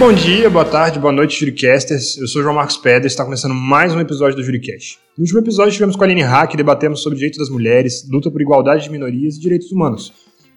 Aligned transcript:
Bom 0.00 0.14
dia, 0.14 0.48
boa 0.48 0.64
tarde, 0.64 0.98
boa 0.98 1.12
noite, 1.12 1.38
Juricasters. 1.38 2.16
Eu 2.16 2.26
sou 2.26 2.40
o 2.40 2.42
João 2.42 2.54
Marcos 2.54 2.78
Pedro 2.78 3.04
e 3.04 3.06
está 3.06 3.22
começando 3.22 3.54
mais 3.54 3.94
um 3.94 4.00
episódio 4.00 4.34
do 4.34 4.42
Juricast. 4.42 4.98
No 5.14 5.24
último 5.24 5.40
episódio 5.40 5.74
tivemos 5.74 5.94
com 5.94 6.02
a 6.02 6.06
Aline 6.06 6.22
Hack 6.22 6.54
e 6.54 6.56
debatemos 6.56 7.02
sobre 7.02 7.18
direitos 7.18 7.38
das 7.38 7.50
mulheres, 7.50 8.08
luta 8.10 8.30
por 8.30 8.40
igualdade 8.40 8.84
de 8.84 8.90
minorias 8.90 9.36
e 9.36 9.40
direitos 9.40 9.70
humanos. 9.70 10.10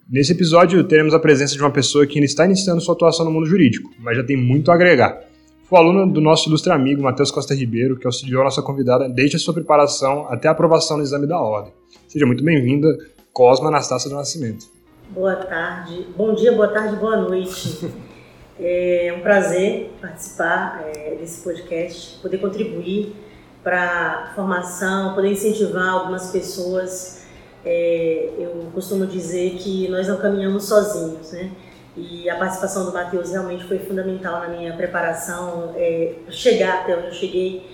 Nesse 0.10 0.32
episódio 0.32 0.82
teremos 0.86 1.14
a 1.14 1.20
presença 1.20 1.56
de 1.56 1.60
uma 1.60 1.72
pessoa 1.72 2.08
que 2.08 2.18
ainda 2.18 2.26
está 2.26 2.46
iniciando 2.46 2.80
sua 2.80 2.96
atuação 2.96 3.26
no 3.26 3.32
mundo 3.32 3.46
jurídico, 3.46 3.92
mas 4.00 4.16
já 4.16 4.24
tem 4.24 4.38
muito 4.38 4.72
a 4.72 4.76
agregar. 4.76 5.20
Foi 5.66 5.78
aluno 5.78 6.10
do 6.10 6.22
nosso 6.22 6.48
ilustre 6.48 6.72
amigo 6.72 7.04
Matheus 7.04 7.30
Costa 7.30 7.54
Ribeiro, 7.54 7.98
que 7.98 8.08
auxiliou 8.08 8.44
a 8.44 8.46
nossa 8.46 8.62
convidada 8.62 9.10
desde 9.10 9.36
a 9.36 9.40
sua 9.40 9.54
preparação 9.54 10.26
até 10.30 10.48
a 10.48 10.52
aprovação 10.52 10.96
no 10.96 11.04
exame 11.04 11.28
da 11.28 11.38
ordem. 11.38 11.74
Seja 12.08 12.26
muito 12.26 12.46
bem-vinda, 12.46 12.88
Cosma 13.34 13.68
Anastácia 13.68 14.10
do 14.10 14.16
Nascimento. 14.16 14.68
Boa 15.10 15.36
tarde, 15.36 16.08
bom 16.16 16.34
dia, 16.34 16.54
boa 16.54 16.70
tarde, 16.70 16.96
boa 16.96 17.18
noite. 17.18 17.92
É 18.60 19.14
um 19.18 19.22
prazer 19.22 19.92
participar 20.00 20.84
é, 20.86 21.16
desse 21.16 21.44
podcast, 21.44 22.20
poder 22.22 22.38
contribuir 22.38 23.16
para 23.64 24.32
formação, 24.36 25.16
poder 25.16 25.32
incentivar 25.32 25.90
algumas 25.90 26.32
pessoas. 26.32 27.24
É, 27.66 28.30
eu 28.38 28.70
costumo 28.74 29.08
dizer 29.08 29.52
que 29.56 29.88
nós 29.88 30.08
não 30.08 30.18
caminhamos 30.18 30.66
sozinhos, 30.66 31.32
né? 31.32 31.52
E 31.96 32.30
a 32.30 32.36
participação 32.38 32.86
do 32.86 32.92
Matheus 32.92 33.32
realmente 33.32 33.66
foi 33.66 33.80
fundamental 33.80 34.40
na 34.42 34.48
minha 34.50 34.76
preparação, 34.76 35.74
é, 35.76 36.14
chegar 36.30 36.82
até 36.82 36.98
onde 36.98 37.08
eu 37.08 37.14
cheguei. 37.14 37.66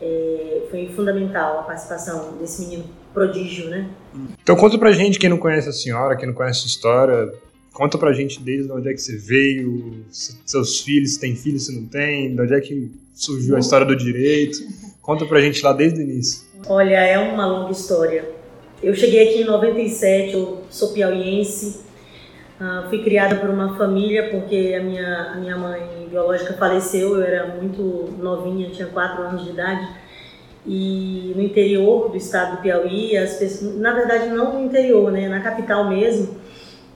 É, 0.00 0.62
foi 0.70 0.88
fundamental 0.94 1.60
a 1.60 1.62
participação 1.62 2.36
desse 2.38 2.62
menino 2.62 2.84
prodígio, 3.12 3.68
né? 3.68 3.88
Então 4.42 4.54
conta 4.54 4.78
pra 4.78 4.92
gente, 4.92 5.18
quem 5.18 5.30
não 5.30 5.38
conhece 5.38 5.68
a 5.68 5.72
senhora, 5.72 6.16
quem 6.16 6.26
não 6.26 6.34
conhece 6.34 6.64
a 6.64 6.66
história, 6.66 7.32
Conta 7.72 7.96
pra 7.96 8.12
gente 8.12 8.40
desde 8.40 8.70
onde 8.72 8.88
é 8.88 8.92
que 8.92 9.00
você 9.00 9.16
veio, 9.16 10.04
se 10.10 10.36
seus 10.44 10.80
filhos, 10.80 11.14
se 11.14 11.20
tem 11.20 11.36
filhos, 11.36 11.66
se 11.66 11.74
não 11.74 11.86
tem, 11.86 12.34
de 12.34 12.40
onde 12.40 12.54
é 12.54 12.60
que 12.60 12.90
surgiu 13.14 13.56
a 13.56 13.60
história 13.60 13.86
do 13.86 13.94
direito. 13.94 14.58
Conta 15.00 15.24
pra 15.26 15.40
gente 15.40 15.62
lá 15.62 15.72
desde 15.72 16.00
o 16.00 16.02
início. 16.02 16.46
Olha, 16.66 16.96
é 16.96 17.18
uma 17.18 17.46
longa 17.46 17.72
história. 17.72 18.28
Eu 18.82 18.94
cheguei 18.94 19.28
aqui 19.28 19.42
em 19.42 19.44
97, 19.44 20.34
eu 20.34 20.62
sou 20.70 20.92
piauiense, 20.92 21.80
uh, 22.60 22.88
fui 22.88 23.02
criada 23.02 23.36
por 23.36 23.50
uma 23.50 23.76
família 23.76 24.30
porque 24.30 24.76
a 24.78 24.82
minha, 24.82 25.32
a 25.32 25.36
minha 25.36 25.56
mãe 25.56 26.06
biológica 26.08 26.54
faleceu, 26.54 27.16
eu 27.16 27.22
era 27.22 27.56
muito 27.56 27.82
novinha, 28.18 28.70
tinha 28.70 28.86
4 28.86 29.22
anos 29.22 29.44
de 29.44 29.50
idade. 29.50 29.88
E 30.66 31.32
no 31.34 31.42
interior 31.42 32.10
do 32.10 32.16
estado 32.16 32.56
do 32.56 32.62
Piauí, 32.62 33.16
as 33.16 33.34
pessoas, 33.34 33.74
na 33.76 33.94
verdade 33.94 34.28
não 34.28 34.54
no 34.54 34.64
interior, 34.66 35.10
né, 35.10 35.28
na 35.28 35.40
capital 35.40 35.88
mesmo, 35.88 36.36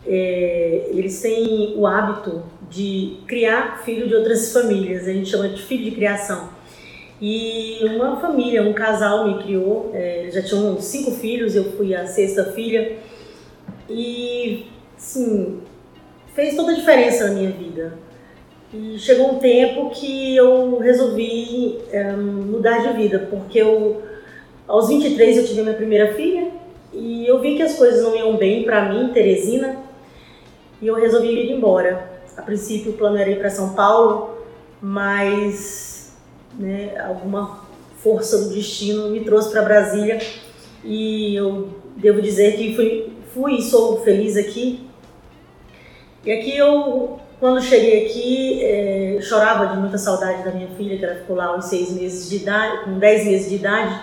é, 0.06 0.90
eles 0.90 1.20
têm 1.20 1.74
o 1.76 1.86
hábito 1.86 2.42
de 2.70 3.18
criar 3.26 3.82
filho 3.84 4.08
de 4.08 4.14
outras 4.14 4.52
famílias, 4.52 5.06
a 5.06 5.12
gente 5.12 5.28
chama 5.28 5.48
de 5.48 5.62
filho 5.62 5.84
de 5.84 5.90
criação. 5.92 6.48
E 7.20 7.78
uma 7.84 8.16
família, 8.16 8.62
um 8.62 8.72
casal 8.72 9.28
me 9.28 9.42
criou, 9.42 9.92
é, 9.94 10.28
já 10.32 10.42
tinham 10.42 10.80
cinco 10.80 11.12
filhos, 11.12 11.54
eu 11.54 11.64
fui 11.72 11.94
a 11.94 12.06
sexta 12.06 12.46
filha, 12.46 12.96
e 13.88 14.66
sim, 14.96 15.60
fez 16.34 16.56
toda 16.56 16.72
a 16.72 16.74
diferença 16.74 17.28
na 17.28 17.34
minha 17.34 17.50
vida. 17.50 17.98
E 18.74 18.98
chegou 18.98 19.34
um 19.34 19.38
tempo 19.38 19.90
que 19.90 20.34
eu 20.34 20.78
resolvi 20.78 21.78
é, 21.92 22.10
mudar 22.12 22.78
de 22.78 22.96
vida, 22.96 23.28
porque 23.30 23.58
eu, 23.58 24.02
aos 24.66 24.88
23 24.88 25.36
eu 25.36 25.46
tive 25.46 25.62
minha 25.62 25.74
primeira 25.74 26.14
filha, 26.14 26.48
e 26.92 27.26
eu 27.26 27.38
vi 27.40 27.54
que 27.54 27.62
as 27.62 27.76
coisas 27.76 28.02
não 28.02 28.16
iam 28.16 28.36
bem 28.36 28.64
para 28.64 28.88
mim, 28.92 29.12
Teresina, 29.12 29.91
e 30.82 30.88
eu 30.88 30.96
resolvi 30.96 31.28
ir 31.28 31.52
embora. 31.52 32.10
A 32.36 32.42
princípio 32.42 32.90
o 32.90 32.94
plano 32.94 33.16
era 33.16 33.30
ir 33.30 33.38
para 33.38 33.48
São 33.48 33.72
Paulo, 33.72 34.36
mas 34.80 36.12
né, 36.58 36.92
alguma 36.98 37.60
força 37.98 38.36
do 38.38 38.50
destino 38.52 39.08
me 39.08 39.20
trouxe 39.20 39.50
para 39.50 39.62
Brasília 39.62 40.18
e 40.84 41.36
eu 41.36 41.68
devo 41.96 42.20
dizer 42.20 42.56
que 42.56 42.74
fui, 42.74 43.12
fui 43.32 43.54
e 43.58 43.62
sou 43.62 44.02
feliz 44.02 44.36
aqui. 44.36 44.88
E 46.24 46.32
aqui 46.32 46.56
eu, 46.56 47.20
quando 47.38 47.62
cheguei 47.62 48.06
aqui, 48.06 48.64
é, 48.64 49.18
chorava 49.20 49.68
de 49.68 49.76
muita 49.76 49.98
saudade 49.98 50.42
da 50.42 50.50
minha 50.50 50.68
filha, 50.76 50.98
que 50.98 51.04
ela 51.04 51.14
ficou 51.14 51.36
lá 51.36 51.46
aos 51.46 51.66
seis 51.66 51.92
meses 51.92 52.28
de 52.28 52.36
idade, 52.36 52.84
com 52.84 52.98
dez 52.98 53.24
meses 53.24 53.48
de 53.48 53.56
idade. 53.56 54.00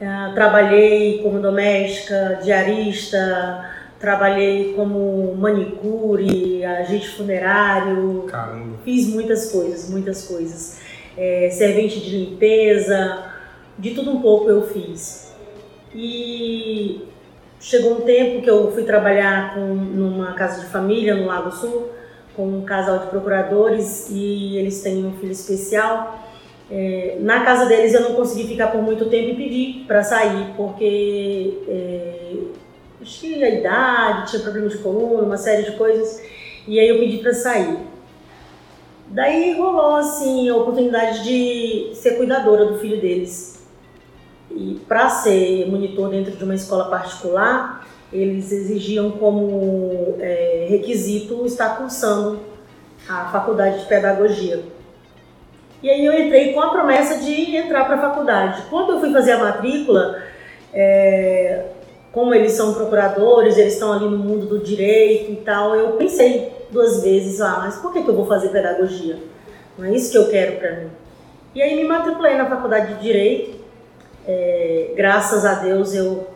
É, 0.00 0.32
trabalhei 0.34 1.22
como 1.22 1.40
doméstica, 1.40 2.40
diarista, 2.42 3.70
trabalhei 4.02 4.74
como 4.74 5.32
manicure, 5.36 6.64
agente 6.64 7.08
funerário, 7.10 8.24
Caramba. 8.28 8.78
fiz 8.84 9.06
muitas 9.06 9.52
coisas, 9.52 9.88
muitas 9.88 10.26
coisas. 10.26 10.80
É, 11.16 11.48
servente 11.50 12.00
de 12.00 12.18
limpeza, 12.18 13.32
de 13.78 13.90
tudo 13.94 14.10
um 14.10 14.20
pouco 14.20 14.50
eu 14.50 14.66
fiz. 14.66 15.32
E 15.94 17.02
chegou 17.60 17.98
um 17.98 18.00
tempo 18.00 18.42
que 18.42 18.50
eu 18.50 18.72
fui 18.72 18.82
trabalhar 18.82 19.54
com, 19.54 19.60
numa 19.60 20.32
casa 20.32 20.62
de 20.62 20.66
família 20.66 21.14
no 21.14 21.26
Lago 21.26 21.52
Sul, 21.52 21.90
com 22.34 22.44
um 22.44 22.62
casal 22.62 22.98
de 22.98 23.06
procuradores 23.06 24.08
e 24.10 24.56
eles 24.56 24.82
têm 24.82 25.06
um 25.06 25.12
filho 25.12 25.32
especial. 25.32 26.26
É, 26.68 27.18
na 27.20 27.44
casa 27.44 27.66
deles 27.66 27.94
eu 27.94 28.00
não 28.00 28.14
consegui 28.14 28.48
ficar 28.48 28.68
por 28.68 28.82
muito 28.82 29.04
tempo 29.06 29.30
e 29.30 29.36
pedi 29.36 29.84
para 29.86 30.02
sair, 30.02 30.54
porque 30.56 31.58
é, 31.68 32.32
tinha 33.02 33.48
idade, 33.48 34.30
tinha 34.30 34.42
problema 34.42 34.68
de 34.68 34.78
coluna, 34.78 35.22
uma 35.22 35.36
série 35.36 35.64
de 35.64 35.76
coisas, 35.76 36.22
e 36.66 36.78
aí 36.78 36.88
eu 36.88 36.98
pedi 36.98 37.18
para 37.18 37.34
sair. 37.34 37.78
Daí 39.08 39.52
rolou 39.58 39.96
assim 39.96 40.48
a 40.48 40.56
oportunidade 40.56 41.22
de 41.24 41.94
ser 41.94 42.16
cuidadora 42.16 42.66
do 42.66 42.78
filho 42.78 43.00
deles. 43.00 43.62
E 44.50 44.80
para 44.88 45.08
ser 45.08 45.66
monitor 45.70 46.10
dentro 46.10 46.32
de 46.32 46.44
uma 46.44 46.54
escola 46.54 46.86
particular, 46.86 47.86
eles 48.12 48.52
exigiam 48.52 49.10
como 49.12 50.16
é, 50.18 50.66
requisito 50.68 51.44
estar 51.46 51.76
cursando 51.76 52.40
a 53.08 53.26
faculdade 53.26 53.80
de 53.80 53.86
pedagogia. 53.86 54.62
E 55.82 55.90
aí 55.90 56.04
eu 56.04 56.12
entrei 56.12 56.52
com 56.52 56.60
a 56.60 56.70
promessa 56.70 57.18
de 57.18 57.56
entrar 57.56 57.84
para 57.84 57.96
a 57.96 58.00
faculdade. 58.00 58.62
Quando 58.70 58.92
eu 58.92 59.00
fui 59.00 59.12
fazer 59.12 59.32
a 59.32 59.38
matrícula, 59.38 60.22
é, 60.72 61.64
como 62.12 62.34
eles 62.34 62.52
são 62.52 62.74
procuradores, 62.74 63.56
eles 63.56 63.72
estão 63.72 63.92
ali 63.92 64.04
no 64.04 64.18
mundo 64.18 64.46
do 64.46 64.58
direito 64.58 65.32
e 65.32 65.36
tal, 65.36 65.74
eu 65.74 65.92
pensei 65.92 66.52
duas 66.70 67.02
vezes, 67.02 67.40
ah, 67.40 67.60
mas 67.64 67.76
por 67.76 67.92
que, 67.92 68.02
que 68.02 68.08
eu 68.08 68.14
vou 68.14 68.26
fazer 68.26 68.48
pedagogia? 68.50 69.18
Não 69.78 69.86
é 69.86 69.94
isso 69.94 70.12
que 70.12 70.18
eu 70.18 70.28
quero 70.28 70.58
para 70.58 70.72
mim. 70.72 70.90
E 71.54 71.62
aí 71.62 71.74
me 71.74 71.84
matriculei 71.84 72.36
na 72.36 72.46
faculdade 72.46 72.94
de 72.94 73.00
Direito, 73.00 73.58
é, 74.26 74.92
graças 74.94 75.44
a 75.44 75.54
Deus 75.54 75.94
eu 75.94 76.28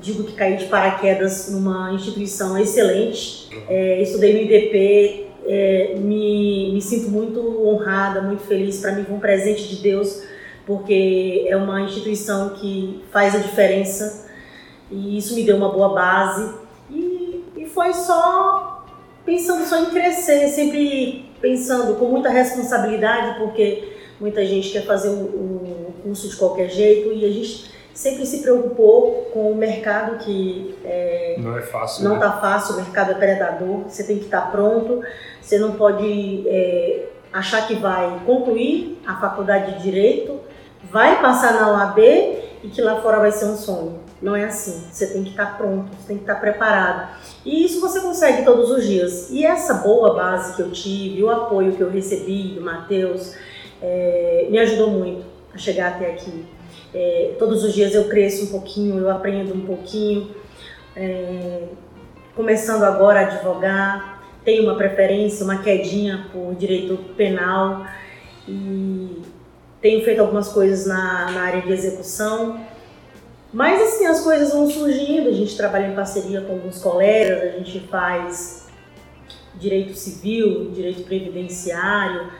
digo 0.00 0.24
que 0.24 0.32
caí 0.32 0.56
de 0.56 0.66
paraquedas 0.66 1.50
numa 1.50 1.92
instituição 1.92 2.56
excelente, 2.56 3.48
é, 3.68 4.00
estudei 4.00 4.32
no 4.34 4.40
IDP, 4.40 5.26
é, 5.46 5.94
me, 5.98 6.72
me 6.72 6.80
sinto 6.80 7.10
muito 7.10 7.40
honrada, 7.66 8.22
muito 8.22 8.44
feliz, 8.44 8.80
para 8.80 8.92
mim 8.92 9.04
foi 9.04 9.14
um 9.14 9.20
presente 9.20 9.68
de 9.68 9.82
Deus, 9.82 10.22
porque 10.64 11.44
é 11.48 11.56
uma 11.56 11.82
instituição 11.82 12.50
que 12.50 13.02
faz 13.12 13.34
a 13.34 13.38
diferença 13.38 14.23
e 14.90 15.18
isso 15.18 15.34
me 15.34 15.44
deu 15.44 15.56
uma 15.56 15.70
boa 15.70 15.94
base. 15.94 16.54
E, 16.90 17.44
e 17.56 17.66
foi 17.66 17.92
só 17.92 18.84
pensando 19.24 19.64
só 19.64 19.78
em 19.78 19.86
crescer, 19.86 20.48
sempre 20.48 21.30
pensando 21.40 21.94
com 21.94 22.06
muita 22.06 22.28
responsabilidade, 22.28 23.38
porque 23.38 23.96
muita 24.20 24.44
gente 24.44 24.70
quer 24.70 24.84
fazer 24.84 25.08
o, 25.08 25.84
curso 26.04 26.28
de 26.28 26.36
qualquer 26.36 26.68
jeito 26.68 27.12
e 27.12 27.24
a 27.24 27.32
gente 27.32 27.72
sempre 27.94 28.26
se 28.26 28.42
preocupou 28.42 29.30
com 29.32 29.50
o 29.50 29.56
mercado 29.56 30.18
que 30.18 30.74
é, 30.84 31.36
não 31.38 31.56
é 31.56 31.62
fácil. 31.62 32.04
Não 32.04 32.14
está 32.16 32.28
né? 32.28 32.40
fácil, 32.40 32.74
o 32.74 32.76
mercado 32.76 33.12
é 33.12 33.14
predador, 33.14 33.84
você 33.88 34.04
tem 34.04 34.18
que 34.18 34.26
estar 34.26 34.52
pronto, 34.52 35.02
você 35.40 35.58
não 35.58 35.72
pode 35.72 36.44
é, 36.46 37.06
achar 37.32 37.66
que 37.66 37.74
vai 37.74 38.20
concluir 38.26 39.00
a 39.06 39.16
faculdade 39.16 39.76
de 39.76 39.82
Direito, 39.82 40.40
vai 40.90 41.22
passar 41.22 41.54
na 41.54 41.72
UAB 41.72 42.43
e 42.64 42.68
que 42.68 42.80
lá 42.80 43.00
fora 43.02 43.18
vai 43.18 43.30
ser 43.30 43.44
um 43.44 43.56
sonho. 43.56 44.00
Não 44.22 44.34
é 44.34 44.44
assim. 44.44 44.86
Você 44.90 45.08
tem 45.08 45.22
que 45.22 45.30
estar 45.30 45.58
pronto, 45.58 45.90
você 45.94 46.08
tem 46.08 46.16
que 46.16 46.22
estar 46.22 46.36
preparado. 46.36 47.10
E 47.44 47.62
isso 47.62 47.78
você 47.78 48.00
consegue 48.00 48.42
todos 48.42 48.70
os 48.70 48.86
dias. 48.86 49.28
E 49.30 49.44
essa 49.44 49.74
boa 49.74 50.14
base 50.14 50.56
que 50.56 50.62
eu 50.62 50.70
tive, 50.70 51.22
o 51.22 51.30
apoio 51.30 51.76
que 51.76 51.82
eu 51.82 51.90
recebi 51.90 52.54
do 52.54 52.62
Matheus, 52.62 53.34
é, 53.82 54.46
me 54.50 54.58
ajudou 54.58 54.90
muito 54.90 55.26
a 55.52 55.58
chegar 55.58 55.92
até 55.92 56.12
aqui. 56.12 56.46
É, 56.94 57.34
todos 57.38 57.62
os 57.62 57.74
dias 57.74 57.94
eu 57.94 58.08
cresço 58.08 58.46
um 58.46 58.48
pouquinho, 58.48 58.98
eu 58.98 59.10
aprendo 59.10 59.52
um 59.52 59.66
pouquinho. 59.66 60.30
É, 60.96 61.64
começando 62.34 62.82
agora 62.82 63.20
a 63.20 63.22
advogar, 63.24 64.22
tenho 64.42 64.62
uma 64.64 64.74
preferência, 64.74 65.44
uma 65.44 65.58
quedinha 65.58 66.28
por 66.32 66.54
direito 66.54 66.96
penal 67.14 67.84
e 68.48 69.22
tenho 69.84 70.02
feito 70.02 70.20
algumas 70.20 70.48
coisas 70.48 70.86
na, 70.86 71.30
na 71.30 71.42
área 71.42 71.60
de 71.60 71.70
execução 71.70 72.58
mas 73.54 73.80
assim, 73.80 74.04
as 74.04 74.20
coisas 74.20 74.52
vão 74.52 74.68
surgindo, 74.68 75.28
a 75.28 75.32
gente 75.32 75.56
trabalha 75.56 75.86
em 75.86 75.94
parceria 75.94 76.40
com 76.40 76.54
alguns 76.54 76.82
colegas, 76.82 77.40
a 77.40 77.56
gente 77.56 77.78
faz 77.86 78.66
direito 79.54 79.94
civil, 79.94 80.72
direito 80.72 81.04
previdenciário. 81.04 82.32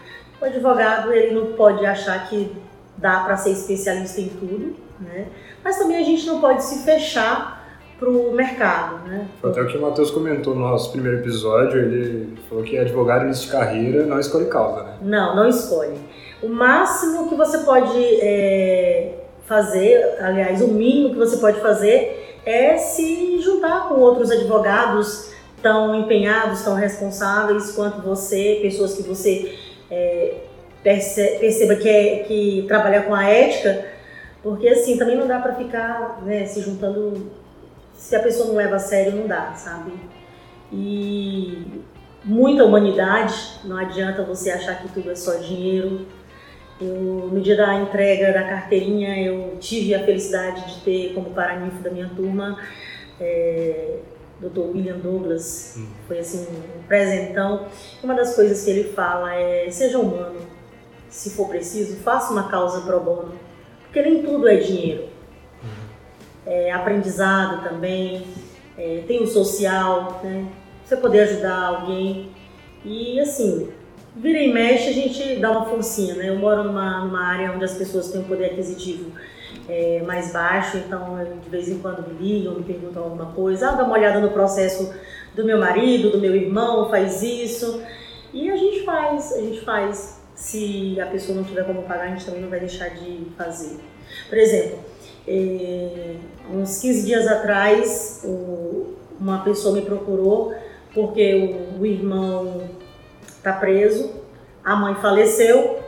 O 0.43 0.45
advogado 0.45 1.13
ele 1.13 1.33
não 1.33 1.53
pode 1.53 1.87
achar 1.87 2.29
que 2.29 2.51
dá 2.97 3.21
para 3.21 3.37
ser 3.37 3.51
especialista 3.51 4.21
em 4.21 4.29
tudo, 4.29 4.75
né? 4.99 5.29
Mas 5.63 5.79
também 5.79 5.99
a 5.99 6.03
gente 6.03 6.27
não 6.27 6.41
pode 6.41 6.65
se 6.65 6.85
fechar 6.85 7.65
para 7.97 8.11
o 8.11 8.33
mercado, 8.33 9.09
né? 9.09 9.29
Até 9.45 9.63
o 9.63 9.69
que 9.69 9.77
o 9.77 9.83
Matheus 9.83 10.11
comentou 10.11 10.53
no 10.53 10.63
nosso 10.63 10.91
primeiro 10.91 11.19
episódio, 11.19 11.79
ele 11.79 12.37
falou 12.49 12.65
que 12.65 12.77
advogado 12.77 13.25
início 13.25 13.47
de 13.47 13.53
carreira 13.53 14.05
não 14.05 14.19
escolhe 14.19 14.47
causa, 14.47 14.83
né? 14.83 14.97
Não, 15.01 15.37
não 15.37 15.49
escolhe. 15.49 15.97
O 16.43 16.49
máximo 16.49 17.29
que 17.29 17.35
você 17.35 17.59
pode 17.59 17.99
é, 18.21 19.15
fazer, 19.47 20.17
aliás, 20.21 20.61
o 20.61 20.69
mínimo 20.69 21.11
que 21.11 21.19
você 21.19 21.37
pode 21.39 21.61
fazer 21.61 22.41
é 22.45 22.77
se 22.77 23.41
juntar 23.41 23.89
com 23.89 23.95
outros 23.95 24.31
advogados 24.31 25.33
tão 25.63 25.95
empenhados, 25.95 26.63
tão 26.63 26.75
responsáveis 26.75 27.73
quanto 27.73 28.03
você, 28.03 28.59
pessoas 28.61 28.95
que 28.95 29.03
você 29.03 29.59
é, 29.91 30.35
perceba 30.83 31.77
que, 31.77 31.89
é, 31.89 32.19
que 32.25 32.65
trabalhar 32.69 33.05
com 33.05 33.15
a 33.15 33.25
ética, 33.25 33.87
porque 34.43 34.69
assim, 34.69 34.99
também 34.99 35.17
não 35.17 35.27
dá 35.27 35.39
para 35.39 35.55
ficar 35.55 36.21
né, 36.23 36.45
se 36.45 36.61
juntando, 36.61 37.31
se 37.95 38.15
a 38.15 38.21
pessoa 38.21 38.49
não 38.49 38.57
leva 38.57 38.77
a 38.77 38.79
sério, 38.79 39.13
não 39.13 39.27
dá, 39.27 39.55
sabe? 39.55 39.93
E 40.71 41.83
muita 42.23 42.65
humanidade, 42.65 43.35
não 43.65 43.79
adianta 43.79 44.23
você 44.23 44.51
achar 44.51 44.83
que 44.83 44.89
tudo 44.89 45.11
é 45.11 45.15
só 45.15 45.37
dinheiro. 45.37 46.07
Eu, 46.85 47.31
no 47.33 47.41
dia 47.41 47.57
da 47.57 47.75
entrega 47.75 48.33
da 48.33 48.43
carteirinha, 48.43 49.19
eu 49.25 49.57
tive 49.59 49.95
a 49.95 50.05
felicidade 50.05 50.75
de 50.75 50.81
ter 50.83 51.15
como 51.15 51.31
paraninfo 51.31 51.83
da 51.83 51.91
minha 51.91 52.11
turma 52.15 52.59
é, 53.21 53.99
Dr. 54.41 54.61
William 54.61 54.99
Douglas. 54.99 55.77
Hum. 55.79 55.87
Foi 56.07 56.19
assim 56.19 56.47
um 56.51 56.83
presentão. 56.87 57.67
Uma 58.03 58.15
das 58.15 58.35
coisas 58.35 58.65
que 58.65 58.71
ele 58.71 58.93
fala 58.93 59.35
é: 59.35 59.71
seja 59.71 59.99
humano, 59.99 60.41
se 61.09 61.31
for 61.31 61.49
preciso, 61.49 61.97
faça 61.97 62.33
uma 62.33 62.49
causa 62.49 62.83
pro 62.83 63.01
bono, 63.01 63.33
porque 63.85 64.03
nem 64.03 64.23
tudo 64.23 64.49
é 64.49 64.57
dinheiro. 64.57 65.05
Uhum. 65.63 65.69
É 66.47 66.73
aprendizado 66.73 67.69
também, 67.69 68.27
é, 68.77 69.03
tem 69.07 69.23
o 69.23 69.27
social, 69.27 70.21
né? 70.23 70.47
Você 70.85 70.97
poder 70.97 71.21
ajudar 71.21 71.67
alguém. 71.67 72.31
E 72.85 73.19
assim, 73.19 73.71
vira 74.17 74.39
e 74.39 74.53
mexe, 74.53 74.89
a 74.89 74.93
gente 74.93 75.37
dá 75.37 75.51
uma 75.51 75.67
forcinha, 75.67 76.15
né? 76.15 76.29
Eu 76.29 76.37
moro 76.37 76.65
numa, 76.65 77.05
numa 77.05 77.27
área 77.27 77.53
onde 77.53 77.65
as 77.65 77.75
pessoas 77.75 78.11
têm 78.11 78.21
um 78.21 78.25
poder 78.25 78.47
aquisitivo 78.47 79.11
é, 79.69 80.03
mais 80.07 80.33
baixo, 80.33 80.77
então 80.79 81.19
de 81.43 81.49
vez 81.49 81.69
em 81.69 81.79
quando 81.79 82.07
me 82.07 82.15
ligam, 82.15 82.55
me 82.55 82.63
perguntam 82.63 83.03
alguma 83.03 83.27
coisa, 83.33 83.71
ah, 83.71 83.73
dá 83.73 83.85
uma 83.85 83.95
olhada 83.95 84.21
no 84.21 84.31
processo 84.31 84.95
do 85.35 85.45
meu 85.45 85.59
marido, 85.59 86.11
do 86.11 86.19
meu 86.19 86.35
irmão, 86.35 86.89
faz 86.89 87.23
isso. 87.23 87.83
E 88.33 88.51
a 88.51 88.57
gente 88.57 88.85
faz, 88.85 89.33
a 89.33 89.41
gente 89.41 89.61
faz 89.63 90.21
se 90.35 91.01
a 91.01 91.07
pessoa 91.07 91.37
não 91.37 91.45
tiver 91.45 91.65
como 91.65 91.83
pagar, 91.83 92.05
a 92.05 92.09
gente 92.09 92.25
também 92.25 92.41
não 92.41 92.51
vai 92.51 92.61
deixar 92.61 92.89
de 92.91 93.27
fazer. 93.37 93.79
Por 94.29 94.39
exemplo, 94.39 94.79
é, 95.27 96.17
uns 96.53 96.81
15 96.81 97.07
dias 97.07 97.27
atrás, 97.27 98.23
o, 98.25 98.95
uma 99.19 99.43
pessoa 99.43 99.75
me 99.75 99.83
procurou 99.83 100.55
porque 100.93 101.35
o, 101.35 101.81
o 101.81 101.87
irmão 101.87 102.63
está 103.45 103.53
preso, 103.53 104.11
a 104.65 104.75
mãe 104.75 104.95
faleceu 104.95 105.79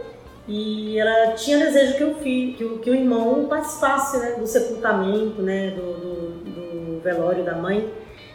e 0.46 0.98
ela 0.98 1.32
tinha 1.32 1.58
desejo 1.58 1.96
que 1.96 2.04
o 2.04 2.14
filho, 2.16 2.54
que 2.54 2.64
o, 2.64 2.78
que 2.78 2.90
o 2.90 2.94
irmão 2.94 3.46
participasse 3.46 4.18
né, 4.18 4.32
do 4.38 4.46
sepultamento, 4.46 5.40
né, 5.40 5.70
do, 5.70 5.94
do, 5.94 6.96
do 6.96 7.00
velório 7.00 7.42
da 7.42 7.54
mãe. 7.54 7.90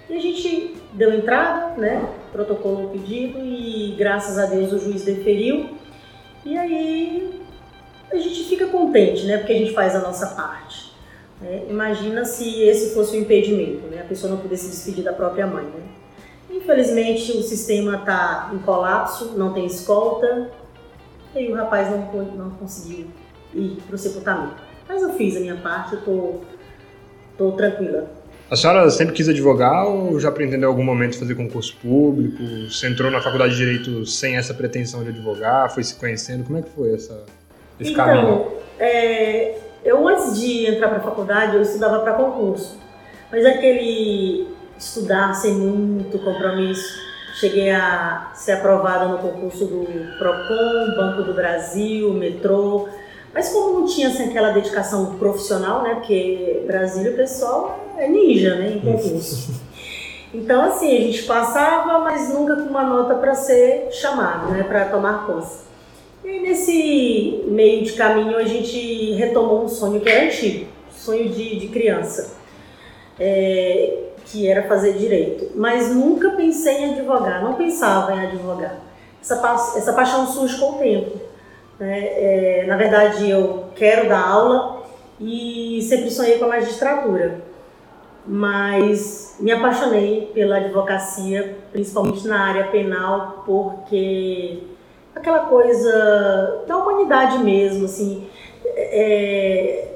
E 0.10 0.18
a 0.18 0.20
gente 0.20 0.76
deu 0.94 1.14
entrada, 1.14 1.80
né, 1.80 2.10
protocolou 2.32 2.88
o 2.88 2.90
pedido 2.90 3.40
e 3.40 3.96
graças 3.98 4.40
a 4.40 4.48
Deus 4.48 4.74
o 4.74 4.80
juiz 4.80 5.06
deferiu 5.06 5.70
e 6.44 6.58
aí 6.58 7.42
a 8.12 8.18
gente 8.18 8.44
fica 8.44 8.68
contente, 8.68 9.26
né? 9.26 9.38
Porque 9.38 9.54
a 9.54 9.58
gente 9.58 9.74
faz 9.74 9.96
a 9.96 10.00
nossa 10.00 10.36
parte. 10.36 10.92
Né? 11.40 11.64
Imagina 11.70 12.26
se 12.26 12.64
esse 12.64 12.94
fosse 12.94 13.16
o 13.16 13.20
impedimento, 13.22 13.88
né? 13.88 14.02
A 14.02 14.06
pessoa 14.06 14.34
não 14.34 14.42
pudesse 14.42 14.66
se 14.66 14.72
despedir 14.72 15.04
da 15.04 15.14
própria 15.14 15.48
mãe, 15.48 15.64
né? 15.64 16.01
Infelizmente 16.62 17.32
o 17.32 17.42
sistema 17.42 17.98
está 17.98 18.52
em 18.54 18.60
colapso, 18.60 19.34
não 19.36 19.52
tem 19.52 19.66
escolta, 19.66 20.50
e 21.36 21.52
o 21.52 21.56
rapaz 21.56 21.90
não, 21.90 22.24
não 22.36 22.50
conseguiu 22.52 23.08
ir 23.54 23.78
para 23.88 23.96
o 23.96 23.98
sepultamento. 23.98 24.62
Mas 24.88 25.02
eu 25.02 25.14
fiz 25.14 25.36
a 25.38 25.40
minha 25.40 25.56
parte, 25.56 25.94
eu 25.94 26.02
tô, 26.02 26.36
tô 27.38 27.52
tranquila. 27.54 28.10
A 28.50 28.56
senhora 28.56 28.90
sempre 28.90 29.16
quis 29.16 29.30
advogar 29.30 29.88
ou 29.88 30.20
já 30.20 30.30
pretendeu 30.30 30.68
em 30.68 30.72
algum 30.72 30.84
momento 30.84 31.18
fazer 31.18 31.36
concurso 31.36 31.76
público? 31.82 32.44
Você 32.70 32.88
entrou 32.88 33.10
na 33.10 33.22
faculdade 33.22 33.54
de 33.54 33.58
Direito 33.58 34.06
sem 34.06 34.36
essa 34.36 34.54
pretensão 34.54 35.04
de 35.04 35.10
advogar? 35.10 35.74
Foi 35.74 35.84
se 35.84 35.96
conhecendo? 35.96 36.44
Como 36.44 36.58
é 36.58 36.62
que 36.62 36.70
foi 36.70 36.94
essa, 36.94 37.24
esse 37.80 37.92
então, 37.92 38.06
caminho? 38.06 38.48
É, 38.78 39.58
eu 39.86 40.06
antes 40.06 40.38
de 40.38 40.68
entrar 40.68 40.90
para 40.90 40.98
a 40.98 41.02
faculdade, 41.02 41.56
eu 41.56 41.62
estudava 41.62 42.00
para 42.00 42.14
concurso. 42.14 42.78
Mas 43.32 43.46
aquele 43.46 44.51
estudar 44.82 45.34
sem 45.36 45.54
muito 45.54 46.18
compromisso, 46.20 47.00
cheguei 47.36 47.70
a 47.70 48.32
ser 48.34 48.54
aprovada 48.54 49.08
no 49.08 49.20
concurso 49.20 49.66
do 49.66 49.86
PROCON, 50.18 50.96
Banco 50.98 51.24
do 51.24 51.34
Brasil, 51.34 52.12
Metrô, 52.14 52.90
mas 53.34 53.50
como 53.50 53.80
não 53.80 53.88
tinha 53.88 54.10
assim, 54.10 54.30
aquela 54.30 54.50
dedicação 54.50 55.16
profissional, 55.16 55.84
né? 55.84 55.96
Porque 55.96 56.64
Brasília 56.66 57.12
o 57.12 57.16
pessoal 57.16 57.80
é 57.98 58.08
ninja, 58.08 58.56
né? 58.56 58.74
Em 58.74 58.80
concurso. 58.80 59.62
Então, 60.34 60.64
assim, 60.64 60.96
a 60.96 61.02
gente 61.02 61.24
passava, 61.24 62.00
mas 62.00 62.30
nunca 62.34 62.56
com 62.56 62.70
uma 62.70 62.86
nota 62.86 63.16
para 63.16 63.36
ser 63.36 63.90
chamado, 63.92 64.50
né? 64.54 64.64
Para 64.64 64.86
tomar 64.86 65.28
posse. 65.28 65.66
E 66.24 66.30
aí, 66.30 66.40
nesse 66.40 67.44
meio 67.48 67.84
de 67.84 67.92
caminho, 67.92 68.38
a 68.38 68.46
gente 68.46 69.12
retomou 69.16 69.66
um 69.66 69.68
sonho 69.68 70.00
que 70.00 70.08
era 70.08 70.28
antigo, 70.28 70.68
sonho 70.90 71.28
de, 71.28 71.60
de 71.60 71.68
criança, 71.68 72.38
é, 73.20 74.11
que 74.26 74.48
era 74.48 74.68
fazer 74.68 74.94
direito. 74.94 75.52
Mas 75.56 75.94
nunca 75.94 76.32
pensei 76.32 76.78
em 76.78 76.94
advogar, 76.94 77.44
não 77.44 77.56
pensava 77.56 78.14
em 78.14 78.26
advogar. 78.28 78.78
Essa, 79.22 79.36
essa 79.78 79.94
paixão 79.94 80.26
surge 80.28 80.58
com 80.58 80.72
o 80.72 80.80
tempo. 80.80 81.20
Né? 81.80 82.00
É, 82.00 82.66
na 82.68 82.76
verdade, 82.76 83.30
eu 83.30 83.66
quero 83.76 84.08
dar 84.08 84.28
aula 84.28 84.84
e 85.20 85.82
sempre 85.84 86.10
sonhei 86.10 86.40
com 86.40 86.46
a 86.46 86.50
magistratura, 86.50 87.42
mas 88.26 89.36
me 89.40 89.52
apaixonei 89.52 90.32
pela 90.34 90.58
advocacia, 90.58 91.58
principalmente 91.72 92.28
na 92.28 92.40
área 92.40 92.64
penal, 92.66 93.44
porque 93.46 94.64
aquela 95.16 95.40
coisa 95.42 96.64
da 96.68 96.78
humanidade 96.78 97.38
mesmo, 97.40 97.86
assim. 97.86 98.28
É, 98.76 99.88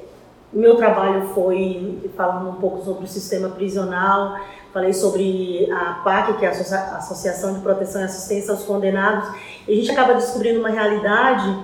meu 0.58 0.76
trabalho 0.76 1.28
foi 1.34 2.10
falando 2.16 2.48
um 2.48 2.54
pouco 2.54 2.84
sobre 2.84 3.04
o 3.04 3.08
sistema 3.08 3.50
prisional, 3.50 4.38
falei 4.72 4.92
sobre 4.92 5.70
a 5.70 6.00
PAC, 6.04 6.38
que 6.38 6.44
é 6.44 6.48
a 6.48 6.96
Associação 6.96 7.54
de 7.54 7.60
Proteção 7.60 8.00
e 8.00 8.04
Assistência 8.04 8.52
aos 8.52 8.62
Condenados, 8.62 9.28
e 9.68 9.72
a 9.72 9.76
gente 9.76 9.90
acaba 9.90 10.14
descobrindo 10.14 10.60
uma 10.60 10.70
realidade 10.70 11.56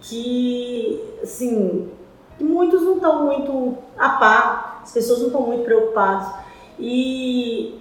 que, 0.00 1.02
assim, 1.22 1.88
muitos 2.40 2.82
não 2.82 2.96
estão 2.96 3.24
muito 3.24 3.78
a 3.98 4.10
par, 4.10 4.80
as 4.84 4.92
pessoas 4.92 5.20
não 5.20 5.26
estão 5.26 5.42
muito 5.42 5.64
preocupadas 5.64 6.28
e 6.78 7.80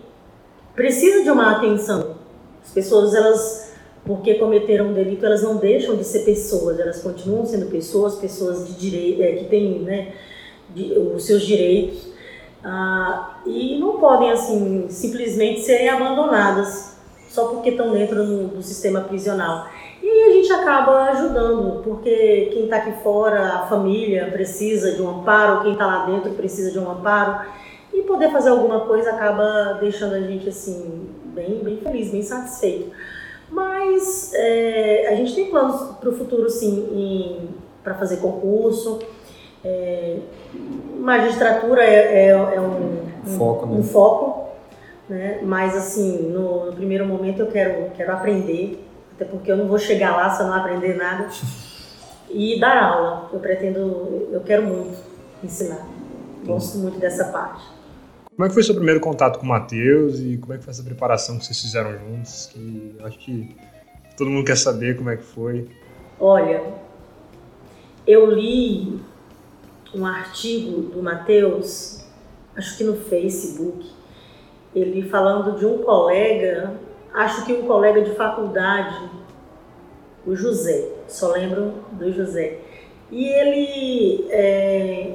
precisa 0.75 1.24
de 1.24 1.29
uma 1.29 1.57
atenção. 1.57 2.15
As 2.63 2.72
pessoas, 2.72 3.13
elas, 3.13 3.74
porque 4.03 4.36
cometeram 4.36 4.88
um 4.88 4.93
delito, 4.93 5.25
elas 5.25 5.43
não 5.43 5.57
deixam 5.57 5.95
de 5.95 6.03
ser 6.03 6.25
pessoas, 6.25 6.79
elas 6.79 7.01
continuam 7.01 7.45
sendo 7.45 7.67
pessoas, 7.67 8.15
pessoas 8.15 8.67
de 8.67 8.74
direito, 8.74 9.22
é, 9.22 9.34
que 9.34 9.45
têm, 9.45 9.79
né, 9.79 10.13
os 11.15 11.25
seus 11.25 11.43
direitos 11.43 12.07
ah, 12.63 13.41
e 13.45 13.77
não 13.77 14.00
podem, 14.00 14.31
assim, 14.31 14.88
simplesmente 14.89 15.62
serem 15.62 15.89
abandonadas 15.89 16.95
só 17.29 17.50
porque 17.50 17.69
estão 17.69 17.91
dentro 17.91 18.25
do, 18.25 18.48
do 18.48 18.62
sistema 18.63 19.01
prisional. 19.01 19.67
E 20.01 20.10
aí 20.10 20.24
a 20.24 20.34
gente 20.34 20.51
acaba 20.51 21.03
ajudando, 21.12 21.84
porque 21.84 22.50
quem 22.53 22.63
está 22.63 22.77
aqui 22.77 22.93
fora, 23.03 23.55
a 23.55 23.67
família 23.67 24.29
precisa 24.31 24.93
de 24.93 25.01
um 25.01 25.19
amparo, 25.19 25.62
quem 25.62 25.74
está 25.74 25.86
lá 25.86 26.05
dentro 26.05 26.31
precisa 26.31 26.72
de 26.72 26.79
um 26.79 26.89
amparo. 26.89 27.45
E 27.93 28.01
poder 28.03 28.31
fazer 28.31 28.50
alguma 28.50 28.81
coisa 28.81 29.12
acaba 29.12 29.77
deixando 29.79 30.15
a 30.15 30.22
gente 30.22 30.50
assim, 30.50 31.10
bem, 31.25 31.60
bem 31.63 31.77
feliz, 31.77 32.12
bem 32.12 32.22
satisfeito. 32.22 32.91
Mas 33.50 34.31
é, 34.34 35.07
a 35.10 35.15
gente 35.15 35.36
tem 35.36 35.50
planos 35.50 35.98
para 35.98 36.10
o 36.10 36.13
futuro, 36.13 36.50
sim, 36.50 37.50
para 37.84 37.95
fazer 37.95 38.17
concurso. 38.17 39.00
É, 39.67 40.19
magistratura 41.00 41.84
é, 41.84 42.27
é, 42.27 42.27
é 42.29 42.62
um, 42.62 43.01
um, 43.25 43.38
foco, 43.38 43.65
né? 43.65 43.77
um 43.79 43.84
foco 43.84 44.50
né? 45.10 45.39
mas 45.41 45.75
assim, 45.75 46.29
no, 46.29 46.67
no 46.67 46.74
primeiro 46.74 47.05
momento 47.07 47.39
eu 47.39 47.48
quero, 47.48 47.89
quero 47.95 48.12
aprender 48.13 48.86
até 49.15 49.25
porque 49.25 49.51
eu 49.51 49.57
não 49.57 49.67
vou 49.67 49.79
chegar 49.79 50.15
lá 50.15 50.29
se 50.29 50.43
eu 50.43 50.48
não 50.48 50.53
aprender 50.53 50.95
nada. 50.95 51.29
E 52.27 52.60
dar 52.60 52.84
aula, 52.84 53.29
eu 53.31 53.39
pretendo, 53.39 54.27
eu 54.31 54.41
quero 54.41 54.63
muito 54.63 54.98
ensinar. 55.41 55.88
Gosto 56.43 56.79
muito 56.79 57.00
dessa 57.00 57.25
parte. 57.25 57.63
Como 58.36 58.43
é 58.43 58.48
que 58.50 58.53
foi 58.53 58.63
seu 58.63 58.75
primeiro 58.75 59.00
contato 59.00 59.39
com 59.39 59.45
o 59.45 59.48
Matheus 59.48 60.19
e 60.19 60.38
como 60.38 60.53
é 60.53 60.57
que 60.57 60.63
foi 60.63 60.72
essa 60.72 60.84
preparação 60.84 61.38
que 61.38 61.45
vocês 61.45 61.62
fizeram 61.62 61.98
juntos? 61.98 62.48
Que 62.51 62.98
acho 63.03 63.19
que 63.19 63.55
todo 64.17 64.29
mundo 64.29 64.45
quer 64.45 64.57
saber 64.57 64.98
como 64.98 65.12
é 65.12 65.15
que 65.15 65.24
foi. 65.24 65.69
Olha, 66.19 66.62
eu 68.05 68.29
li 68.29 69.00
um 69.95 70.05
artigo 70.05 70.81
do 70.81 71.01
Matheus, 71.01 72.05
acho 72.55 72.77
que 72.77 72.83
no 72.83 72.95
Facebook, 72.95 73.89
ele 74.75 75.07
falando 75.09 75.57
de 75.57 75.65
um 75.65 75.79
colega, 75.79 76.73
acho 77.13 77.45
que 77.45 77.53
um 77.53 77.63
colega 77.63 78.01
de 78.01 78.11
faculdade, 78.11 79.09
o 80.25 80.35
José, 80.35 80.89
só 81.07 81.31
lembro 81.31 81.73
do 81.93 82.11
José. 82.11 82.59
E 83.11 83.27
ele 83.27 84.27
é, 84.29 85.13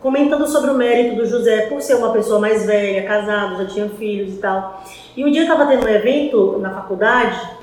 comentando 0.00 0.46
sobre 0.46 0.70
o 0.70 0.74
mérito 0.74 1.16
do 1.16 1.26
José 1.26 1.66
por 1.66 1.82
ser 1.82 1.94
uma 1.94 2.12
pessoa 2.12 2.40
mais 2.40 2.64
velha, 2.64 3.06
casado, 3.06 3.58
já 3.58 3.66
tinha 3.66 3.88
filhos 3.90 4.34
e 4.34 4.38
tal. 4.38 4.82
E 5.16 5.24
um 5.24 5.30
dia 5.30 5.42
estava 5.42 5.66
tendo 5.66 5.84
um 5.84 5.88
evento 5.88 6.58
na 6.58 6.70
faculdade 6.70 7.58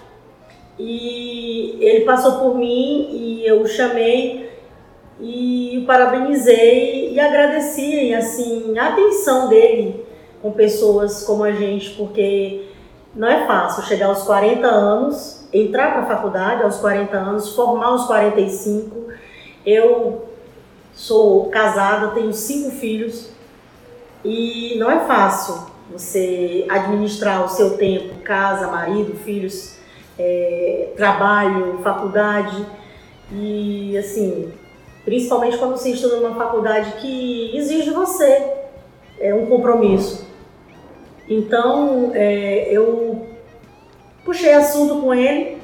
e 0.77 1.77
ele 1.79 2.05
passou 2.05 2.39
por 2.39 2.55
mim 2.55 3.09
e 3.12 3.47
eu 3.47 3.62
o 3.62 3.67
chamei 3.67 4.45
e 5.19 5.79
o 5.81 5.86
parabenizei 5.86 7.12
e 7.12 7.19
agradeci 7.19 8.13
assim 8.13 8.77
a 8.77 8.89
atenção 8.89 9.48
dele 9.48 10.05
com 10.41 10.51
pessoas 10.51 11.24
como 11.24 11.43
a 11.43 11.51
gente, 11.51 11.91
porque 11.91 12.65
não 13.15 13.27
é 13.27 13.48
fácil 13.48 13.84
chegar 13.84 14.07
aos 14.07 14.24
40 14.24 14.67
anos, 14.67 15.48
entrar 15.53 15.93
para 15.93 16.01
a 16.01 16.05
faculdade 16.05 16.63
aos 16.63 16.77
40 16.77 17.15
anos, 17.17 17.55
formar 17.55 17.88
aos 17.88 18.05
45. 18.05 19.07
Eu 19.65 20.25
sou 20.93 21.50
casada, 21.50 22.10
tenho 22.10 22.34
cinco 22.34 22.72
filhos 22.72 23.29
e 24.24 24.75
não 24.77 24.91
é 24.91 25.00
fácil 25.05 25.74
você 25.91 26.65
administrar 26.69 27.45
o 27.45 27.50
seu 27.50 27.77
tempo, 27.77 28.15
casa, 28.22 28.67
marido, 28.67 29.15
filhos, 29.15 29.77
é, 30.19 30.89
trabalho, 30.95 31.79
faculdade 31.84 32.65
e 33.31 33.98
assim, 33.98 34.51
principalmente 35.05 35.57
quando 35.57 35.77
você 35.77 35.91
estuda 35.91 36.17
numa 36.17 36.35
faculdade 36.35 36.93
que 37.00 37.55
exige 37.55 37.91
você 37.91 38.43
é, 39.19 39.33
um 39.33 39.45
compromisso. 39.45 40.25
Então 41.29 42.12
é, 42.13 42.67
eu 42.71 43.27
puxei 44.25 44.53
assunto 44.53 45.01
com 45.01 45.13
ele, 45.13 45.57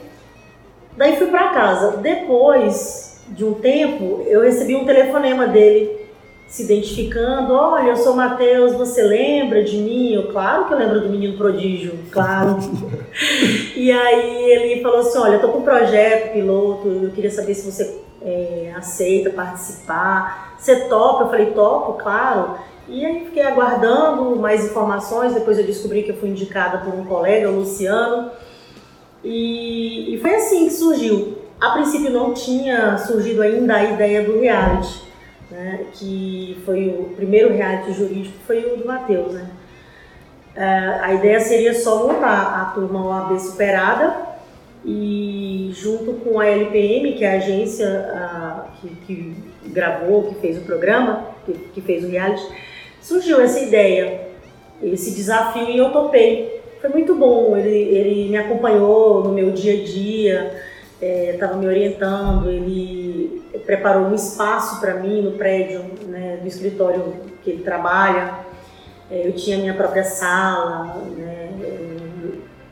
daí 0.96 1.18
fui 1.18 1.28
para 1.28 1.50
casa. 1.50 1.98
Depois 1.98 3.22
de 3.30 3.44
um 3.44 3.56
tempo, 3.56 4.24
eu 4.28 4.42
recebi 4.42 4.76
um 4.76 4.86
telefonema 4.86 5.48
dele 5.48 6.00
se 6.48 6.64
identificando, 6.64 7.54
olha, 7.54 7.92
eu 7.92 7.96
sou 7.96 8.14
Matheus, 8.14 8.74
você 8.74 9.02
lembra 9.02 9.64
de 9.64 9.78
mim? 9.78 10.14
Eu, 10.14 10.34
claro 10.34 10.66
que 10.66 10.74
eu 10.74 10.78
lembro 10.78 11.00
do 11.00 11.10
menino 11.10 11.38
prodígio, 11.38 11.98
claro. 12.12 12.58
e 13.74 13.90
aí 13.90 14.52
ele 14.52 14.82
falou 14.82 15.00
assim, 15.00 15.18
olha, 15.18 15.36
eu 15.36 15.40
tô 15.40 15.48
com 15.48 15.60
um 15.60 15.64
projeto 15.64 16.34
piloto, 16.34 16.90
eu 16.90 17.12
queria 17.12 17.32
saber 17.32 17.56
se 17.56 17.72
você 17.72 18.02
é, 18.24 18.74
aceita 18.76 19.30
participar, 19.32 20.56
você 20.58 20.82
topa? 20.82 21.24
Eu 21.24 21.30
falei, 21.30 21.46
topo, 21.48 21.94
claro. 21.94 22.56
E 22.88 23.06
aí 23.06 23.26
fiquei 23.26 23.44
aguardando 23.44 24.36
mais 24.36 24.66
informações, 24.66 25.34
depois 25.34 25.58
eu 25.58 25.66
descobri 25.66 26.04
que 26.04 26.12
eu 26.12 26.18
fui 26.18 26.30
indicada 26.30 26.80
por 26.80 26.94
um 26.94 27.06
colega, 27.06 27.50
o 27.50 27.60
Luciano, 27.60 28.32
e, 29.24 30.16
e 30.16 30.20
foi 30.20 30.36
assim 30.36 30.66
que 30.66 30.74
surgiu. 30.74 31.38
A 31.60 31.72
princípio 31.72 32.10
não 32.10 32.34
tinha 32.34 32.98
surgido 32.98 33.42
ainda 33.42 33.76
a 33.76 33.84
ideia 33.84 34.24
do 34.24 34.40
reality, 34.40 35.04
né, 35.50 35.86
que 35.94 36.62
foi 36.66 36.88
o 36.88 37.14
primeiro 37.16 37.54
reality 37.54 37.94
jurídico, 37.94 38.38
foi 38.46 38.74
o 38.74 38.78
do 38.78 38.86
Matheus, 38.86 39.34
né. 39.34 39.48
Uh, 40.56 41.04
a 41.04 41.14
ideia 41.14 41.40
seria 41.40 41.74
só 41.74 42.08
montar 42.08 42.62
a 42.62 42.66
turma 42.74 43.06
OAB 43.06 43.40
Superada 43.40 44.31
e 44.84 45.72
junto 45.74 46.14
com 46.14 46.40
a 46.40 46.48
LPM, 46.48 47.14
que 47.14 47.24
é 47.24 47.34
a 47.34 47.38
agência 47.38 47.88
uh, 47.88 48.78
que, 48.82 48.90
que, 49.06 49.36
gravou, 49.70 50.24
que 50.24 50.36
fez 50.36 50.58
o 50.58 50.62
programa, 50.62 51.28
que, 51.46 51.54
que 51.54 51.82
fez 51.82 52.04
o 52.04 52.08
reality, 52.08 52.44
surgiu 53.00 53.40
essa 53.40 53.60
ideia, 53.60 54.28
esse 54.82 55.12
desafio 55.12 55.70
e 55.70 55.78
eu 55.78 55.92
topei. 55.92 56.62
Foi 56.82 56.90
muito 56.90 57.14
bom, 57.14 57.56
ele, 57.56 57.70
ele 57.70 58.30
me 58.30 58.38
acompanhou 58.38 59.24
no 59.24 59.32
meu 59.32 59.52
dia 59.52 59.82
a 59.82 59.86
dia, 59.86 60.64
estava 61.00 61.54
é, 61.54 61.58
me 61.58 61.68
orientando, 61.68 62.50
ele 62.50 63.44
preparou 63.66 64.08
um 64.08 64.16
espaço 64.16 64.80
para 64.80 64.96
mim 64.96 65.22
no 65.22 65.34
prédio, 65.34 65.84
né, 66.08 66.40
do 66.42 66.48
escritório 66.48 67.14
que 67.44 67.52
ele 67.52 67.64
trabalha. 67.64 68.40
É, 69.12 69.28
eu 69.28 69.34
tinha 69.34 69.58
minha 69.58 69.74
própria 69.74 70.04
sala, 70.04 71.04
né, 71.18 71.41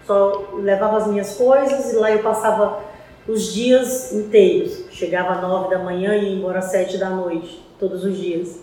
só 0.10 0.50
levava 0.56 0.98
as 0.98 1.06
minhas 1.06 1.38
coisas 1.38 1.94
e 1.94 1.96
lá 1.96 2.10
eu 2.10 2.24
passava 2.24 2.80
os 3.28 3.54
dias 3.54 4.12
inteiros. 4.12 4.86
Chegava 4.89 5.34
às 5.34 5.42
nove 5.44 5.70
da 5.70 5.78
manhã 5.78 6.16
e 6.16 6.24
ia 6.24 6.36
embora 6.36 6.58
às 6.58 6.66
sete 6.66 6.98
da 6.98 7.12
noite, 7.12 7.63
todos 7.78 8.04
os 8.04 8.18
dias, 8.18 8.60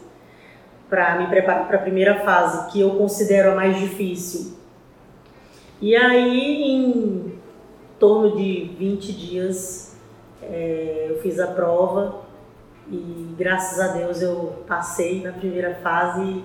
para 0.91 1.21
me 1.21 1.29
preparar 1.29 1.69
para 1.69 1.76
a 1.76 1.83
primeira 1.83 2.25
fase, 2.25 2.73
que 2.73 2.81
eu 2.81 2.91
considero 2.97 3.53
a 3.53 3.55
mais 3.55 3.79
difícil. 3.79 4.57
E 5.81 5.95
aí, 5.95 6.65
em 6.65 7.38
torno 7.97 8.37
de 8.37 8.73
20 8.76 9.12
dias 9.12 9.97
é, 10.43 11.07
eu 11.11 11.21
fiz 11.21 11.38
a 11.38 11.47
prova 11.47 12.23
e 12.91 13.35
graças 13.38 13.79
a 13.79 13.88
Deus 13.99 14.21
eu 14.21 14.65
passei 14.67 15.23
na 15.23 15.33
primeira 15.33 15.76
fase 15.76 16.43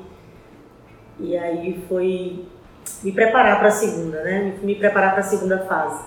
e 1.19 1.35
aí 1.35 1.83
foi 1.89 2.45
me 3.03 3.11
preparar 3.11 3.59
para 3.59 3.69
a 3.69 3.71
segunda, 3.71 4.23
né? 4.23 4.55
Me 4.61 4.75
preparar 4.75 5.11
para 5.11 5.21
a 5.21 5.23
segunda 5.23 5.59
fase. 5.59 6.03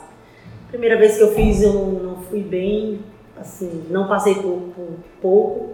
Primeira 0.69 0.97
vez 0.97 1.17
que 1.17 1.23
eu 1.23 1.33
fiz 1.35 1.63
eu 1.63 1.73
não, 1.73 1.87
não 1.91 2.17
fui 2.23 2.41
bem, 2.41 3.01
assim, 3.41 3.85
não 3.91 4.09
passei 4.09 4.35
por, 4.35 4.73
por 4.75 4.89
pouco, 5.21 5.71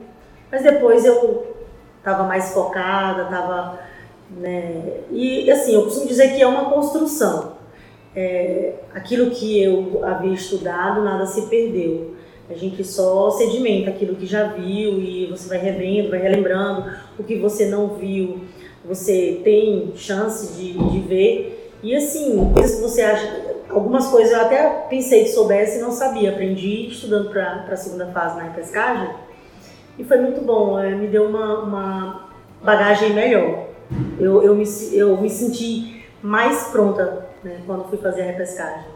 mas 0.50 0.62
depois 0.62 1.04
eu 1.04 1.56
estava 1.98 2.24
mais 2.24 2.52
focada, 2.52 3.24
estava, 3.24 3.78
né? 4.30 5.00
E 5.10 5.50
assim, 5.50 5.74
eu 5.74 5.84
costumo 5.84 6.06
dizer 6.06 6.34
que 6.34 6.42
é 6.42 6.46
uma 6.46 6.70
construção 6.70 7.60
é, 8.14 8.74
aquilo 8.94 9.30
que 9.30 9.62
eu 9.62 10.00
havia 10.04 10.32
estudado, 10.32 11.02
nada 11.02 11.26
se 11.26 11.42
perdeu. 11.42 12.16
A 12.48 12.54
gente 12.54 12.82
só 12.82 13.30
sedimenta 13.30 13.90
aquilo 13.90 14.16
que 14.16 14.26
já 14.26 14.48
viu 14.48 15.00
e 15.00 15.26
você 15.26 15.48
vai 15.48 15.58
revendo, 15.58 16.10
vai 16.10 16.18
relembrando 16.18 16.90
o 17.18 17.22
que 17.22 17.36
você 17.36 17.66
não 17.66 17.94
viu, 17.94 18.40
você 18.84 19.40
tem 19.44 19.92
chance 19.96 20.54
de, 20.54 20.72
de 20.72 21.00
ver. 21.00 21.72
E 21.82 21.94
assim, 21.94 22.52
coisas 22.52 22.76
que 22.76 22.82
você 22.82 23.02
acha. 23.02 23.50
Algumas 23.68 24.08
coisas 24.08 24.32
eu 24.32 24.40
até 24.40 24.68
pensei 24.88 25.24
que 25.24 25.30
soubesse 25.30 25.78
e 25.78 25.82
não 25.82 25.92
sabia. 25.92 26.30
Aprendi 26.30 26.88
estudando 26.88 27.30
para 27.30 27.66
a 27.70 27.76
segunda 27.76 28.06
fase 28.06 28.36
na 28.36 28.50
pescagem 28.50 29.14
e 29.98 30.04
foi 30.04 30.18
muito 30.18 30.40
bom. 30.40 30.78
É, 30.78 30.94
me 30.94 31.06
deu 31.06 31.26
uma, 31.26 31.60
uma 31.60 32.30
bagagem 32.62 33.12
melhor. 33.12 33.66
Eu, 34.18 34.42
eu, 34.42 34.54
me, 34.54 34.64
eu 34.92 35.16
me 35.16 35.28
senti 35.28 36.04
mais 36.22 36.64
pronta 36.68 37.26
né, 37.42 37.60
quando 37.66 37.88
fui 37.88 37.98
fazer 37.98 38.22
a 38.22 38.26
repescagem. 38.26 38.86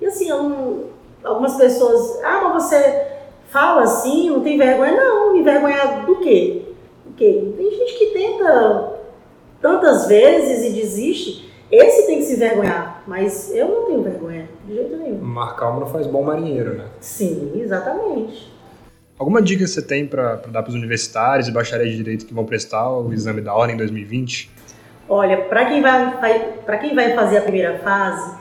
E 0.00 0.06
assim, 0.06 0.28
não, 0.28 0.84
algumas 1.22 1.56
pessoas, 1.56 2.22
ah, 2.24 2.40
mas 2.44 2.64
você 2.64 3.06
fala 3.48 3.82
assim, 3.82 4.30
não 4.30 4.40
tem 4.40 4.58
vergonha? 4.58 4.92
Não, 4.92 5.32
me 5.32 5.40
envergonhar 5.40 6.04
do 6.04 6.16
quê? 6.16 6.73
Quê? 7.16 7.52
Tem 7.56 7.70
gente 7.70 7.98
que 7.98 8.06
tenta 8.06 8.92
tantas 9.60 10.06
vezes 10.08 10.70
e 10.70 10.80
desiste. 10.80 11.52
Esse 11.70 12.06
tem 12.06 12.18
que 12.18 12.24
se 12.24 12.36
vergonhar, 12.36 13.02
mas 13.06 13.52
eu 13.54 13.68
não 13.68 13.84
tenho 13.86 14.02
vergonha, 14.02 14.48
de 14.66 14.74
jeito 14.74 14.96
nenhum. 14.96 15.18
Mar 15.18 15.56
calmo 15.56 15.80
não 15.80 15.86
faz 15.86 16.06
bom 16.06 16.22
marinheiro, 16.22 16.74
né? 16.74 16.84
Sim, 17.00 17.52
exatamente. 17.56 18.52
Alguma 19.18 19.40
dica 19.40 19.66
você 19.66 19.80
tem 19.80 20.06
para 20.06 20.36
dar 20.48 20.62
para 20.62 20.68
os 20.68 20.74
universitários 20.74 21.48
e 21.48 21.52
bacharéis 21.52 21.90
de 21.92 21.96
direito 21.96 22.26
que 22.26 22.34
vão 22.34 22.44
prestar 22.44 22.90
o 22.90 23.12
exame 23.12 23.40
da 23.40 23.54
ordem 23.54 23.76
2020? 23.76 24.50
Olha, 25.08 25.36
para 25.42 25.66
quem, 25.66 25.82
vai, 25.82 26.20
vai, 26.66 26.78
quem 26.80 26.94
vai 26.94 27.14
fazer 27.14 27.38
a 27.38 27.42
primeira 27.42 27.78
fase, 27.78 28.36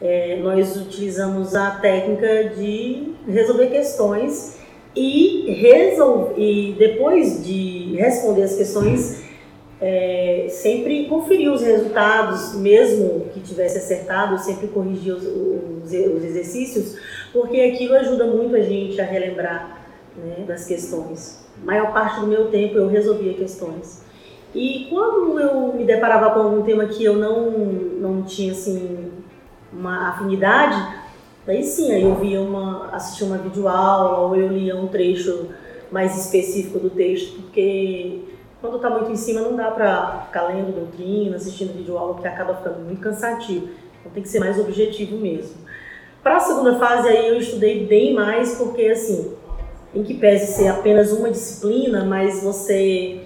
é, 0.00 0.38
nós 0.42 0.76
utilizamos 0.76 1.54
a 1.54 1.72
técnica 1.72 2.50
de 2.56 3.14
resolver 3.26 3.66
questões 3.68 4.58
e, 4.96 5.50
resol 5.52 6.34
e 6.36 6.74
depois 6.78 7.44
de 7.44 7.96
responder 7.96 8.42
as 8.42 8.56
questões, 8.56 9.24
é, 9.80 10.46
sempre 10.48 11.06
conferir 11.08 11.52
os 11.52 11.60
resultados, 11.60 12.54
mesmo 12.54 13.26
que 13.32 13.40
tivesse 13.40 13.78
acertado, 13.78 14.38
sempre 14.38 14.68
corrigir 14.68 15.12
os, 15.12 15.24
os, 15.24 15.92
os 15.92 16.24
exercícios, 16.24 16.96
porque 17.32 17.60
aquilo 17.60 17.94
ajuda 17.94 18.26
muito 18.26 18.54
a 18.56 18.60
gente 18.60 19.00
a 19.00 19.04
relembrar 19.04 19.84
né, 20.16 20.44
das 20.46 20.66
questões. 20.66 21.44
A 21.62 21.66
maior 21.66 21.92
parte 21.92 22.20
do 22.20 22.26
meu 22.26 22.48
tempo 22.50 22.76
eu 22.76 22.88
resolvia 22.88 23.34
questões. 23.34 24.02
E 24.54 24.86
quando 24.88 25.40
eu 25.40 25.74
me 25.74 25.84
deparava 25.84 26.30
com 26.30 26.40
algum 26.40 26.62
tema 26.62 26.86
que 26.86 27.04
eu 27.04 27.16
não, 27.16 27.50
não 27.50 28.22
tinha 28.22 28.52
assim, 28.52 29.10
uma 29.72 30.10
afinidade, 30.10 31.03
daí 31.46 31.62
sim, 31.62 31.92
aí 31.92 32.02
eu 32.02 32.14
via 32.16 32.40
uma, 32.40 32.90
assistia 32.92 33.26
uma 33.26 33.38
videoaula 33.38 34.18
ou 34.18 34.36
eu 34.36 34.48
lia 34.48 34.76
um 34.76 34.88
trecho 34.88 35.48
mais 35.90 36.16
específico 36.18 36.78
do 36.78 36.90
texto, 36.90 37.42
porque 37.42 38.20
quando 38.60 38.76
está 38.76 38.90
muito 38.90 39.12
em 39.12 39.16
cima 39.16 39.42
não 39.42 39.54
dá 39.54 39.70
para 39.70 40.22
ficar 40.26 40.48
lendo 40.48 40.74
doutrina, 40.74 41.36
assistindo 41.36 41.76
vídeo 41.76 41.98
aula, 41.98 42.14
porque 42.14 42.28
acaba 42.28 42.54
ficando 42.54 42.80
muito 42.80 43.00
cansativo. 43.00 43.68
Então 44.00 44.12
tem 44.12 44.22
que 44.22 44.28
ser 44.28 44.40
mais 44.40 44.58
objetivo 44.58 45.16
mesmo. 45.16 45.56
Para 46.22 46.38
a 46.38 46.40
segunda 46.40 46.78
fase 46.78 47.08
aí 47.08 47.28
eu 47.28 47.38
estudei 47.38 47.86
bem 47.86 48.14
mais, 48.14 48.56
porque 48.56 48.86
assim, 48.86 49.34
em 49.94 50.02
que 50.02 50.14
pese 50.14 50.52
ser 50.52 50.68
apenas 50.68 51.12
uma 51.12 51.30
disciplina, 51.30 52.04
mas 52.04 52.42
você 52.42 53.20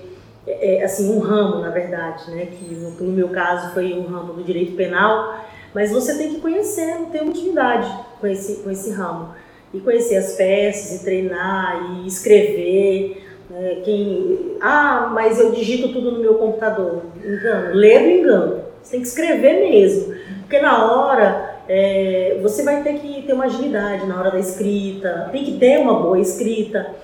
é, 0.47 0.79
é 0.79 0.85
assim 0.85 1.15
um 1.15 1.21
ramo 1.21 1.61
na 1.61 1.71
verdade, 1.71 2.31
né? 2.31 2.47
Que 2.47 2.75
no, 2.75 2.91
no, 2.91 3.13
meu 3.13 3.29
caso 3.29 3.73
foi 3.73 3.93
um 3.93 4.07
ramo 4.07 4.33
do 4.33 4.43
direito 4.43 4.77
penal, 4.77 5.39
mas 5.73 5.93
você 5.93 6.19
tem 6.19 6.35
que 6.35 6.41
conhecer, 6.41 6.97
ter 7.13 7.23
uma 7.23 7.31
intimidade 7.31 7.89
com 8.21 8.27
esse 8.27 8.63
com 8.63 8.71
esse 8.71 8.91
ramo 8.91 9.31
e 9.73 9.81
conhecer 9.81 10.17
as 10.17 10.33
peças 10.33 11.01
e 11.01 11.05
treinar 11.05 12.01
e 12.03 12.07
escrever. 12.07 13.25
Né? 13.51 13.81
Quem, 13.85 14.57
ah, 14.61 15.11
mas 15.13 15.39
eu 15.39 15.53
digito 15.53 15.93
tudo 15.93 16.13
no 16.13 16.21
meu 16.21 16.35
computador. 16.35 17.03
Engano, 17.25 17.75
lê 17.75 17.99
do 17.99 18.09
engano. 18.09 18.61
Você 18.83 18.93
tem 18.93 19.01
que 19.01 19.09
escrever 19.09 19.71
mesmo, 19.71 20.15
porque 20.41 20.61
na 20.61 20.91
hora 20.91 21.61
é, 21.69 22.39
você 22.43 22.63
vai 22.63 22.83
ter 22.83 22.95
que 22.95 23.23
ter 23.23 23.33
uma 23.35 23.45
agilidade 23.45 24.07
na 24.07 24.19
hora 24.19 24.31
da 24.31 24.39
escrita, 24.39 25.29
tem 25.31 25.45
que 25.45 25.59
ter 25.59 25.79
uma 25.79 26.01
boa 26.01 26.19
escrita. 26.19 26.95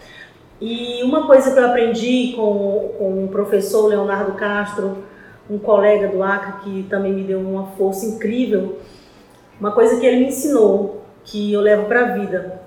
E 0.61 1.03
uma 1.03 1.27
coisa 1.27 1.53
que 1.53 1.59
eu 1.59 1.67
aprendi 1.67 2.33
com, 2.35 2.95
com 2.97 3.25
o 3.25 3.29
professor 3.29 3.87
Leonardo 3.87 4.33
Castro, 4.33 5.05
um 5.51 5.59
colega 5.59 6.09
do 6.09 6.23
Acre 6.23 6.63
que 6.63 6.83
também 6.89 7.13
me 7.13 7.23
deu 7.23 7.41
uma 7.41 7.67
força 7.73 8.07
incrível, 8.07 8.79
uma 9.61 9.73
coisa 9.73 10.01
que 10.01 10.07
ele 10.07 10.21
me 10.21 10.27
ensinou, 10.29 11.04
que 11.25 11.53
eu 11.53 11.61
levo 11.61 11.87
para 11.87 12.01
a 12.01 12.13
vida. 12.13 12.63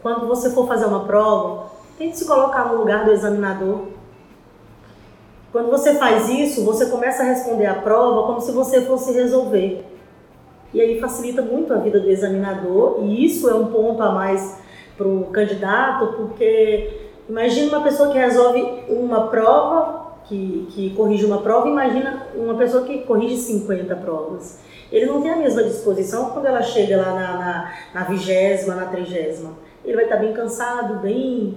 Quando 0.00 0.26
você 0.26 0.50
for 0.50 0.66
fazer 0.66 0.86
uma 0.86 1.04
prova, 1.04 1.70
tente 1.98 2.18
se 2.18 2.24
colocar 2.24 2.66
no 2.66 2.78
lugar 2.78 3.04
do 3.04 3.12
examinador. 3.12 3.88
Quando 5.52 5.70
você 5.70 5.94
faz 5.94 6.28
isso, 6.28 6.64
você 6.64 6.86
começa 6.86 7.22
a 7.22 7.26
responder 7.26 7.66
a 7.66 7.74
prova 7.74 8.26
como 8.26 8.40
se 8.40 8.52
você 8.52 8.82
fosse 8.82 9.12
resolver. 9.12 9.84
E 10.72 10.80
aí 10.80 11.00
facilita 11.00 11.42
muito 11.42 11.74
a 11.74 11.78
vida 11.78 11.98
do 11.98 12.08
examinador, 12.08 13.00
e 13.02 13.24
isso 13.24 13.50
é 13.50 13.54
um 13.54 13.66
ponto 13.66 14.00
a 14.02 14.12
mais 14.12 14.58
para 14.96 15.08
o 15.08 15.24
candidato, 15.24 16.14
porque 16.16 17.08
imagina 17.28 17.76
uma 17.76 17.82
pessoa 17.82 18.10
que 18.10 18.18
resolve 18.18 18.84
uma 18.88 19.26
prova, 19.26 20.12
que, 20.24 20.68
que 20.70 20.90
corrige 20.90 21.24
uma 21.24 21.38
prova, 21.38 21.68
imagina 21.68 22.28
uma 22.36 22.54
pessoa 22.54 22.84
que 22.84 22.98
corrige 22.98 23.36
50 23.36 23.96
provas. 23.96 24.60
Ele 24.92 25.06
não 25.06 25.22
tem 25.22 25.30
a 25.30 25.36
mesma 25.36 25.62
disposição 25.62 26.30
quando 26.30 26.46
ela 26.46 26.62
chega 26.62 26.96
lá 26.96 27.72
na, 27.94 28.04
vigésima, 28.04 28.74
na 28.74 28.86
trigésima. 28.86 29.52
Ele 29.84 29.94
vai 29.94 30.04
estar 30.04 30.16
bem 30.16 30.32
cansado, 30.32 31.00
bem, 31.00 31.54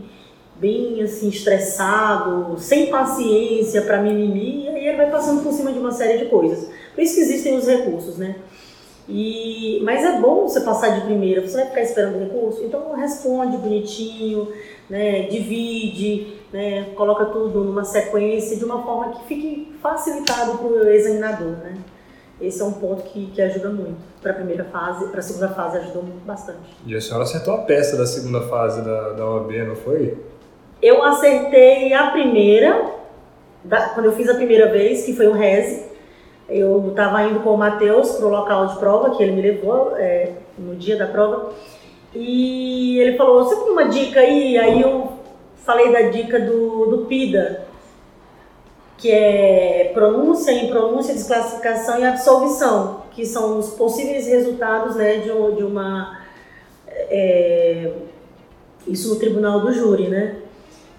bem 0.56 1.02
assim, 1.02 1.30
estressado, 1.30 2.58
sem 2.60 2.88
paciência 2.88 3.82
para 3.82 4.02
mimimi, 4.02 4.66
e 4.66 4.70
aí 4.70 4.88
ele 4.88 4.98
vai 4.98 5.10
passando 5.10 5.42
por 5.44 5.52
cima 5.52 5.72
de 5.72 5.80
uma 5.80 5.92
série 5.92 6.20
de 6.20 6.26
coisas. 6.26 6.70
Por 6.94 7.02
isso 7.02 7.16
que 7.16 7.22
existem 7.22 7.58
os 7.58 7.68
recursos, 7.68 8.18
né? 8.18 8.36
E, 9.08 9.82
mas 9.84 10.04
é 10.04 10.20
bom 10.20 10.48
você 10.48 10.62
passar 10.62 10.90
de 10.90 11.02
primeira, 11.02 11.42
você 11.42 11.58
vai 11.58 11.66
ficar 11.66 11.82
esperando 11.82 12.20
recurso, 12.20 12.64
então 12.64 12.94
responde 12.96 13.58
bonitinho, 13.58 14.48
né, 14.90 15.24
divide, 15.24 16.38
né, 16.54 16.86
coloca 16.96 17.26
tudo 17.26 17.66
numa 17.66 17.84
sequência 17.84 18.56
de 18.56 18.64
uma 18.64 18.82
forma 18.82 19.14
que 19.14 19.26
fique 19.26 19.74
facilitado 19.82 20.58
para 20.58 20.68
o 20.68 20.90
examinador. 20.90 21.58
Né? 21.58 21.78
Esse 22.42 22.62
é 22.62 22.66
um 22.66 22.74
ponto 22.74 23.04
que, 23.04 23.28
que 23.28 23.42
ajuda 23.42 23.70
muito. 23.70 23.98
Para 24.22 24.32
a 24.32 24.36
primeira 24.36 24.66
fase, 24.66 25.08
para 25.08 25.20
a 25.20 25.24
segunda 25.24 25.50
fase 25.50 25.78
ajudou 25.78 26.04
bastante. 26.26 26.76
E 26.86 26.96
a 26.96 27.02
senhora 27.02 27.24
acertou 27.24 27.54
a 27.54 27.60
peça 27.60 27.96
da 27.96 28.06
segunda 28.06 28.42
fase 28.42 28.82
da, 28.82 29.12
da 29.12 29.26
OAB, 29.26 29.52
não 29.68 29.76
foi? 29.76 30.18
Eu 30.82 31.04
acertei 31.04 31.94
a 31.94 32.12
primeira, 32.12 32.92
da, 33.64 33.90
quando 33.90 34.08
eu 34.08 34.12
fiz 34.14 34.28
a 34.30 34.36
primeira 34.36 34.72
vez, 34.72 35.06
que 35.06 35.14
foi 35.14 35.28
o 35.28 35.34
RESE, 35.34 35.86
eu 36.50 36.90
estava 36.90 37.24
indo 37.24 37.40
com 37.40 37.52
o 37.52 37.58
Matheus 37.58 38.12
para 38.14 38.26
o 38.26 38.30
local 38.30 38.68
de 38.68 38.78
prova, 38.78 39.16
que 39.16 39.24
ele 39.24 39.32
me 39.32 39.42
levou 39.42 39.96
é, 39.96 40.34
no 40.58 40.76
dia 40.76 40.98
da 40.98 41.08
prova, 41.08 41.54
e 42.14 43.00
ele 43.00 43.18
falou: 43.18 43.44
Você 43.44 43.56
tem 43.56 43.72
uma 43.72 43.88
dica 43.88 44.20
aí? 44.20 44.58
Aí 44.58 44.82
eu 44.82 45.14
falei 45.64 45.92
da 45.92 46.02
dica 46.02 46.40
do, 46.40 46.88
do 46.88 47.06
PIDA, 47.06 47.63
que 49.04 49.12
é 49.12 49.92
pronúncia, 49.94 50.54
impronúncia, 50.54 51.14
desclassificação 51.14 52.00
e 52.00 52.06
absolvição, 52.06 53.02
que 53.12 53.26
são 53.26 53.60
os 53.60 53.72
possíveis 53.72 54.26
resultados 54.26 54.96
né, 54.96 55.18
de, 55.18 55.28
de 55.58 55.64
uma. 55.64 56.22
É, 56.88 57.92
isso 58.88 59.14
no 59.14 59.20
tribunal 59.20 59.60
do 59.60 59.74
júri, 59.74 60.08
né? 60.08 60.38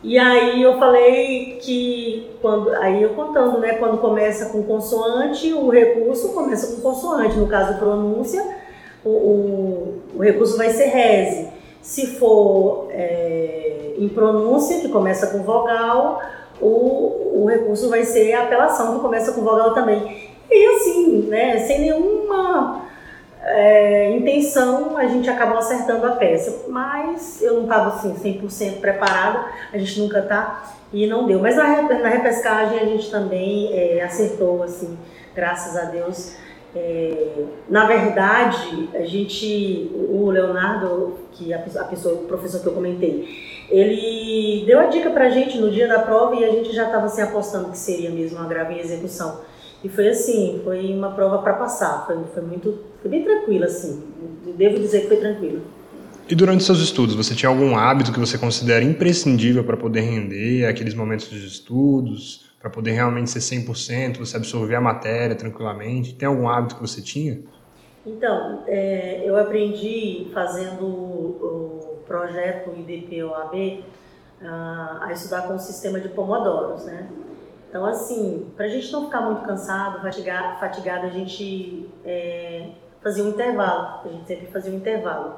E 0.03 0.19
aí 0.19 0.63
eu 0.63 0.79
falei 0.79 1.57
que 1.63 2.31
quando 2.43 2.75
aí 2.75 3.03
eu 3.03 3.15
contando, 3.15 3.59
né, 3.59 3.77
quando 3.77 3.97
começa 3.97 4.51
com 4.51 4.63
consoante, 4.65 5.51
o 5.55 5.71
recurso 5.71 6.35
começa 6.35 6.77
com 6.77 6.83
consoante, 6.83 7.39
no 7.39 7.47
caso 7.47 7.79
pronúncia, 7.79 8.45
o, 9.03 9.09
o, 9.09 10.03
o 10.17 10.23
recurso 10.23 10.59
vai 10.59 10.69
ser 10.69 10.89
rese. 10.89 11.49
Se 11.81 12.19
for 12.19 12.89
é, 12.91 13.95
em 13.97 14.11
pronúncia, 14.11 14.81
que 14.81 14.91
começa 14.91 15.29
com 15.29 15.43
vogal, 15.43 16.21
o, 16.61 17.43
o 17.43 17.47
recurso 17.49 17.89
vai 17.89 18.05
ser 18.05 18.33
apelação, 18.35 18.95
que 18.95 19.01
começa 19.01 19.33
com 19.33 19.43
vogal 19.43 19.75
também. 19.75 20.33
E 20.51 20.67
assim, 20.77 21.23
né, 21.29 21.59
sem 21.59 21.81
nenhuma 21.81 22.83
é, 23.43 24.11
intenção, 24.11 24.97
a 24.97 25.07
gente 25.07 25.29
acabou 25.29 25.59
acertando 25.59 26.07
a 26.07 26.13
peça. 26.13 26.65
Mas 26.69 27.43
eu 27.43 27.55
não 27.55 27.63
estava 27.65 27.89
assim 27.89 28.15
100% 28.15 28.81
preparada, 28.81 29.47
a 29.73 29.79
gente 29.79 30.01
nunca 30.01 30.21
está 30.21 30.75
e 30.93 31.07
não 31.07 31.27
deu. 31.27 31.41
Mas 31.41 31.57
na, 31.57 31.83
na 31.83 32.09
repescagem 32.09 32.79
a 32.79 32.85
gente 32.85 33.11
também 33.11 33.71
é, 33.73 34.03
acertou, 34.03 34.63
assim, 34.63 34.99
graças 35.35 35.77
a 35.77 35.85
Deus. 35.85 36.37
É, 36.75 37.45
na 37.69 37.87
verdade, 37.87 38.89
a 38.95 39.05
gente, 39.05 39.91
o 39.95 40.29
Leonardo, 40.31 41.15
que 41.33 41.53
a, 41.55 41.59
a 41.59 41.85
pessoa, 41.85 42.15
o 42.15 42.27
professor 42.27 42.61
que 42.61 42.67
eu 42.67 42.73
comentei, 42.73 43.29
ele 43.71 44.65
deu 44.67 44.81
a 44.81 44.87
dica 44.87 45.11
pra 45.11 45.31
gente 45.31 45.57
no 45.59 45.71
dia 45.71 45.87
da 45.87 46.01
prova 46.01 46.35
e 46.35 46.45
a 46.45 46.51
gente 46.51 46.75
já 46.75 46.87
estava 46.87 47.07
assim, 47.07 47.23
apostando 47.23 47.71
que 47.71 47.79
seria 47.79 48.11
mesmo 48.11 48.39
uma 48.39 48.49
grave 48.49 48.79
execução. 48.79 49.41
E 49.85 49.89
foi 49.89 50.09
assim, 50.09 50.61
foi 50.65 50.93
uma 50.93 51.11
prova 51.11 51.39
para 51.39 51.53
passar, 51.55 52.07
foi, 52.07 52.17
foi 52.33 52.43
muito, 52.43 52.79
foi 53.03 53.11
bem 53.11 53.23
tranquila 53.23 53.67
assim, 53.67 54.03
devo 54.57 54.79
dizer 54.79 55.03
que 55.03 55.09
foi 55.09 55.19
tranquila. 55.19 55.61
E 56.27 56.35
durante 56.35 56.65
seus 56.65 56.81
estudos, 56.81 57.15
você 57.15 57.35
tinha 57.35 57.51
algum 57.51 57.77
hábito 57.77 58.11
que 58.11 58.19
você 58.19 58.39
considera 58.39 58.83
imprescindível 58.83 59.63
para 59.63 59.77
poder 59.77 60.01
render 60.01 60.65
aqueles 60.65 60.95
momentos 60.95 61.29
de 61.29 61.47
estudos, 61.47 62.47
para 62.65 62.71
poder 62.71 62.93
realmente 62.93 63.29
ser 63.29 63.41
100%, 63.41 64.17
você 64.17 64.39
absorver 64.39 64.75
a 64.75 64.81
matéria 64.81 65.37
tranquilamente? 65.37 66.15
Tem 66.15 66.27
algum 66.27 66.49
hábito 66.49 66.77
que 66.77 66.81
você 66.81 67.03
tinha? 67.03 67.43
Então, 68.07 68.65
é, 68.67 69.23
eu 69.23 69.37
aprendi 69.37 70.31
fazendo 70.33 70.83
o, 70.83 72.03
projeto 72.07 72.71
IDP-OAB 72.75 73.85
a, 74.43 74.99
a 75.03 75.13
estudar 75.13 75.43
com 75.43 75.57
o 75.57 75.59
sistema 75.59 76.01
de 76.01 76.09
pomodoros, 76.09 76.87
né? 76.87 77.07
Então, 77.69 77.85
assim, 77.85 78.51
para 78.57 78.65
a 78.65 78.69
gente 78.69 78.91
não 78.91 79.05
ficar 79.05 79.21
muito 79.21 79.43
cansado, 79.43 80.01
fatigado, 80.01 80.59
fatigado 80.59 81.07
a 81.07 81.11
gente 81.11 81.91
é, 82.03 82.71
fazia 83.03 83.25
um 83.25 83.29
intervalo. 83.29 84.01
A 84.07 84.09
gente 84.09 84.27
sempre 84.27 84.47
fazia 84.47 84.73
um 84.73 84.77
intervalo. 84.77 85.35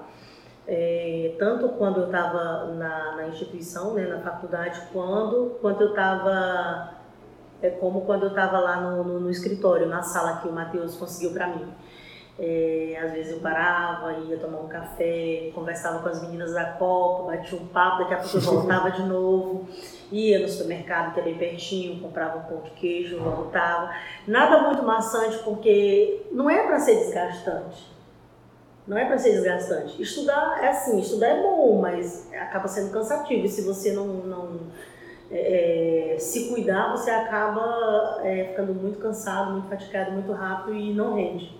É, 0.68 1.34
tanto 1.38 1.70
quando 1.70 2.00
eu 2.00 2.06
estava 2.06 2.72
na, 2.74 3.16
na, 3.16 3.28
instituição, 3.28 3.94
né, 3.94 4.06
na 4.06 4.20
faculdade, 4.20 4.80
quando, 4.92 5.56
quanto 5.60 5.80
eu 5.82 5.90
estava, 5.90 6.95
é, 7.62 7.70
como 7.70 8.02
quando 8.02 8.24
eu 8.24 8.28
estava 8.30 8.58
lá 8.58 8.80
no, 8.80 9.04
no, 9.04 9.20
no, 9.20 9.30
escritório, 9.30 9.86
na 9.86 10.02
sala 10.02 10.38
que 10.38 10.48
o 10.48 10.52
Matheus 10.52 10.96
conseguiu 10.96 11.32
para 11.32 11.48
mim. 11.48 11.72
É, 12.38 13.00
às 13.02 13.12
vezes 13.12 13.32
eu 13.32 13.40
parava, 13.40 14.12
ia 14.12 14.36
tomar 14.36 14.58
um 14.58 14.68
café, 14.68 15.50
conversava 15.54 16.00
com 16.00 16.08
as 16.08 16.20
meninas 16.20 16.52
da 16.52 16.72
Copa, 16.72 17.32
batia 17.32 17.58
um 17.58 17.66
papo, 17.68 18.00
daqui 18.00 18.14
a 18.14 18.18
pouco 18.18 18.36
eu 18.36 18.40
voltava 18.52 18.90
de 18.90 19.02
novo, 19.04 19.66
ia 20.12 20.38
no 20.38 20.48
supermercado 20.48 21.14
que 21.14 21.20
é 21.20 21.22
bem 21.22 21.38
pertinho, 21.38 22.00
comprava 22.00 22.38
um 22.38 22.42
pão 22.42 22.60
de 22.60 22.70
queijo, 22.72 23.18
voltava. 23.18 23.90
Nada 24.26 24.62
muito 24.62 24.82
maçante 24.82 25.38
porque 25.38 26.26
não 26.30 26.50
é 26.50 26.66
para 26.66 26.78
ser 26.78 26.96
desgastante. 26.96 27.96
Não 28.86 28.96
é 28.96 29.04
para 29.04 29.18
ser 29.18 29.32
desgastante. 29.32 30.00
Estudar 30.00 30.62
é 30.62 30.68
assim, 30.68 31.00
estudar 31.00 31.28
é 31.28 31.42
bom, 31.42 31.80
mas 31.80 32.30
acaba 32.32 32.68
sendo 32.68 32.92
cansativo. 32.92 33.44
E 33.44 33.48
se 33.48 33.62
você 33.62 33.92
não, 33.92 34.06
não 34.06 34.60
é 35.30 36.16
se 36.18 36.48
cuidar, 36.48 36.92
você 36.92 37.10
acaba 37.10 38.20
é, 38.22 38.44
ficando 38.50 38.74
muito 38.74 38.98
cansado, 38.98 39.52
muito 39.52 39.68
fatigado, 39.68 40.12
muito 40.12 40.32
rápido 40.32 40.76
e 40.76 40.92
não 40.92 41.14
rende. 41.14 41.56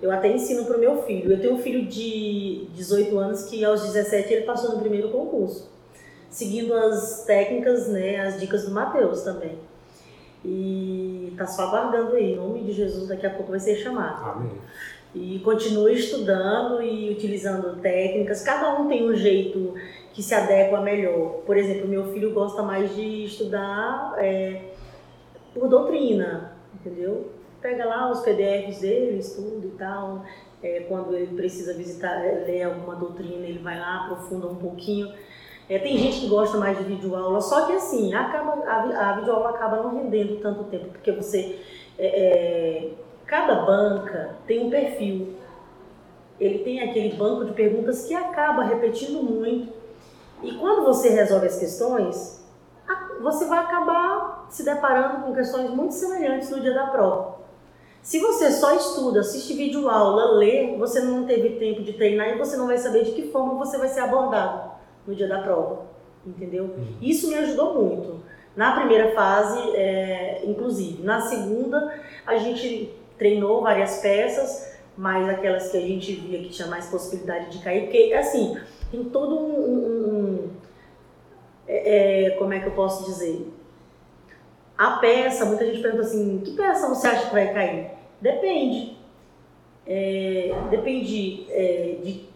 Eu 0.00 0.10
até 0.10 0.28
ensino 0.32 0.64
para 0.64 0.76
o 0.76 0.80
meu 0.80 1.02
filho. 1.02 1.32
Eu 1.32 1.40
tenho 1.40 1.54
um 1.54 1.58
filho 1.58 1.86
de 1.86 2.66
18 2.74 3.16
anos 3.18 3.44
que 3.44 3.64
aos 3.64 3.82
17 3.82 4.32
ele 4.32 4.44
passou 4.44 4.72
no 4.72 4.80
primeiro 4.80 5.10
concurso, 5.10 5.70
seguindo 6.28 6.74
as 6.74 7.24
técnicas, 7.24 7.88
né, 7.88 8.20
as 8.20 8.40
dicas 8.40 8.64
do 8.64 8.72
Mateus 8.72 9.22
também. 9.22 9.58
E 10.44 11.32
tá 11.36 11.46
só 11.46 11.62
aguardando 11.62 12.16
aí, 12.16 12.32
em 12.32 12.36
nome 12.36 12.64
de 12.64 12.72
Jesus, 12.72 13.08
daqui 13.08 13.26
a 13.26 13.30
pouco 13.30 13.50
vai 13.50 13.60
ser 13.60 13.76
chamado. 13.76 14.28
Amém. 14.28 14.52
E 15.14 15.38
continue 15.40 15.94
estudando 15.94 16.82
e 16.82 17.10
utilizando 17.10 17.80
técnicas. 17.80 18.42
Cada 18.42 18.80
um 18.80 18.88
tem 18.88 19.08
um 19.08 19.14
jeito 19.14 19.74
que 20.12 20.22
se 20.22 20.34
adequa 20.34 20.80
melhor. 20.80 21.42
Por 21.46 21.56
exemplo, 21.56 21.88
meu 21.88 22.12
filho 22.12 22.32
gosta 22.32 22.62
mais 22.62 22.94
de 22.94 23.24
estudar 23.24 24.14
é, 24.18 24.60
por 25.54 25.68
doutrina, 25.68 26.52
entendeu? 26.74 27.30
Pega 27.60 27.84
lá 27.84 28.10
os 28.10 28.20
PDFs 28.20 28.80
dele, 28.80 29.18
estuda 29.18 29.66
e 29.66 29.70
tal. 29.70 30.24
É, 30.62 30.80
quando 30.88 31.14
ele 31.14 31.34
precisa 31.34 31.74
visitar, 31.74 32.24
é, 32.24 32.44
ler 32.46 32.62
alguma 32.64 32.94
doutrina, 32.94 33.46
ele 33.46 33.58
vai 33.58 33.78
lá, 33.78 34.04
aprofunda 34.04 34.46
um 34.46 34.56
pouquinho. 34.56 35.12
É, 35.68 35.78
tem 35.78 35.96
gente 35.96 36.20
que 36.20 36.28
gosta 36.28 36.58
mais 36.58 36.76
de 36.76 36.84
videoaula, 36.84 37.40
só 37.40 37.66
que 37.66 37.72
assim, 37.72 38.12
acaba, 38.12 38.62
a, 38.64 39.10
a 39.10 39.12
videoaula 39.16 39.50
acaba 39.50 39.82
não 39.82 40.02
rendendo 40.02 40.40
tanto 40.40 40.64
tempo, 40.64 40.88
porque 40.90 41.12
você. 41.12 41.58
É, 41.98 42.06
é, 42.06 42.90
cada 43.26 43.64
banca 43.64 44.36
tem 44.46 44.66
um 44.66 44.70
perfil. 44.70 45.34
Ele 46.38 46.58
tem 46.58 46.80
aquele 46.80 47.14
banco 47.14 47.44
de 47.44 47.52
perguntas 47.52 48.06
que 48.06 48.14
acaba 48.14 48.64
repetindo 48.64 49.22
muito. 49.22 49.81
E 50.42 50.52
quando 50.56 50.84
você 50.84 51.08
resolve 51.10 51.46
as 51.46 51.58
questões, 51.58 52.42
você 53.22 53.46
vai 53.46 53.60
acabar 53.60 54.46
se 54.50 54.64
deparando 54.64 55.24
com 55.24 55.34
questões 55.34 55.70
muito 55.70 55.94
semelhantes 55.94 56.50
no 56.50 56.60
dia 56.60 56.74
da 56.74 56.88
prova. 56.88 57.40
Se 58.02 58.18
você 58.18 58.50
só 58.50 58.74
estuda, 58.74 59.20
assiste 59.20 59.54
vídeo 59.54 59.88
aula, 59.88 60.32
lê, 60.32 60.76
você 60.76 61.00
não 61.00 61.24
teve 61.24 61.50
tempo 61.50 61.82
de 61.82 61.92
treinar 61.92 62.30
e 62.30 62.38
você 62.38 62.56
não 62.56 62.66
vai 62.66 62.76
saber 62.76 63.04
de 63.04 63.12
que 63.12 63.30
forma 63.30 63.54
você 63.54 63.78
vai 63.78 63.88
ser 63.88 64.00
abordado 64.00 64.72
no 65.06 65.14
dia 65.14 65.28
da 65.28 65.40
prova, 65.40 65.84
entendeu? 66.26 66.64
Uhum. 66.64 66.96
Isso 67.00 67.28
me 67.28 67.36
ajudou 67.36 67.74
muito. 67.74 68.20
Na 68.56 68.74
primeira 68.74 69.14
fase, 69.14 69.58
é, 69.76 70.42
inclusive. 70.44 71.02
Na 71.02 71.20
segunda, 71.20 71.94
a 72.26 72.36
gente 72.36 72.92
treinou 73.16 73.62
várias 73.62 74.00
peças, 74.00 74.76
mas 74.96 75.28
aquelas 75.28 75.70
que 75.70 75.76
a 75.76 75.80
gente 75.80 76.12
via 76.12 76.40
que 76.40 76.48
tinha 76.48 76.66
mais 76.66 76.86
possibilidade 76.88 77.56
de 77.56 77.64
cair, 77.64 77.82
porque, 77.82 78.12
assim, 78.14 78.58
tem 78.92 79.04
todo 79.04 79.36
um... 79.36 79.54
um, 79.54 80.08
um 80.08 80.50
é, 81.66 82.26
é 82.26 82.30
como 82.32 82.52
é 82.52 82.60
que 82.60 82.66
eu 82.66 82.72
posso 82.72 83.04
dizer? 83.06 83.50
A 84.76 84.92
peça, 84.98 85.44
muita 85.46 85.66
gente 85.66 85.80
pergunta 85.80 86.02
assim, 86.02 86.40
que 86.44 86.52
peça 86.52 86.88
você 86.88 87.06
acha 87.08 87.26
que 87.26 87.32
vai 87.32 87.52
cair? 87.52 87.90
Depende. 88.20 88.96
É, 89.86 90.54
depende 90.70 91.46
é, 91.50 91.96
de 92.02 92.28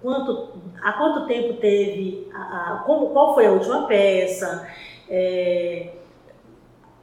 quanto, 0.00 0.50
há 0.82 0.92
quanto 0.92 1.26
tempo 1.26 1.54
teve, 1.54 2.28
a, 2.32 2.74
a, 2.74 2.76
como, 2.86 3.10
qual 3.10 3.34
foi 3.34 3.46
a 3.46 3.52
última 3.52 3.86
peça, 3.86 4.66
é, 5.08 5.90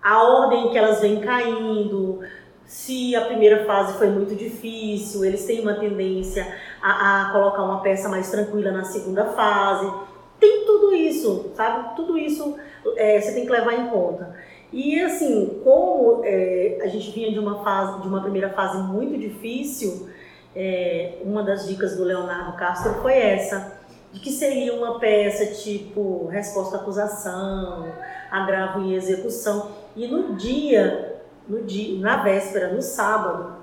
a 0.01 0.23
ordem 0.23 0.69
que 0.71 0.77
elas 0.77 1.01
vêm 1.01 1.19
caindo, 1.19 2.21
se 2.65 3.15
a 3.15 3.25
primeira 3.25 3.65
fase 3.65 3.97
foi 3.97 4.07
muito 4.09 4.35
difícil, 4.35 5.23
eles 5.23 5.45
têm 5.45 5.61
uma 5.61 5.75
tendência 5.75 6.47
a, 6.81 7.29
a 7.29 7.31
colocar 7.31 7.63
uma 7.63 7.81
peça 7.81 8.09
mais 8.09 8.29
tranquila 8.31 8.71
na 8.71 8.83
segunda 8.83 9.25
fase. 9.25 9.91
Tem 10.39 10.65
tudo 10.65 10.93
isso, 10.93 11.51
sabe? 11.55 11.95
Tudo 11.95 12.17
isso 12.17 12.57
é, 12.97 13.19
você 13.21 13.33
tem 13.33 13.45
que 13.45 13.51
levar 13.51 13.73
em 13.73 13.87
conta. 13.87 14.35
E 14.71 14.99
assim, 15.01 15.61
como 15.63 16.21
é, 16.23 16.79
a 16.81 16.87
gente 16.87 17.11
vinha 17.11 17.31
de 17.31 17.37
uma 17.37 17.63
fase, 17.63 18.01
de 18.01 18.07
uma 18.07 18.21
primeira 18.21 18.49
fase 18.49 18.81
muito 18.81 19.17
difícil, 19.19 20.09
é, 20.55 21.19
uma 21.23 21.43
das 21.43 21.67
dicas 21.67 21.95
do 21.95 22.03
Leonardo 22.03 22.57
Castro 22.57 22.93
foi 23.01 23.13
essa, 23.13 23.77
de 24.11 24.19
que 24.19 24.31
seria 24.31 24.73
uma 24.73 24.99
peça 24.99 25.45
tipo 25.45 26.27
resposta 26.27 26.77
à 26.77 26.79
acusação, 26.79 27.87
agravo 28.31 28.79
em 28.81 28.93
execução. 28.93 29.71
E 29.95 30.07
no 30.07 30.35
dia, 30.35 31.12
no 31.47 31.63
dia, 31.63 31.99
na 31.99 32.23
véspera, 32.23 32.73
no 32.73 32.81
sábado, 32.81 33.57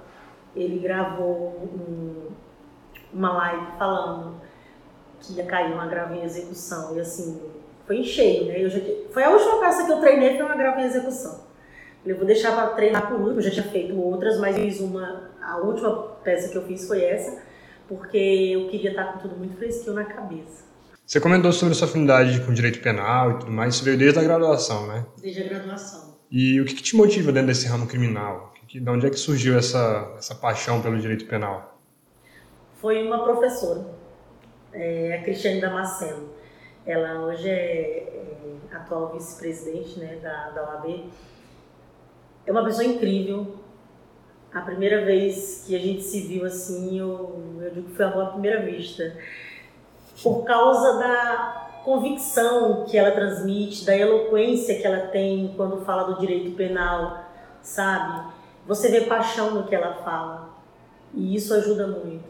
ele 0.54 0.78
gravou 0.78 1.56
um, 1.62 2.28
uma 3.12 3.32
live 3.32 3.66
falando 3.78 4.40
que 5.20 5.34
ia 5.34 5.44
cair 5.44 5.74
um 5.74 5.80
agravo 5.80 6.14
em 6.14 6.24
execução. 6.24 6.96
E 6.96 7.00
assim, 7.00 7.40
foi 7.86 7.98
em 7.98 8.04
cheio, 8.04 8.46
né? 8.46 8.62
Eu 8.62 8.70
já, 8.70 8.80
foi 9.12 9.24
a 9.24 9.30
última 9.30 9.60
peça 9.60 9.84
que 9.84 9.92
eu 9.92 10.00
treinei, 10.00 10.36
foi 10.36 10.46
uma 10.46 10.56
grava 10.56 10.80
em 10.80 10.84
execução. 10.84 11.48
Eu 12.04 12.16
vou 12.16 12.24
deixar 12.24 12.52
para 12.52 12.68
treinar 12.68 13.08
por 13.08 13.20
último, 13.20 13.38
eu 13.38 13.42
já 13.42 13.50
tinha 13.50 13.64
feito 13.64 13.94
outras, 14.00 14.38
mas 14.38 14.56
fiz 14.56 14.80
uma, 14.80 15.30
a 15.42 15.58
última 15.58 15.90
peça 16.24 16.48
que 16.48 16.56
eu 16.56 16.62
fiz 16.62 16.88
foi 16.88 17.04
essa, 17.04 17.42
porque 17.86 18.16
eu 18.16 18.68
queria 18.68 18.90
estar 18.90 19.12
com 19.12 19.18
tudo 19.18 19.36
muito 19.36 19.56
fresquinho 19.56 19.94
na 19.94 20.04
cabeça. 20.04 20.64
Você 21.04 21.20
comentou 21.20 21.52
sobre 21.52 21.74
a 21.74 21.76
sua 21.76 21.88
afinidade 21.88 22.40
com 22.40 22.54
direito 22.54 22.80
penal 22.80 23.32
e 23.32 23.38
tudo 23.40 23.52
mais, 23.52 23.74
isso 23.74 23.84
veio 23.84 23.98
desde 23.98 24.18
a 24.18 24.22
graduação, 24.22 24.86
né? 24.86 25.04
Desde 25.20 25.42
a 25.42 25.48
graduação. 25.48 26.19
E 26.30 26.60
o 26.60 26.64
que, 26.64 26.74
que 26.74 26.82
te 26.82 26.96
motiva 26.96 27.32
dentro 27.32 27.48
desse 27.48 27.66
ramo 27.66 27.86
criminal? 27.86 28.52
Que, 28.68 28.78
de 28.78 28.88
onde 28.88 29.06
é 29.06 29.10
que 29.10 29.16
surgiu 29.16 29.58
essa, 29.58 30.14
essa 30.16 30.34
paixão 30.34 30.80
pelo 30.80 30.98
direito 30.98 31.26
penal? 31.26 31.80
Foi 32.80 33.04
uma 33.04 33.24
professora, 33.24 33.84
é, 34.72 35.18
a 35.18 35.22
Cristiane 35.24 35.60
Damasceno 35.60 36.40
ela 36.86 37.20
hoje 37.24 37.48
é, 37.48 38.60
é 38.72 38.76
atual 38.76 39.12
vice-presidente 39.12 39.98
né, 39.98 40.16
da, 40.16 40.50
da 40.50 40.62
OAB. 40.62 41.10
É 42.46 42.52
uma 42.52 42.64
pessoa 42.64 42.84
incrível. 42.84 43.56
A 44.52 44.62
primeira 44.62 45.04
vez 45.04 45.64
que 45.66 45.76
a 45.76 45.78
gente 45.78 46.02
se 46.02 46.22
viu 46.22 46.44
assim, 46.44 46.98
eu, 46.98 47.58
eu 47.60 47.70
digo 47.70 47.90
que 47.90 47.96
foi 47.96 48.04
a 48.06 48.26
primeira 48.26 48.62
vista. 48.62 49.16
Por 50.22 50.44
causa 50.44 50.98
da 50.98 51.69
convicção 51.84 52.84
que 52.84 52.96
ela 52.96 53.10
transmite, 53.10 53.84
da 53.84 53.96
eloquência 53.96 54.78
que 54.78 54.86
ela 54.86 55.08
tem 55.08 55.54
quando 55.56 55.84
fala 55.84 56.04
do 56.04 56.20
direito 56.20 56.56
penal, 56.56 57.24
sabe? 57.62 58.32
Você 58.66 58.88
vê 58.88 59.02
paixão 59.02 59.50
no 59.52 59.66
que 59.66 59.74
ela 59.74 59.94
fala. 60.04 60.50
E 61.14 61.34
isso 61.34 61.52
ajuda 61.54 61.86
muito. 61.86 62.24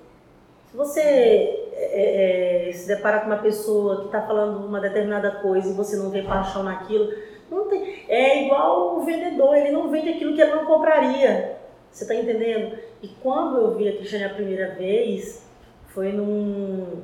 Se 0.70 0.76
você 0.76 1.00
é, 1.00 2.68
é, 2.68 2.72
se 2.72 2.86
depara 2.86 3.20
com 3.20 3.26
uma 3.26 3.38
pessoa 3.38 4.00
que 4.00 4.06
está 4.06 4.22
falando 4.22 4.64
uma 4.64 4.80
determinada 4.80 5.30
coisa 5.32 5.68
e 5.68 5.74
você 5.74 5.96
não 5.96 6.10
vê 6.10 6.22
paixão 6.22 6.62
naquilo, 6.62 7.12
não 7.50 7.68
tem, 7.68 8.04
é 8.08 8.44
igual 8.44 8.96
o 8.98 9.04
vendedor, 9.04 9.56
ele 9.56 9.72
não 9.72 9.90
vende 9.90 10.10
aquilo 10.10 10.34
que 10.34 10.40
ele 10.40 10.54
não 10.54 10.64
compraria. 10.64 11.58
Você 11.90 12.04
está 12.04 12.14
entendendo? 12.14 12.78
E 13.02 13.08
quando 13.20 13.58
eu 13.58 13.74
vi 13.74 13.88
a 13.88 13.96
Cristiane 13.96 14.24
a 14.24 14.34
primeira 14.34 14.74
vez, 14.76 15.44
foi 15.88 16.12
num, 16.12 17.02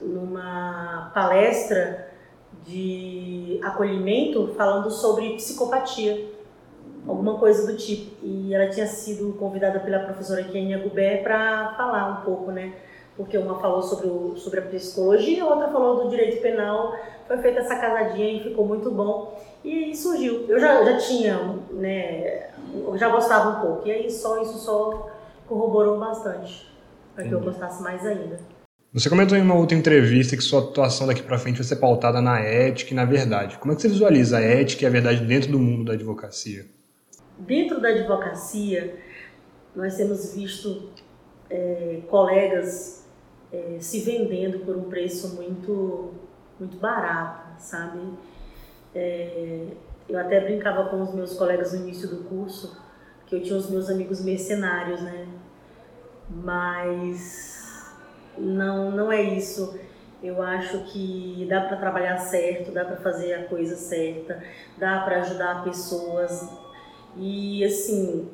numa 0.00 1.10
palestra 1.14 2.08
de 2.64 3.60
acolhimento 3.62 4.54
falando 4.56 4.90
sobre 4.90 5.34
psicopatia, 5.34 6.30
alguma 7.06 7.38
coisa 7.38 7.70
do 7.70 7.76
tipo. 7.76 8.16
E 8.22 8.54
ela 8.54 8.68
tinha 8.68 8.86
sido 8.86 9.34
convidada 9.38 9.80
pela 9.80 10.00
professora 10.00 10.44
Kenia 10.44 10.78
Gubert 10.78 11.22
para 11.22 11.74
falar 11.76 12.20
um 12.20 12.24
pouco, 12.24 12.50
né? 12.50 12.72
porque 13.16 13.38
uma 13.38 13.58
falou 13.60 13.82
sobre, 13.82 14.08
o, 14.08 14.36
sobre 14.36 14.60
a 14.60 14.62
psicologia, 14.62 15.42
a 15.42 15.46
outra 15.46 15.68
falou 15.68 16.02
do 16.02 16.10
direito 16.10 16.42
penal. 16.42 16.94
Foi 17.26 17.38
feita 17.38 17.60
essa 17.60 17.76
casadinha 17.76 18.32
e 18.34 18.42
ficou 18.42 18.66
muito 18.66 18.90
bom. 18.90 19.40
E 19.62 19.84
aí 19.84 19.96
surgiu. 19.96 20.46
Eu 20.48 20.58
já, 20.58 20.84
já 20.84 20.98
tinha, 20.98 21.38
né, 21.70 22.50
eu 22.74 22.96
já 22.98 23.08
gostava 23.08 23.50
um 23.50 23.60
pouco. 23.60 23.88
E 23.88 23.92
aí 23.92 24.10
só 24.10 24.42
isso 24.42 24.58
só 24.58 25.10
corroborou 25.48 25.98
bastante 25.98 26.68
para 27.14 27.24
que 27.24 27.32
eu 27.32 27.40
gostasse 27.40 27.82
mais 27.82 28.04
ainda. 28.04 28.38
Você 28.94 29.10
comentou 29.10 29.36
em 29.36 29.42
uma 29.42 29.56
outra 29.56 29.76
entrevista 29.76 30.36
que 30.36 30.42
sua 30.44 30.60
atuação 30.60 31.08
daqui 31.08 31.20
para 31.20 31.36
frente 31.36 31.56
vai 31.56 31.64
ser 31.64 31.76
pautada 31.76 32.22
na 32.22 32.38
ética 32.38 32.92
e 32.92 32.94
na 32.94 33.04
verdade. 33.04 33.58
Como 33.58 33.72
é 33.72 33.74
que 33.74 33.82
você 33.82 33.88
visualiza 33.88 34.38
a 34.38 34.40
ética 34.40 34.84
e 34.84 34.86
a 34.86 34.90
verdade 34.90 35.24
dentro 35.24 35.50
do 35.50 35.58
mundo 35.58 35.86
da 35.86 35.94
advocacia? 35.94 36.64
Dentro 37.36 37.80
da 37.80 37.88
advocacia, 37.88 38.94
nós 39.74 39.96
temos 39.96 40.32
visto 40.36 40.90
é, 41.50 42.02
colegas 42.08 43.04
é, 43.52 43.78
se 43.80 43.98
vendendo 43.98 44.60
por 44.60 44.76
um 44.76 44.84
preço 44.84 45.34
muito, 45.34 46.14
muito 46.60 46.76
barato, 46.76 47.60
sabe? 47.60 47.98
É, 48.94 49.66
eu 50.08 50.16
até 50.20 50.38
brincava 50.38 50.88
com 50.88 51.02
os 51.02 51.12
meus 51.12 51.34
colegas 51.34 51.72
no 51.72 51.80
início 51.80 52.08
do 52.08 52.22
curso 52.28 52.80
que 53.26 53.34
eu 53.34 53.42
tinha 53.42 53.56
os 53.56 53.68
meus 53.68 53.90
amigos 53.90 54.24
mercenários, 54.24 55.02
né? 55.02 55.26
Mas 56.30 57.53
não, 58.38 58.90
não 58.90 59.12
é 59.12 59.22
isso. 59.22 59.78
Eu 60.22 60.40
acho 60.40 60.84
que 60.84 61.46
dá 61.48 61.60
para 61.62 61.76
trabalhar 61.76 62.16
certo, 62.16 62.72
dá 62.72 62.84
para 62.84 62.96
fazer 62.96 63.34
a 63.34 63.44
coisa 63.44 63.76
certa, 63.76 64.42
dá 64.78 65.00
para 65.00 65.20
ajudar 65.20 65.62
pessoas. 65.62 66.48
E 67.16 67.62
assim, 67.64 68.28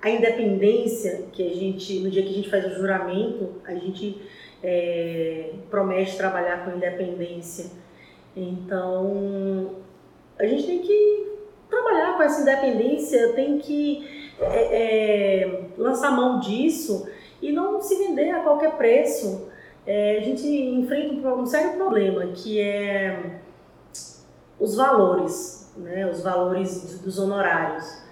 a 0.00 0.08
independência 0.08 1.26
que 1.32 1.46
a 1.46 1.54
gente, 1.54 2.00
no 2.00 2.10
dia 2.10 2.22
que 2.22 2.30
a 2.30 2.32
gente 2.32 2.50
faz 2.50 2.64
o 2.66 2.76
juramento, 2.76 3.60
a 3.66 3.74
gente 3.74 4.22
é, 4.62 5.52
promete 5.70 6.16
trabalhar 6.16 6.64
com 6.64 6.76
independência. 6.76 7.70
Então, 8.34 9.76
a 10.38 10.46
gente 10.46 10.66
tem 10.66 10.78
que 10.80 11.26
trabalhar 11.68 12.16
com 12.16 12.22
essa 12.22 12.42
independência, 12.42 13.32
tem 13.34 13.58
que 13.58 14.32
é, 14.40 15.42
é, 15.42 15.60
lançar 15.76 16.10
mão 16.10 16.40
disso 16.40 17.08
e 17.46 17.52
não 17.52 17.80
se 17.80 17.94
vender 17.96 18.30
a 18.30 18.40
qualquer 18.40 18.76
preço. 18.76 19.48
É, 19.86 20.18
a 20.18 20.20
gente 20.20 20.48
enfrenta 20.48 21.32
um, 21.32 21.46
sério 21.46 21.76
problema 21.76 22.26
que 22.32 22.60
é 22.60 23.38
os 24.58 24.74
valores, 24.74 25.72
né, 25.76 26.10
os 26.10 26.22
valores 26.22 26.98
dos 27.00 27.18
honorários. 27.18 28.02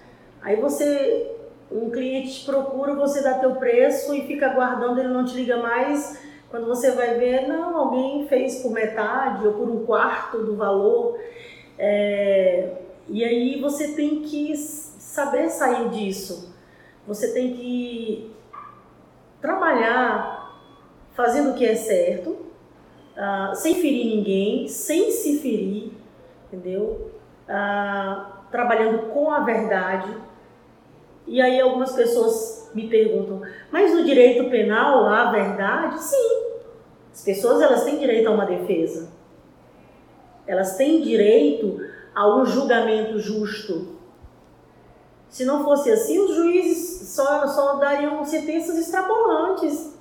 Aí 0.41 0.55
você, 0.55 1.35
um 1.69 1.89
cliente 1.89 2.39
te 2.39 2.45
procura, 2.45 2.95
você 2.95 3.21
dá 3.21 3.33
teu 3.33 3.55
preço 3.55 4.13
e 4.13 4.25
fica 4.25 4.51
aguardando, 4.51 4.99
ele 4.99 5.09
não 5.09 5.25
te 5.25 5.35
liga 5.35 5.57
mais, 5.57 6.23
Quando 6.49 6.67
você 6.67 6.91
vai 6.91 7.15
ver, 7.15 7.47
não, 7.47 7.75
alguém 7.75 8.27
fez 8.27 8.61
por 8.61 8.71
metade 8.71 9.45
ou 9.45 9.53
por 9.53 9.67
um 9.67 9.85
quarto 9.85 10.37
do 10.37 10.55
valor. 10.55 11.19
É, 11.77 12.69
e 13.09 13.25
aí 13.25 13.59
você 13.59 13.89
tem 13.89 14.21
que 14.21 14.55
saber 14.55 15.49
sair 15.49 15.89
disso. 15.89 16.55
Você 17.05 17.33
tem 17.33 17.53
que 17.53 18.34
trabalhar 19.45 20.59
fazendo 21.13 21.51
o 21.51 21.53
que 21.53 21.65
é 21.65 21.75
certo, 21.75 22.29
uh, 22.29 23.55
sem 23.55 23.75
ferir 23.75 24.05
ninguém, 24.05 24.67
sem 24.67 25.11
se 25.11 25.39
ferir, 25.39 25.91
entendeu? 26.47 27.11
Uh, 27.47 28.25
trabalhando 28.51 29.09
com 29.13 29.31
a 29.31 29.41
verdade. 29.41 30.11
E 31.27 31.39
aí 31.39 31.59
algumas 31.61 31.93
pessoas 31.93 32.71
me 32.73 32.87
perguntam, 32.87 33.41
mas 33.71 33.93
no 33.93 34.03
direito 34.03 34.49
penal 34.49 35.05
há 35.05 35.31
verdade? 35.31 36.01
Sim. 36.01 36.45
As 37.13 37.23
pessoas 37.23 37.61
elas 37.61 37.83
têm 37.83 37.99
direito 37.99 38.27
a 38.27 38.31
uma 38.31 38.45
defesa. 38.45 39.09
Elas 40.47 40.75
têm 40.75 41.01
direito 41.01 41.79
a 42.13 42.35
um 42.35 42.45
julgamento 42.45 43.19
justo. 43.19 43.94
Se 45.35 45.43
não 45.43 45.65
fosse 45.65 45.91
assim, 45.91 46.17
os 46.17 46.33
juízes 46.33 47.09
só, 47.09 47.45
só 47.45 47.75
dariam 47.75 48.23
sentenças 48.23 48.77
extrapolantes, 48.77 49.93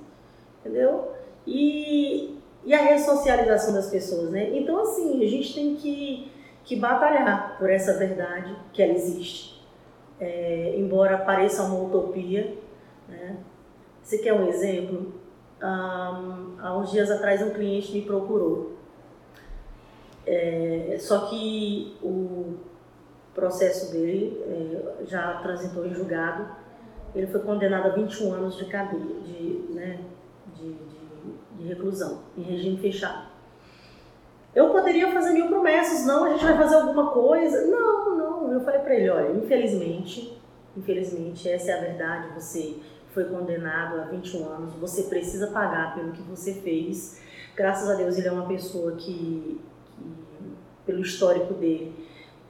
entendeu? 0.60 1.10
E, 1.44 2.38
e 2.64 2.72
a 2.72 2.78
ressocialização 2.78 3.74
das 3.74 3.90
pessoas, 3.90 4.30
né? 4.30 4.56
Então, 4.56 4.78
assim, 4.78 5.24
a 5.24 5.28
gente 5.28 5.52
tem 5.52 5.74
que, 5.74 6.30
que 6.62 6.76
batalhar 6.76 7.58
por 7.58 7.68
essa 7.68 7.98
verdade 7.98 8.56
que 8.72 8.80
ela 8.80 8.92
existe. 8.92 9.60
É, 10.20 10.76
embora 10.76 11.18
pareça 11.18 11.64
uma 11.64 11.82
utopia, 11.82 12.56
né? 13.08 13.38
Você 14.04 14.18
quer 14.18 14.34
um 14.34 14.46
exemplo? 14.46 15.14
Um, 15.60 16.60
há 16.60 16.78
uns 16.78 16.92
dias 16.92 17.10
atrás 17.10 17.42
um 17.42 17.50
cliente 17.50 17.90
me 17.90 18.02
procurou. 18.02 18.74
É, 20.24 20.96
só 21.00 21.26
que 21.26 21.96
o 22.00 22.23
processo 23.34 23.92
dele 23.92 24.42
é, 24.46 25.04
já 25.06 25.34
transitou 25.42 25.86
em 25.86 25.94
julgado. 25.94 26.46
Ele 27.14 27.26
foi 27.26 27.40
condenado 27.40 27.86
a 27.86 27.94
21 27.94 28.32
anos 28.32 28.56
de 28.56 28.64
cadeia, 28.66 29.20
de, 29.24 29.66
né, 29.70 30.00
de, 30.56 30.72
de, 30.72 31.58
de 31.58 31.68
reclusão, 31.68 32.22
em 32.36 32.42
regime 32.42 32.78
fechado. 32.78 33.28
Eu 34.54 34.70
poderia 34.70 35.12
fazer 35.12 35.32
mil 35.32 35.48
promessas, 35.48 36.06
não, 36.06 36.24
a 36.24 36.30
gente 36.30 36.44
vai 36.44 36.56
fazer 36.56 36.76
alguma 36.76 37.10
coisa. 37.10 37.66
Não, 37.66 38.16
não. 38.16 38.52
Eu 38.52 38.60
falei 38.60 38.80
para 38.80 38.94
ele, 38.94 39.10
olha, 39.10 39.32
infelizmente, 39.32 40.40
infelizmente, 40.76 41.48
essa 41.48 41.72
é 41.72 41.78
a 41.78 41.80
verdade, 41.80 42.28
você 42.34 42.76
foi 43.12 43.24
condenado 43.24 44.00
a 44.00 44.04
21 44.06 44.48
anos, 44.48 44.74
você 44.74 45.04
precisa 45.04 45.48
pagar 45.48 45.94
pelo 45.94 46.12
que 46.12 46.22
você 46.22 46.54
fez. 46.54 47.20
Graças 47.56 47.88
a 47.88 47.94
Deus 47.94 48.18
ele 48.18 48.26
é 48.26 48.32
uma 48.32 48.46
pessoa 48.46 48.92
que, 48.92 49.60
que 49.96 50.56
pelo 50.84 51.00
histórico 51.00 51.54
dele, 51.54 51.94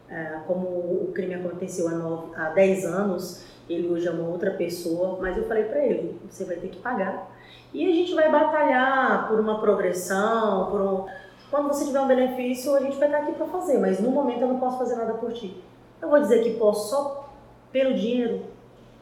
é, 0.09 0.39
como 0.47 0.67
o 0.67 1.13
crime 1.15 1.35
aconteceu 1.35 1.89
há, 1.89 1.93
nove, 1.93 2.35
há 2.37 2.51
10 2.51 2.85
anos, 2.85 3.45
ele 3.69 3.89
hoje 3.89 4.07
é 4.07 4.11
uma 4.11 4.29
outra 4.29 4.51
pessoa, 4.53 5.19
mas 5.21 5.37
eu 5.37 5.45
falei 5.45 5.65
para 5.65 5.85
ele, 5.85 6.21
você 6.29 6.45
vai 6.45 6.57
ter 6.57 6.69
que 6.69 6.79
pagar. 6.79 7.31
E 7.73 7.91
a 7.91 7.93
gente 7.93 8.15
vai 8.15 8.31
batalhar 8.31 9.29
por 9.29 9.41
uma 9.41 9.61
progressão, 9.61 10.71
por 10.71 10.81
um... 10.81 11.07
quando 11.51 11.69
você 11.69 11.85
tiver 11.87 12.01
um 12.01 12.07
benefício, 12.07 12.75
a 12.75 12.81
gente 12.81 12.97
vai 12.99 13.09
estar 13.09 13.23
aqui 13.23 13.33
para 13.33 13.47
fazer, 13.47 13.79
mas 13.79 13.99
no 13.99 14.11
momento 14.11 14.43
eu 14.43 14.49
não 14.49 14.61
posso 14.61 14.79
fazer 14.79 14.97
nada 14.97 15.15
por 15.15 15.33
ti. 15.33 15.63
Eu 16.01 16.09
vou 16.09 16.21
dizer 16.21 16.45
que 16.45 16.59
posso 16.59 16.91
só 16.91 17.31
pelo 17.73 17.95
dinheiro? 17.95 18.43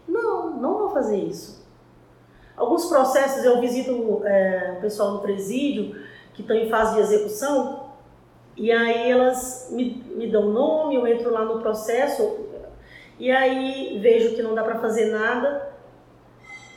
Não, 0.08 0.50
não 0.56 0.78
vou 0.78 0.90
fazer 0.90 1.16
isso. 1.16 1.62
Alguns 2.56 2.86
processos 2.86 3.44
eu 3.44 3.60
visito 3.60 4.22
é, 4.24 4.76
o 4.78 4.80
pessoal 4.80 5.12
no 5.12 5.20
presídio 5.20 6.00
que 6.34 6.42
estão 6.42 6.56
em 6.56 6.68
fase 6.68 6.94
de 6.94 7.00
execução 7.00 7.81
e 8.56 8.70
aí 8.70 9.10
elas 9.10 9.70
me, 9.72 10.04
me 10.14 10.30
dão 10.30 10.50
nome, 10.50 10.94
eu 10.94 11.06
entro 11.06 11.30
lá 11.30 11.44
no 11.44 11.60
processo 11.60 12.50
e 13.18 13.30
aí 13.30 13.98
vejo 14.00 14.34
que 14.34 14.42
não 14.42 14.54
dá 14.54 14.62
para 14.62 14.78
fazer 14.78 15.06
nada 15.06 15.72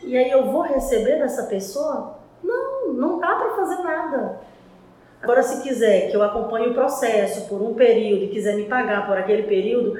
e 0.03 0.15
aí 0.15 0.29
eu 0.29 0.45
vou 0.45 0.61
receber 0.61 1.17
dessa 1.17 1.43
pessoa? 1.43 2.19
Não, 2.43 2.93
não 2.93 3.19
dá 3.19 3.35
para 3.35 3.55
fazer 3.55 3.81
nada. 3.81 4.39
Agora, 5.21 5.41
se 5.41 5.63
quiser 5.63 6.11
que 6.11 6.15
eu 6.15 6.21
acompanhe 6.21 6.67
o 6.67 6.73
processo 6.75 7.47
por 7.49 7.59
um 7.59 7.73
período 7.73 8.25
e 8.25 8.27
quiser 8.27 8.55
me 8.55 8.65
pagar 8.65 9.07
por 9.07 9.17
aquele 9.17 9.43
período, 9.43 9.97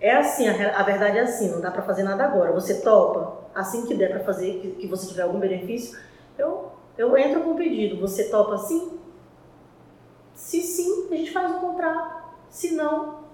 é 0.00 0.12
assim, 0.12 0.48
a, 0.48 0.78
a 0.78 0.82
verdade 0.82 1.18
é 1.18 1.20
assim, 1.20 1.50
não 1.50 1.60
dá 1.60 1.70
para 1.70 1.82
fazer 1.82 2.02
nada 2.02 2.24
agora. 2.24 2.52
Você 2.52 2.80
topa, 2.80 3.50
assim 3.54 3.84
que 3.84 3.94
der 3.94 4.10
para 4.10 4.20
fazer, 4.20 4.60
que, 4.60 4.70
que, 4.70 4.86
você 4.86 5.08
tiver 5.08 5.22
algum 5.22 5.38
benefício, 5.38 5.98
eu, 6.38 6.72
eu 6.96 7.16
entro 7.18 7.42
com 7.42 7.50
o 7.50 7.56
pedido. 7.56 8.00
Você 8.00 8.30
topa 8.30 8.54
assim? 8.54 8.98
Se 10.38 10.62
sim, 10.62 11.08
a 11.10 11.16
gente 11.16 11.32
faz 11.32 11.50
o 11.50 11.58
contrato. 11.58 12.22
Se 12.48 12.74
não, 12.74 13.24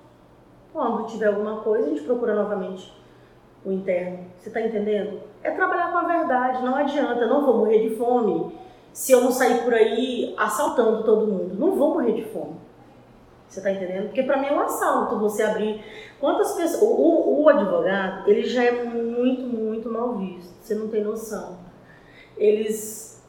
quando 0.72 1.06
tiver 1.06 1.26
alguma 1.26 1.60
coisa, 1.60 1.86
a 1.86 1.90
gente 1.90 2.02
procura 2.02 2.34
novamente 2.34 2.90
o 3.64 3.70
interno. 3.70 4.24
Você 4.38 4.48
está 4.48 4.60
entendendo? 4.62 5.20
É 5.42 5.50
trabalhar 5.50 5.92
com 5.92 5.98
a 5.98 6.04
verdade, 6.04 6.64
não 6.64 6.74
adianta, 6.74 7.26
não 7.26 7.44
vou 7.44 7.58
morrer 7.58 7.88
de 7.88 7.94
fome 7.94 8.58
se 8.90 9.12
eu 9.12 9.20
não 9.20 9.30
sair 9.30 9.62
por 9.62 9.74
aí 9.74 10.34
assaltando 10.38 11.04
todo 11.04 11.26
mundo. 11.26 11.54
Não 11.54 11.76
vou 11.76 11.92
morrer 11.92 12.14
de 12.14 12.24
fome. 12.24 12.56
Você 13.46 13.60
está 13.60 13.70
entendendo? 13.70 14.06
Porque 14.06 14.22
para 14.22 14.38
mim 14.38 14.46
é 14.46 14.52
um 14.52 14.60
assalto 14.60 15.18
você 15.18 15.42
abrir. 15.42 15.84
Quantas 16.18 16.52
pessoas. 16.54 16.82
O, 16.82 17.42
o, 17.42 17.48
advogado, 17.50 18.28
ele 18.28 18.44
já 18.44 18.64
é 18.64 18.82
muito, 18.82 19.42
muito 19.42 19.90
mal 19.90 20.14
visto. 20.14 20.54
Você 20.60 20.74
não 20.74 20.88
tem 20.88 21.04
noção. 21.04 21.58
Eles 22.36 23.22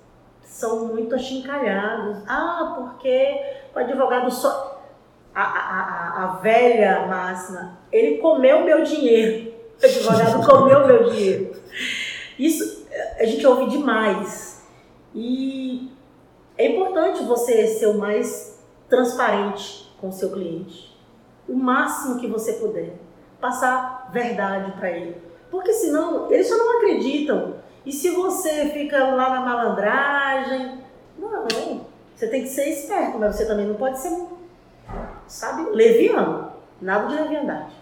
são 0.44 0.88
muito 0.88 1.14
achincalhados. 1.14 2.24
Ah, 2.26 2.74
porque 2.78 3.55
o 3.76 3.80
advogado 3.80 4.32
só. 4.32 4.74
A, 5.34 5.42
a, 5.42 5.82
a, 5.82 6.24
a 6.24 6.28
velha 6.38 7.08
máxima, 7.08 7.78
ele 7.92 8.20
comeu 8.20 8.64
meu 8.64 8.84
dinheiro. 8.84 9.54
O 9.82 9.86
advogado 9.86 10.48
comeu 10.48 10.88
meu 10.88 11.04
dinheiro. 11.10 11.56
Isso 12.40 12.86
a 13.20 13.26
gente 13.26 13.46
ouve 13.46 13.70
demais. 13.70 14.66
E 15.14 15.92
é 16.58 16.68
importante 16.68 17.24
você 17.24 17.68
ser 17.68 17.88
o 17.88 17.98
mais 17.98 18.64
transparente 18.90 19.94
com 20.00 20.08
o 20.08 20.14
seu 20.14 20.32
cliente. 20.32 20.96
O 21.48 21.54
máximo 21.54 22.20
que 22.20 22.28
você 22.28 22.54
puder. 22.54 22.94
Passar 23.42 24.10
verdade 24.12 24.72
para 24.80 24.90
ele. 24.92 25.18
Porque 25.52 25.74
senão 25.74 26.32
eles 26.32 26.48
já 26.48 26.56
não 26.58 26.78
acreditam. 26.78 27.56
E 27.86 27.92
se 27.92 28.10
você 28.10 28.70
fica 28.70 28.98
lá 29.14 29.30
na 29.30 29.42
malandragem, 29.42 30.80
não, 31.18 31.86
você 32.15 32.28
tem 32.28 32.43
que 32.43 32.49
ser 32.49 32.69
esperto, 32.69 33.19
mas 33.19 33.36
você 33.36 33.45
também 33.45 33.67
não 33.67 33.75
pode 33.75 33.99
ser, 33.99 34.10
sabe, 35.28 35.69
leviano. 35.71 36.54
Nada 36.82 37.08
de 37.08 37.21
leviandade. 37.21 37.73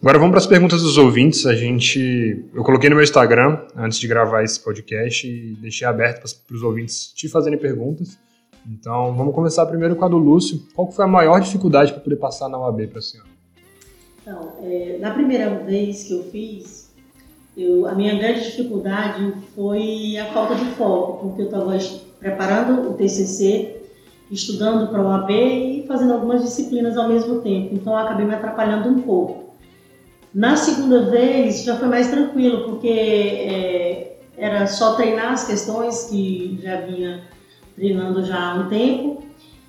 Agora 0.00 0.18
vamos 0.18 0.32
para 0.32 0.38
as 0.38 0.46
perguntas 0.46 0.82
dos 0.82 0.98
ouvintes. 0.98 1.46
A 1.46 1.54
gente, 1.54 2.44
eu 2.54 2.62
coloquei 2.62 2.88
no 2.90 2.96
meu 2.96 3.02
Instagram 3.02 3.60
antes 3.76 3.98
de 3.98 4.06
gravar 4.06 4.42
esse 4.42 4.60
podcast 4.60 5.26
e 5.26 5.54
deixei 5.56 5.86
aberto 5.86 6.22
para 6.46 6.56
os 6.56 6.62
ouvintes 6.62 7.12
te 7.12 7.28
fazerem 7.28 7.58
perguntas. 7.58 8.18
Então, 8.68 9.14
vamos 9.14 9.34
começar 9.34 9.64
primeiro 9.66 9.94
com 9.96 10.04
a 10.04 10.08
do 10.08 10.18
Lúcio. 10.18 10.60
Qual 10.74 10.90
foi 10.90 11.04
a 11.04 11.08
maior 11.08 11.40
dificuldade 11.40 11.92
para 11.92 12.00
poder 12.00 12.16
passar 12.16 12.48
na 12.48 12.58
UAB 12.58 12.88
para 12.88 12.98
a 12.98 13.02
senhora? 13.02 13.30
Então, 14.20 14.54
é, 14.62 14.98
na 15.00 15.12
primeira 15.12 15.50
vez 15.64 16.04
que 16.04 16.12
eu 16.12 16.24
fiz, 16.24 16.92
eu, 17.56 17.86
a 17.86 17.94
minha 17.94 18.16
grande 18.16 18.42
dificuldade 18.44 19.32
foi 19.54 20.16
a 20.18 20.26
falta 20.32 20.56
de 20.56 20.64
foco, 20.74 21.28
porque 21.28 21.42
eu 21.42 21.46
estava 21.46 21.76
preparando 22.18 22.90
o 22.90 22.94
TCC, 22.94 23.76
estudando 24.30 24.88
para 24.88 25.00
a 25.00 25.04
UAB 25.04 25.30
e 25.30 25.84
fazendo 25.86 26.12
algumas 26.12 26.42
disciplinas 26.42 26.96
ao 26.96 27.08
mesmo 27.08 27.40
tempo. 27.40 27.74
Então, 27.74 27.92
eu 27.92 27.98
acabei 27.98 28.26
me 28.26 28.34
atrapalhando 28.34 28.88
um 28.88 29.02
pouco. 29.02 29.54
Na 30.34 30.56
segunda 30.56 31.06
vez, 31.06 31.62
já 31.64 31.76
foi 31.76 31.88
mais 31.88 32.10
tranquilo, 32.10 32.64
porque 32.64 32.88
é, 32.88 34.16
era 34.36 34.66
só 34.66 34.94
treinar 34.94 35.32
as 35.32 35.46
questões 35.46 36.04
que 36.04 36.58
já 36.62 36.80
vinha 36.82 37.22
treinando 37.74 38.24
já 38.24 38.52
há 38.52 38.54
um 38.54 38.68
tempo 38.68 39.22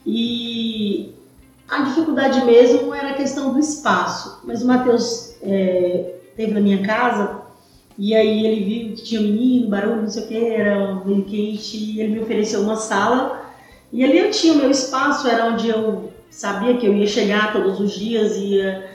e 0.05 1.13
a 1.67 1.81
dificuldade 1.81 2.45
mesmo 2.45 2.93
era 2.93 3.11
a 3.11 3.13
questão 3.13 3.53
do 3.53 3.59
espaço. 3.59 4.41
Mas 4.45 4.63
o 4.63 4.67
Matheus 4.67 5.35
é, 5.41 6.15
teve 6.35 6.53
na 6.53 6.61
minha 6.61 6.81
casa 6.85 7.41
e 7.97 8.15
aí 8.15 8.45
ele 8.45 8.63
viu 8.63 8.95
que 8.95 9.03
tinha 9.03 9.21
menino, 9.21 9.69
barulho, 9.69 10.01
não 10.01 10.09
sei 10.09 10.23
o 10.23 10.27
que, 10.27 10.45
era 10.45 10.95
meio 11.05 11.23
quente 11.23 11.77
e 11.77 11.99
ele 11.99 12.13
me 12.13 12.19
ofereceu 12.19 12.61
uma 12.61 12.75
sala 12.75 13.47
e 13.91 14.03
ali 14.03 14.17
eu 14.19 14.31
tinha 14.31 14.53
o 14.53 14.57
meu 14.57 14.69
espaço, 14.69 15.27
era 15.27 15.45
onde 15.45 15.69
eu 15.69 16.11
sabia 16.29 16.75
que 16.75 16.85
eu 16.85 16.93
ia 16.93 17.07
chegar 17.07 17.53
todos 17.53 17.79
os 17.79 17.93
dias, 17.93 18.35
ia 18.37 18.85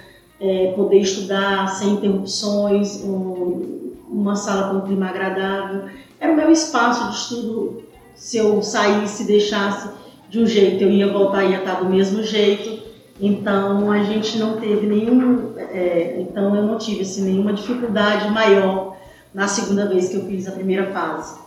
é, 0.41 0.73
poder 0.77 0.99
estudar 0.99 1.67
sem 1.69 1.95
interrupções, 1.95 3.03
um, 3.03 3.95
uma 4.09 4.37
sala 4.37 4.71
com 4.71 4.79
um 4.79 4.81
clima 4.83 5.09
agradável. 5.09 5.89
Era 6.21 6.33
o 6.33 6.37
meu 6.37 6.51
espaço 6.51 7.09
de 7.11 7.17
estudo 7.17 7.83
se 8.15 8.37
eu 8.37 8.63
saísse, 8.63 9.25
deixasse 9.25 9.89
de 10.29 10.39
um 10.39 10.47
jeito, 10.47 10.85
eu 10.85 10.91
ia 10.91 11.11
voltar 11.11 11.45
e 11.45 11.51
ia 11.51 11.59
estar 11.59 11.81
do 11.81 11.89
mesmo 11.89 12.23
jeito. 12.23 12.83
Então 13.21 13.91
a 13.91 14.03
gente 14.03 14.39
não 14.39 14.59
teve 14.59 14.87
nenhum, 14.87 15.52
é, 15.73 16.21
então 16.21 16.55
eu 16.55 16.63
não 16.63 16.79
tive 16.79 17.03
assim, 17.03 17.23
nenhuma 17.23 17.53
dificuldade 17.53 18.31
maior 18.31 18.97
na 19.33 19.49
segunda 19.49 19.87
vez 19.87 20.09
que 20.09 20.17
eu 20.17 20.27
fiz 20.27 20.47
a 20.47 20.53
primeira 20.53 20.93
fase. 20.93 21.41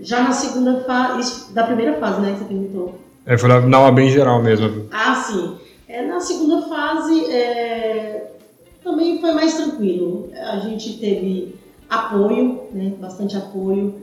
Já 0.00 0.22
na 0.22 0.32
segunda 0.32 0.80
fase, 0.84 1.52
da 1.52 1.64
primeira 1.64 1.98
fase, 1.98 2.20
né, 2.20 2.32
que 2.32 2.38
você 2.38 2.44
perguntou. 2.44 2.98
É, 3.26 3.36
foi 3.36 3.48
na, 3.48 3.60
na 3.60 3.90
bem 3.90 4.10
geral 4.10 4.42
mesmo. 4.42 4.88
Ah, 4.92 5.14
sim. 5.14 5.56
É, 5.88 6.06
na 6.06 6.20
segunda 6.20 6.62
fase, 6.62 7.24
é, 7.26 8.32
também 8.82 9.20
foi 9.20 9.32
mais 9.32 9.54
tranquilo. 9.54 10.30
A 10.34 10.60
gente 10.60 10.98
teve 10.98 11.56
apoio, 11.90 12.62
né, 12.72 12.92
bastante 13.00 13.36
apoio. 13.36 13.94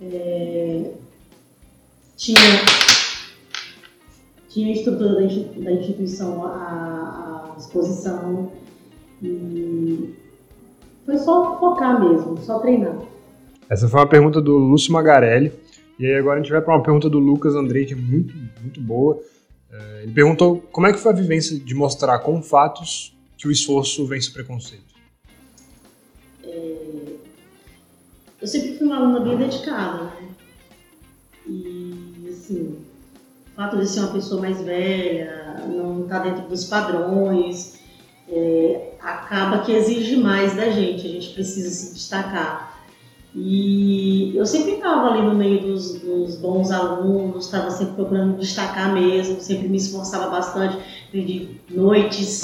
É, 0.00 0.90
tinha, 2.16 2.38
tinha 4.48 4.68
a 4.68 4.72
estrutura 4.72 5.14
da 5.14 5.72
instituição 5.72 6.44
à, 6.44 7.52
à 7.52 7.56
disposição 7.56 8.50
e 9.24 10.14
foi 11.06 11.18
só 11.18 11.58
focar 11.58 11.98
mesmo, 12.00 12.36
só 12.38 12.58
treinar. 12.58 12.96
Essa 13.68 13.88
foi 13.88 14.00
uma 14.00 14.08
pergunta 14.08 14.40
do 14.40 14.56
Lúcio 14.56 14.92
Magarelli. 14.92 15.52
E 15.98 16.06
aí 16.06 16.16
agora 16.16 16.38
a 16.38 16.42
gente 16.42 16.52
vai 16.52 16.60
para 16.60 16.74
uma 16.74 16.82
pergunta 16.82 17.08
do 17.08 17.18
Lucas 17.18 17.54
Andrei, 17.54 17.86
que 17.86 17.94
é 17.94 17.96
muito, 17.96 18.34
muito 18.60 18.80
boa. 18.80 19.20
É, 19.70 20.02
ele 20.02 20.12
perguntou 20.12 20.62
como 20.70 20.86
é 20.86 20.92
que 20.92 20.98
foi 20.98 21.12
a 21.12 21.14
vivência 21.14 21.58
de 21.58 21.74
mostrar 21.74 22.18
com 22.18 22.42
fatos 22.42 23.16
que 23.38 23.48
o 23.48 23.50
esforço 23.50 24.06
vence 24.06 24.28
o 24.30 24.32
preconceito. 24.32 24.94
É, 26.42 27.14
eu 28.42 28.46
sempre 28.46 28.76
fui 28.76 28.86
uma 28.86 28.96
aluna 28.96 29.20
bem 29.20 29.36
dedicada, 29.36 30.04
né? 30.04 30.28
E, 31.46 32.28
assim, 32.28 32.78
o 33.52 33.56
fato 33.56 33.78
de 33.78 33.86
ser 33.88 34.00
uma 34.00 34.12
pessoa 34.12 34.40
mais 34.40 34.60
velha, 34.60 35.64
não 35.68 36.02
estar 36.02 36.20
tá 36.20 36.24
dentro 36.24 36.48
dos 36.48 36.64
padrões, 36.64 37.78
é, 38.28 38.92
acaba 39.00 39.58
que 39.58 39.72
exige 39.72 40.16
mais 40.16 40.54
da 40.54 40.70
gente, 40.70 41.06
a 41.06 41.10
gente 41.10 41.30
precisa 41.30 41.70
se 41.70 41.94
destacar. 41.94 42.74
E 43.34 44.32
eu 44.36 44.46
sempre 44.46 44.74
estava 44.74 45.10
ali 45.10 45.22
no 45.22 45.34
meio 45.34 45.60
dos, 45.60 45.98
dos 45.98 46.36
bons 46.36 46.70
alunos, 46.70 47.46
estava 47.46 47.70
sempre 47.70 47.94
procurando 47.94 48.38
destacar 48.38 48.92
mesmo, 48.94 49.40
sempre 49.40 49.68
me 49.68 49.76
esforçava 49.76 50.30
bastante, 50.30 50.78
perdi 51.10 51.60
noites 51.68 52.42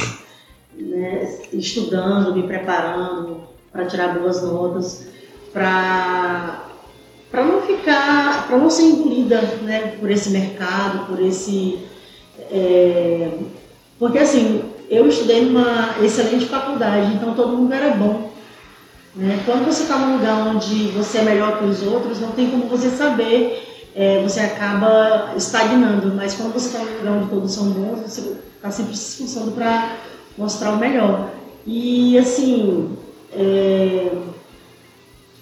né, 0.77 1.38
estudando, 1.53 2.35
me 2.35 2.43
preparando 2.43 3.43
para 3.71 3.87
tirar 3.87 4.19
boas 4.19 4.43
notas, 4.43 5.07
para 5.53 6.66
para 7.31 7.45
não 7.45 7.62
ficar, 7.62 8.49
para 8.49 8.59
não 8.59 8.69
ser 8.69 8.83
engolida 8.83 9.40
né, 9.62 9.97
por 10.01 10.11
esse 10.11 10.31
mercado, 10.31 11.07
por 11.07 11.23
esse. 11.23 11.79
É, 12.51 13.38
porque 13.99 14.19
assim, 14.19 14.64
eu 14.90 15.07
estudei 15.07 15.44
numa 15.44 15.94
excelente 16.03 16.46
faculdade, 16.46 17.14
então 17.14 17.33
todo 17.33 17.57
mundo 17.57 17.72
era 17.72 17.94
bom. 17.94 18.33
Né? 19.14 19.40
Quando 19.46 19.64
você 19.64 19.85
está 19.85 19.96
num 19.96 20.16
lugar 20.16 20.48
onde 20.48 20.88
você 20.88 21.18
é 21.18 21.22
melhor 21.22 21.59
que 21.59 21.64
os 21.64 21.81
outros, 21.83 22.20
não 22.20 22.33
tem 22.33 22.50
como 22.50 22.66
você 22.66 22.90
saber, 22.90 23.88
é, 23.94 24.20
você 24.20 24.40
acaba 24.40 25.33
estagnando. 25.37 26.12
Mas 26.16 26.35
quando 26.35 26.53
você 26.53 26.66
está 26.66 26.81
num 26.81 26.98
lugar 26.98 27.12
onde 27.12 27.31
todos 27.31 27.53
são 27.53 27.70
bons, 27.70 28.00
você 28.00 28.35
está 28.57 28.70
sempre 28.72 28.96
se 28.96 29.22
esforçando 29.22 29.53
para 29.53 29.96
mostrar 30.37 30.72
o 30.72 30.76
melhor. 30.76 31.31
E 31.64 32.18
assim, 32.18 32.96
é, 33.33 34.11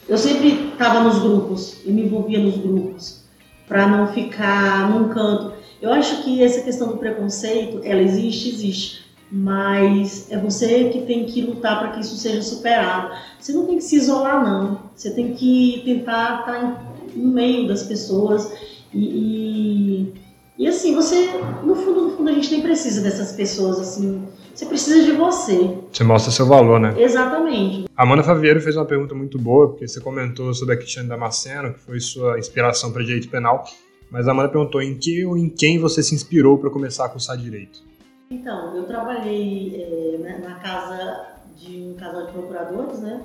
eu 0.06 0.18
sempre 0.18 0.72
estava 0.72 1.00
nos 1.00 1.20
grupos, 1.20 1.78
e 1.86 1.90
me 1.90 2.02
envolvia 2.02 2.38
nos 2.38 2.58
grupos, 2.58 3.22
para 3.66 3.86
não 3.86 4.08
ficar 4.08 4.90
num 4.90 5.08
canto. 5.08 5.54
Eu 5.80 5.90
acho 5.90 6.22
que 6.22 6.42
essa 6.42 6.60
questão 6.60 6.88
do 6.88 6.98
preconceito, 6.98 7.80
ela 7.82 8.02
existe, 8.02 8.50
existe 8.50 9.07
mas 9.30 10.30
é 10.30 10.38
você 10.38 10.88
que 10.90 11.02
tem 11.02 11.26
que 11.26 11.42
lutar 11.42 11.78
para 11.78 11.92
que 11.92 12.00
isso 12.00 12.16
seja 12.16 12.42
superado. 12.42 13.14
Você 13.38 13.52
não 13.52 13.66
tem 13.66 13.76
que 13.76 13.84
se 13.84 13.96
isolar, 13.96 14.42
não. 14.42 14.80
Você 14.94 15.10
tem 15.10 15.34
que 15.34 15.82
tentar 15.84 16.40
estar 16.40 16.94
no 17.14 17.28
meio 17.28 17.68
das 17.68 17.82
pessoas 17.82 18.50
e, 18.92 20.14
e, 20.58 20.64
e, 20.64 20.66
assim, 20.66 20.94
você, 20.94 21.28
no 21.62 21.74
fundo, 21.74 22.02
no 22.02 22.16
fundo, 22.16 22.30
a 22.30 22.32
gente 22.32 22.50
nem 22.50 22.62
precisa 22.62 23.02
dessas 23.02 23.32
pessoas, 23.32 23.78
assim, 23.78 24.26
você 24.54 24.66
precisa 24.66 25.04
de 25.04 25.12
você. 25.12 25.76
Você 25.92 26.02
mostra 26.02 26.32
seu 26.32 26.46
valor, 26.46 26.80
né? 26.80 26.94
Exatamente. 26.98 27.84
A 27.96 28.02
Amanda 28.02 28.22
Faviero 28.22 28.60
fez 28.60 28.74
uma 28.76 28.84
pergunta 28.84 29.14
muito 29.14 29.38
boa, 29.38 29.68
porque 29.68 29.86
você 29.86 30.00
comentou 30.00 30.52
sobre 30.54 30.74
a 30.74 30.76
Cristiane 30.76 31.08
Damasceno, 31.08 31.74
que 31.74 31.80
foi 31.80 32.00
sua 32.00 32.38
inspiração 32.38 32.92
para 32.92 33.04
direito 33.04 33.28
penal, 33.28 33.62
mas 34.10 34.26
a 34.26 34.32
Amanda 34.32 34.48
perguntou 34.48 34.80
em 34.82 34.96
que 34.96 35.24
ou 35.24 35.36
em 35.36 35.48
quem 35.48 35.78
você 35.78 36.02
se 36.02 36.14
inspirou 36.14 36.58
para 36.58 36.70
começar 36.70 37.04
a 37.04 37.08
cursar 37.08 37.36
direito. 37.36 37.87
Então, 38.30 38.76
eu 38.76 38.84
trabalhei 38.84 39.74
é, 39.74 40.38
na 40.46 40.56
casa 40.56 41.26
de 41.56 41.82
um 41.82 41.94
casal 41.94 42.26
de 42.26 42.32
procuradores, 42.32 43.00
né? 43.00 43.22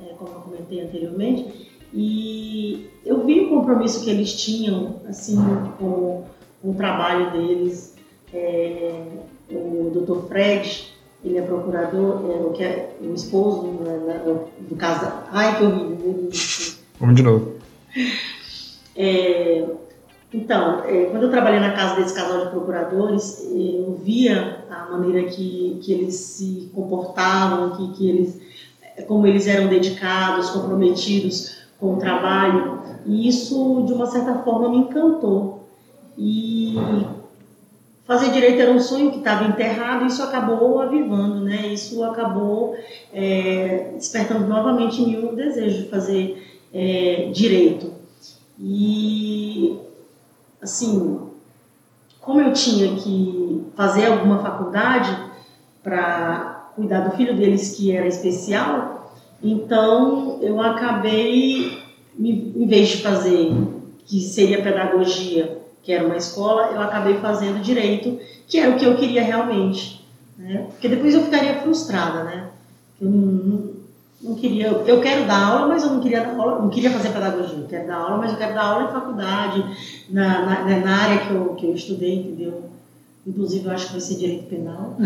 É, 0.00 0.14
como 0.14 0.32
eu 0.32 0.40
comentei 0.40 0.80
anteriormente, 0.80 1.70
e 1.94 2.90
eu 3.04 3.24
vi 3.24 3.40
o 3.40 3.50
compromisso 3.50 4.02
que 4.02 4.10
eles 4.10 4.32
tinham, 4.34 5.00
assim, 5.06 5.36
com, 5.78 6.24
com 6.60 6.70
o 6.70 6.74
trabalho 6.74 7.30
deles. 7.30 7.94
É, 8.32 9.04
o 9.50 9.90
Dr. 9.90 10.26
Fred, 10.26 10.88
ele 11.22 11.38
é 11.38 11.42
procurador, 11.42 12.22
é, 12.30 12.46
o 12.46 12.50
que 12.52 12.64
é 12.64 12.96
o 13.00 13.14
esposo 13.14 13.66
né, 13.66 14.22
do 14.68 14.74
caso. 14.74 15.12
Ai, 15.30 15.58
que 15.58 15.64
horrível! 15.64 16.30
Vamos 16.98 17.16
de 17.16 17.22
novo. 17.22 17.52
É, 18.96 19.66
então, 20.34 20.82
é, 20.84 21.06
quando 21.06 21.24
eu 21.24 21.30
trabalhei 21.30 21.60
na 21.60 21.72
casa 21.72 21.96
desse 21.96 22.14
casal 22.14 22.44
de 22.44 22.50
procuradores, 22.50 23.46
eu 23.50 24.00
via 24.02 24.64
a 24.70 24.90
maneira 24.90 25.28
que, 25.28 25.78
que 25.82 25.92
eles 25.92 26.14
se 26.14 26.70
comportavam, 26.74 27.76
que, 27.76 27.98
que 27.98 28.08
eles, 28.08 28.40
como 29.06 29.26
eles 29.26 29.46
eram 29.46 29.68
dedicados, 29.68 30.50
comprometidos 30.50 31.62
com 31.78 31.94
o 31.94 31.98
trabalho, 31.98 32.80
e 33.04 33.28
isso, 33.28 33.82
de 33.86 33.92
uma 33.92 34.06
certa 34.06 34.36
forma, 34.36 34.70
me 34.70 34.78
encantou. 34.78 35.68
E 36.16 36.76
fazer 38.04 38.30
direito 38.30 38.60
era 38.60 38.70
um 38.70 38.80
sonho 38.80 39.10
que 39.10 39.18
estava 39.18 39.44
enterrado, 39.44 40.04
e 40.04 40.06
isso 40.06 40.22
acabou 40.22 40.80
avivando, 40.80 41.40
né? 41.40 41.66
Isso 41.66 42.02
acabou 42.04 42.74
é, 43.12 43.92
despertando 43.96 44.46
novamente 44.46 45.02
em 45.02 45.06
mim 45.08 45.28
o 45.28 45.36
desejo 45.36 45.82
de 45.82 45.88
fazer 45.90 46.42
é, 46.72 47.28
direito. 47.32 47.92
E 48.58 49.78
assim, 50.62 51.18
como 52.20 52.40
eu 52.40 52.52
tinha 52.52 52.94
que 52.96 53.66
fazer 53.76 54.06
alguma 54.06 54.38
faculdade 54.38 55.16
para 55.82 56.70
cuidar 56.76 57.00
do 57.00 57.16
filho 57.16 57.36
deles 57.36 57.74
que 57.76 57.90
era 57.94 58.06
especial, 58.06 59.12
então 59.42 60.38
eu 60.40 60.60
acabei, 60.60 61.82
em 62.18 62.66
vez 62.66 62.90
de 62.90 63.02
fazer 63.02 63.52
que 64.06 64.20
seria 64.20 64.62
pedagogia, 64.62 65.58
que 65.82 65.92
era 65.92 66.06
uma 66.06 66.16
escola, 66.16 66.70
eu 66.72 66.80
acabei 66.80 67.14
fazendo 67.18 67.60
direito, 67.60 68.20
que 68.46 68.58
era 68.58 68.70
o 68.70 68.78
que 68.78 68.84
eu 68.84 68.96
queria 68.96 69.22
realmente. 69.22 70.06
Né? 70.38 70.66
Porque 70.70 70.88
depois 70.88 71.14
eu 71.14 71.24
ficaria 71.24 71.60
frustrada, 71.60 72.22
né? 72.24 72.48
Eu 73.00 73.10
não, 73.10 73.71
não 74.22 74.34
queria, 74.36 74.68
eu 74.68 75.00
quero 75.00 75.26
dar 75.26 75.46
aula, 75.46 75.66
mas 75.68 75.82
eu 75.82 75.90
não 75.90 76.00
queria 76.00 76.20
dar 76.20 76.36
aula, 76.36 76.60
não 76.60 76.70
queria 76.70 76.90
fazer 76.90 77.10
pedagogia, 77.10 77.58
eu 77.58 77.66
quero 77.66 77.86
dar 77.88 77.96
aula, 77.96 78.18
mas 78.18 78.30
eu 78.30 78.38
quero 78.38 78.54
dar 78.54 78.62
aula 78.62 78.88
em 78.88 78.92
faculdade, 78.92 79.64
na, 80.08 80.46
na, 80.46 80.64
né, 80.64 80.78
na 80.80 80.96
área 80.96 81.26
que 81.26 81.34
eu, 81.34 81.54
que 81.54 81.66
eu 81.66 81.74
estudei, 81.74 82.20
entendeu? 82.20 82.70
Inclusive 83.26 83.66
eu 83.66 83.72
acho 83.72 83.86
que 83.86 83.92
vai 83.92 84.00
ser 84.00 84.16
direito 84.16 84.48
penal. 84.48 84.96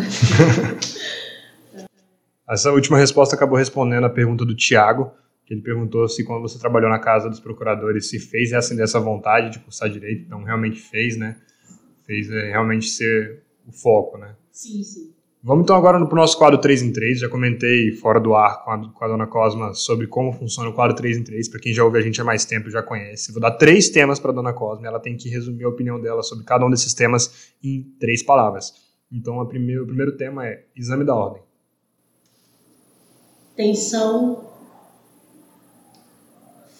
Essa 2.48 2.70
última 2.70 2.98
resposta 2.98 3.34
acabou 3.34 3.58
respondendo 3.58 4.04
a 4.04 4.10
pergunta 4.10 4.44
do 4.44 4.54
Tiago, 4.54 5.10
que 5.44 5.54
ele 5.54 5.62
perguntou 5.62 6.08
se 6.08 6.24
quando 6.24 6.42
você 6.42 6.58
trabalhou 6.58 6.90
na 6.90 6.98
casa 6.98 7.28
dos 7.28 7.40
procuradores 7.40 8.08
se 8.08 8.18
fez 8.18 8.52
acender 8.52 8.84
essa 8.84 9.00
vontade 9.00 9.50
de 9.50 9.58
cursar 9.60 9.88
direito, 9.88 10.24
então 10.26 10.42
realmente 10.44 10.80
fez, 10.80 11.16
né? 11.16 11.36
Fez 12.04 12.30
é, 12.30 12.50
realmente 12.50 12.86
ser 12.86 13.42
o 13.66 13.72
foco, 13.72 14.18
né? 14.18 14.34
Sim, 14.52 14.82
sim. 14.82 15.15
Vamos 15.46 15.62
então 15.62 15.76
agora 15.76 16.04
para 16.04 16.12
o 16.12 16.16
nosso 16.16 16.36
quadro 16.36 16.60
3 16.60 16.82
em 16.82 16.92
3. 16.92 17.20
Já 17.20 17.28
comentei 17.28 17.92
fora 17.92 18.18
do 18.18 18.34
ar 18.34 18.64
com 18.64 18.70
a, 18.72 18.92
com 18.92 19.04
a 19.04 19.06
dona 19.06 19.28
Cosma 19.28 19.74
sobre 19.74 20.08
como 20.08 20.32
funciona 20.32 20.70
o 20.70 20.72
quadro 20.72 20.96
3 20.96 21.18
em 21.18 21.22
3. 21.22 21.48
Para 21.48 21.60
quem 21.60 21.72
já 21.72 21.84
ouve 21.84 21.98
a 21.98 22.00
gente 22.00 22.20
há 22.20 22.24
mais 22.24 22.44
tempo 22.44 22.68
já 22.68 22.82
conhece. 22.82 23.30
Vou 23.30 23.40
dar 23.40 23.52
três 23.52 23.88
temas 23.88 24.18
para 24.18 24.32
a 24.32 24.34
dona 24.34 24.52
Cosma. 24.52 24.88
Ela 24.88 24.98
tem 24.98 25.16
que 25.16 25.28
resumir 25.28 25.62
a 25.62 25.68
opinião 25.68 26.00
dela 26.00 26.20
sobre 26.24 26.44
cada 26.44 26.66
um 26.66 26.68
desses 26.68 26.92
temas 26.94 27.52
em 27.62 27.84
três 28.00 28.24
palavras. 28.24 28.72
Então 29.12 29.38
o 29.38 29.46
primeiro 29.46 30.16
tema 30.16 30.48
é 30.48 30.64
exame 30.74 31.04
da 31.04 31.14
ordem. 31.14 31.42
Tensão, 33.54 34.50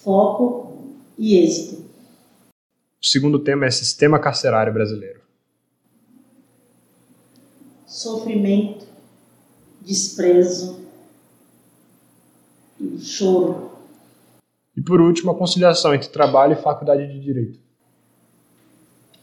foco 0.03 0.93
e 1.17 1.37
êxito. 1.37 1.85
O 3.01 3.05
segundo 3.05 3.39
tema 3.39 3.65
é 3.65 3.71
sistema 3.71 4.19
carcerário 4.19 4.73
brasileiro 4.73 5.16
sofrimento, 7.87 8.85
desprezo 9.81 10.85
e 12.79 12.99
choro. 12.99 13.71
E 14.75 14.81
por 14.81 15.01
último, 15.01 15.31
a 15.31 15.35
conciliação 15.35 15.95
entre 15.95 16.09
trabalho 16.09 16.53
e 16.53 16.61
faculdade 16.61 17.07
de 17.07 17.19
direito. 17.19 17.59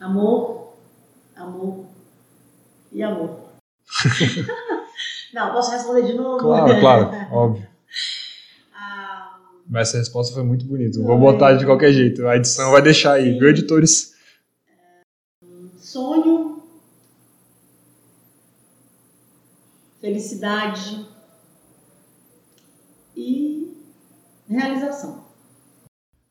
Amor, 0.00 0.74
amor 1.36 1.86
e 2.90 3.02
amor. 3.02 3.38
Não, 5.32 5.52
posso 5.52 5.70
responder 5.70 6.06
de 6.06 6.14
novo? 6.14 6.38
Claro, 6.38 6.80
claro, 6.80 7.10
óbvio. 7.32 7.68
Ah, 8.74 9.38
Mas 9.68 9.88
essa 9.88 9.98
resposta 9.98 10.34
foi 10.34 10.42
muito 10.42 10.64
bonita. 10.64 11.00
Vou 11.00 11.18
botar 11.18 11.54
de 11.54 11.64
qualquer 11.64 11.92
jeito. 11.92 12.26
A 12.26 12.36
edição 12.36 12.70
vai 12.70 12.82
deixar 12.82 13.14
aí, 13.14 13.38
viu, 13.38 13.48
editores? 13.48 14.14
Sonho, 15.76 16.43
felicidade 20.04 21.06
e 23.16 23.72
realização. 24.46 25.24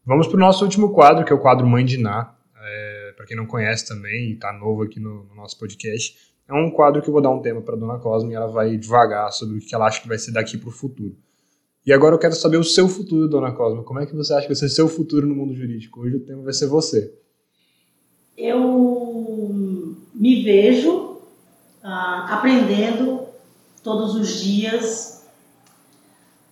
Vamos 0.05 0.27
para 0.27 0.37
o 0.37 0.39
nosso 0.39 0.63
último 0.63 0.93
quadro, 0.93 1.25
que 1.25 1.33
é 1.33 1.35
o 1.35 1.41
quadro 1.41 1.65
Mãe 1.65 1.83
de 1.83 1.97
Ná. 1.97 2.35
É, 2.55 3.13
para 3.17 3.25
quem 3.25 3.35
não 3.35 3.47
conhece 3.47 3.87
também 3.87 4.29
e 4.29 4.33
está 4.33 4.53
novo 4.53 4.83
aqui 4.83 4.99
no, 4.99 5.23
no, 5.23 5.33
nosso 5.33 5.57
podcast, 5.57 6.15
é 6.47 6.53
um 6.53 6.69
quadro 6.69 7.01
que 7.01 7.09
eu 7.09 7.11
vou 7.11 7.21
dar 7.21 7.31
um 7.31 7.41
tema 7.41 7.63
para 7.63 7.75
Dona 7.75 7.97
Cosme 7.97 8.33
e 8.33 8.35
ela 8.35 8.45
vai 8.45 8.77
devagar 8.77 9.31
sobre 9.31 9.57
o 9.57 9.59
que 9.59 9.73
ela 9.73 9.87
acha 9.87 9.99
que 9.99 10.07
vai 10.07 10.19
ser 10.19 10.33
daqui 10.33 10.55
para 10.55 10.69
o 10.69 10.71
futuro. 10.71 11.17
E 11.83 11.91
agora 11.91 12.13
eu 12.13 12.19
quero 12.19 12.35
saber 12.35 12.57
o 12.57 12.63
seu 12.63 12.87
futuro, 12.87 13.27
Dona 13.27 13.53
Cosma. 13.53 13.83
Como 13.83 13.99
é 13.99 14.05
que 14.05 14.15
você 14.15 14.33
acha 14.33 14.43
que 14.43 14.49
vai 14.49 14.55
ser 14.55 14.69
seu 14.69 14.87
futuro 14.87 15.25
no 15.25 15.33
mundo 15.33 15.55
jurídico? 15.55 16.01
Hoje 16.01 16.17
o 16.17 16.19
tema 16.23 16.43
vai 16.43 16.53
ser 16.53 16.67
você. 16.67 17.11
Eu 18.37 19.97
me 20.13 20.43
vejo 20.43 21.21
ah, 21.81 22.37
aprendendo 22.37 23.22
todos 23.83 24.15
os 24.15 24.41
dias. 24.41 25.23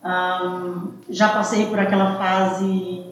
Ah, 0.03 0.83
já 1.09 1.29
passei 1.29 1.67
por 1.67 1.79
aquela 1.79 2.15
fase, 2.17 3.03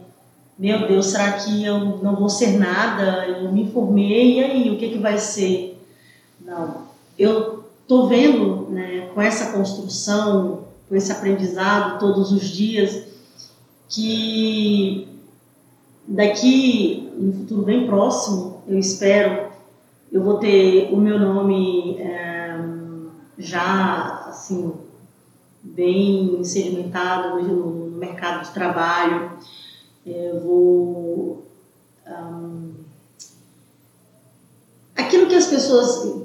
meu 0.57 0.87
Deus, 0.87 1.07
será 1.07 1.33
que 1.33 1.63
eu 1.63 1.99
não 2.01 2.15
vou 2.15 2.29
ser 2.29 2.57
nada? 2.57 3.27
Eu 3.27 3.51
me 3.51 3.71
formei, 3.71 4.39
e 4.39 4.43
aí, 4.43 4.69
o 4.71 4.77
que, 4.77 4.89
que 4.89 4.97
vai 4.97 5.17
ser? 5.17 5.81
Não, 6.41 6.87
eu 7.17 7.65
estou 7.81 8.07
vendo 8.07 8.67
né, 8.69 9.09
com 9.13 9.21
essa 9.21 9.51
construção 9.51 10.69
com 10.89 10.95
esse 10.95 11.11
aprendizado 11.11 11.99
todos 11.99 12.31
os 12.31 12.49
dias, 12.49 13.03
que 13.87 15.07
daqui, 16.07 17.11
no 17.15 17.31
futuro 17.31 17.61
bem 17.61 17.85
próximo, 17.85 18.63
eu 18.67 18.79
espero, 18.79 19.49
eu 20.11 20.23
vou 20.23 20.39
ter 20.39 20.91
o 20.91 20.97
meu 20.97 21.19
nome 21.19 21.97
é, 21.99 22.38
já, 23.39 24.25
assim, 24.27 24.73
bem 25.63 26.43
sedimentado 26.43 27.41
no, 27.41 27.89
no 27.89 27.97
mercado 27.97 28.43
de 28.43 28.51
trabalho, 28.51 29.31
é, 30.05 30.31
eu 30.31 30.41
vou... 30.41 31.47
Um, 32.05 32.73
aquilo 34.95 35.27
que 35.27 35.35
as 35.35 35.47
pessoas... 35.47 36.19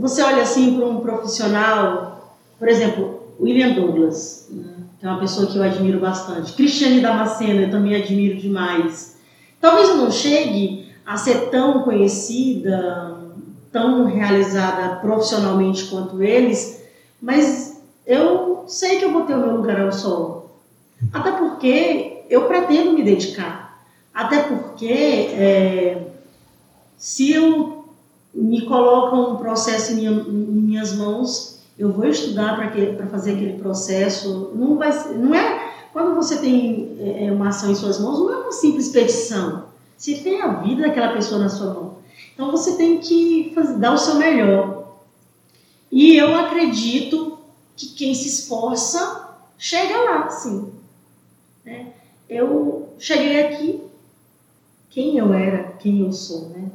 Você 0.00 0.22
olha 0.22 0.42
assim 0.42 0.76
para 0.76 0.86
um 0.86 1.00
profissional, 1.00 2.36
por 2.58 2.68
exemplo, 2.68 3.34
William 3.38 3.74
Douglas, 3.74 4.48
né, 4.50 4.74
que 4.98 5.06
é 5.06 5.08
uma 5.08 5.20
pessoa 5.20 5.46
que 5.46 5.56
eu 5.56 5.62
admiro 5.62 6.00
bastante. 6.00 6.52
Cristiane 6.54 7.00
Damasceno, 7.00 7.60
eu 7.60 7.70
também 7.70 7.94
admiro 7.94 8.40
demais. 8.40 9.16
Talvez 9.60 9.88
eu 9.90 9.96
não 9.96 10.10
chegue 10.10 10.92
a 11.04 11.16
ser 11.16 11.50
tão 11.50 11.82
conhecida, 11.82 13.15
tão 13.76 14.06
realizada 14.06 14.96
profissionalmente 14.96 15.84
quanto 15.84 16.22
eles, 16.22 16.82
mas 17.20 17.78
eu 18.06 18.64
sei 18.66 18.98
que 18.98 19.04
eu 19.04 19.12
vou 19.12 19.26
ter 19.26 19.34
o 19.34 19.38
meu 19.38 19.56
lugar 19.56 19.78
ao 19.78 19.92
sol. 19.92 20.56
Até 21.12 21.32
porque 21.32 22.22
eu 22.30 22.46
pretendo 22.46 22.94
me 22.94 23.02
dedicar. 23.02 23.78
Até 24.14 24.44
porque 24.44 24.88
é, 24.88 26.06
se 26.96 27.32
eu 27.34 27.84
me 28.34 28.62
coloco 28.62 29.32
um 29.32 29.36
processo 29.36 29.92
em, 29.92 29.96
minha, 29.96 30.10
em 30.10 30.62
minhas 30.62 30.96
mãos, 30.96 31.58
eu 31.78 31.92
vou 31.92 32.06
estudar 32.06 32.56
para 32.56 33.06
fazer 33.08 33.32
aquele 33.32 33.58
processo. 33.58 34.52
Não, 34.54 34.78
vai, 34.78 34.90
não 35.16 35.34
é. 35.34 35.74
Quando 35.92 36.14
você 36.14 36.38
tem 36.38 36.96
é, 36.98 37.26
é, 37.26 37.32
uma 37.32 37.48
ação 37.48 37.70
em 37.70 37.74
suas 37.74 38.00
mãos, 38.00 38.18
não 38.20 38.32
é 38.32 38.36
uma 38.38 38.52
simples 38.52 38.88
petição. 38.88 39.64
Você 39.98 40.14
tem 40.14 40.40
a 40.40 40.48
vida 40.62 40.80
daquela 40.80 41.12
pessoa 41.12 41.40
na 41.40 41.50
sua 41.50 41.74
mão. 41.74 41.96
Então 42.36 42.50
você 42.50 42.76
tem 42.76 42.98
que 42.98 43.50
fazer, 43.54 43.78
dar 43.78 43.94
o 43.94 43.98
seu 43.98 44.16
melhor. 44.16 44.98
E 45.90 46.14
eu 46.14 46.34
acredito 46.34 47.38
que 47.74 47.86
quem 47.86 48.14
se 48.14 48.28
esforça 48.28 49.30
chega 49.56 49.96
lá, 49.96 50.28
sim. 50.28 50.70
Né? 51.64 51.94
Eu 52.28 52.90
cheguei 52.98 53.42
aqui, 53.42 53.80
quem 54.90 55.16
eu 55.16 55.32
era, 55.32 55.72
quem 55.78 56.00
eu 56.00 56.12
sou, 56.12 56.50
né? 56.50 56.70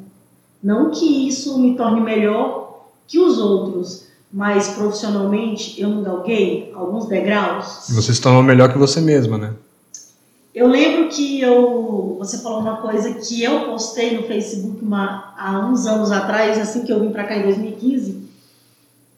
Não 0.63 0.89
que 0.89 1.27
isso 1.27 1.59
me 1.59 1.75
torne 1.75 2.01
melhor 2.01 2.87
que 3.07 3.19
os 3.19 3.37
outros, 3.37 4.07
mas 4.33 4.69
profissionalmente 4.69 5.79
eu 5.79 5.89
não 5.89 6.01
galguei 6.01 6.71
alguns 6.73 7.05
degraus. 7.05 7.87
Você 7.89 8.13
se 8.13 8.21
tornou 8.21 8.41
melhor 8.41 8.71
que 8.71 8.79
você 8.79 8.99
mesma, 8.99 9.37
né? 9.37 9.53
Eu 10.53 10.67
lembro 10.67 11.07
que 11.07 11.39
eu, 11.39 12.17
você 12.19 12.39
falou 12.39 12.59
uma 12.59 12.77
coisa 12.77 13.13
que 13.13 13.41
eu 13.41 13.61
postei 13.61 14.17
no 14.17 14.23
Facebook 14.23 14.83
uma, 14.83 15.33
há 15.37 15.59
uns 15.59 15.87
anos 15.87 16.11
atrás, 16.11 16.59
assim 16.59 16.83
que 16.83 16.91
eu 16.91 16.99
vim 16.99 17.09
para 17.09 17.23
cá 17.23 17.37
em 17.37 17.43
2015. 17.43 18.29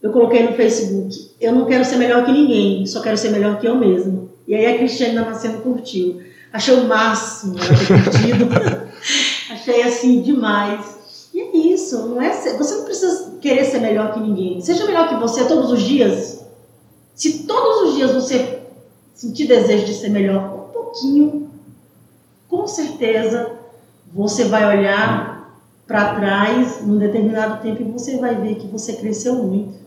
Eu 0.02 0.12
coloquei 0.12 0.44
no 0.44 0.54
Facebook: 0.54 1.32
eu 1.42 1.52
não 1.54 1.66
quero 1.66 1.84
ser 1.84 1.96
melhor 1.96 2.24
que 2.24 2.32
ninguém, 2.32 2.86
só 2.86 3.02
quero 3.02 3.18
ser 3.18 3.30
melhor 3.30 3.60
que 3.60 3.68
eu 3.68 3.76
mesma. 3.76 4.26
E 4.48 4.54
aí 4.54 4.66
a 4.66 4.78
Cristiane 4.78 5.16
Damasceno 5.16 5.62
curtiu. 5.62 6.22
Achei 6.52 6.76
o 6.76 6.88
máximo 6.88 7.56
ela 7.58 7.78
ter 7.80 8.04
curtido. 8.04 8.48
Achei 9.50 9.82
assim 9.82 10.22
demais. 10.22 11.30
E 11.34 11.42
é 11.42 11.58
isso, 11.74 12.10
não 12.10 12.22
é 12.22 12.32
ser, 12.32 12.58
você 12.58 12.76
não 12.76 12.86
precisa 12.86 13.38
querer 13.42 13.66
ser 13.66 13.80
melhor 13.80 14.14
que 14.14 14.20
ninguém. 14.20 14.62
Seja 14.62 14.86
melhor 14.86 15.10
que 15.10 15.16
você 15.16 15.46
todos 15.46 15.72
os 15.72 15.82
dias. 15.82 16.46
Se 17.16 17.40
todos 17.48 17.90
os 17.90 17.96
dias 17.96 18.12
você 18.12 18.63
sentir 19.14 19.48
desejo 19.48 19.86
de 19.86 19.94
ser 19.94 20.10
melhor 20.10 20.54
um 20.54 20.72
pouquinho, 20.72 21.50
com 22.48 22.68
certeza 22.68 23.52
você 24.12 24.46
vai 24.46 24.78
olhar 24.78 25.60
para 25.88 26.16
trás 26.16 26.82
num 26.86 26.98
determinado 26.98 27.62
tempo 27.62 27.82
e 27.82 27.92
você 27.92 28.18
vai 28.18 28.36
ver 28.36 28.56
que 28.56 28.68
você 28.68 28.94
cresceu 28.94 29.36
muito. 29.36 29.78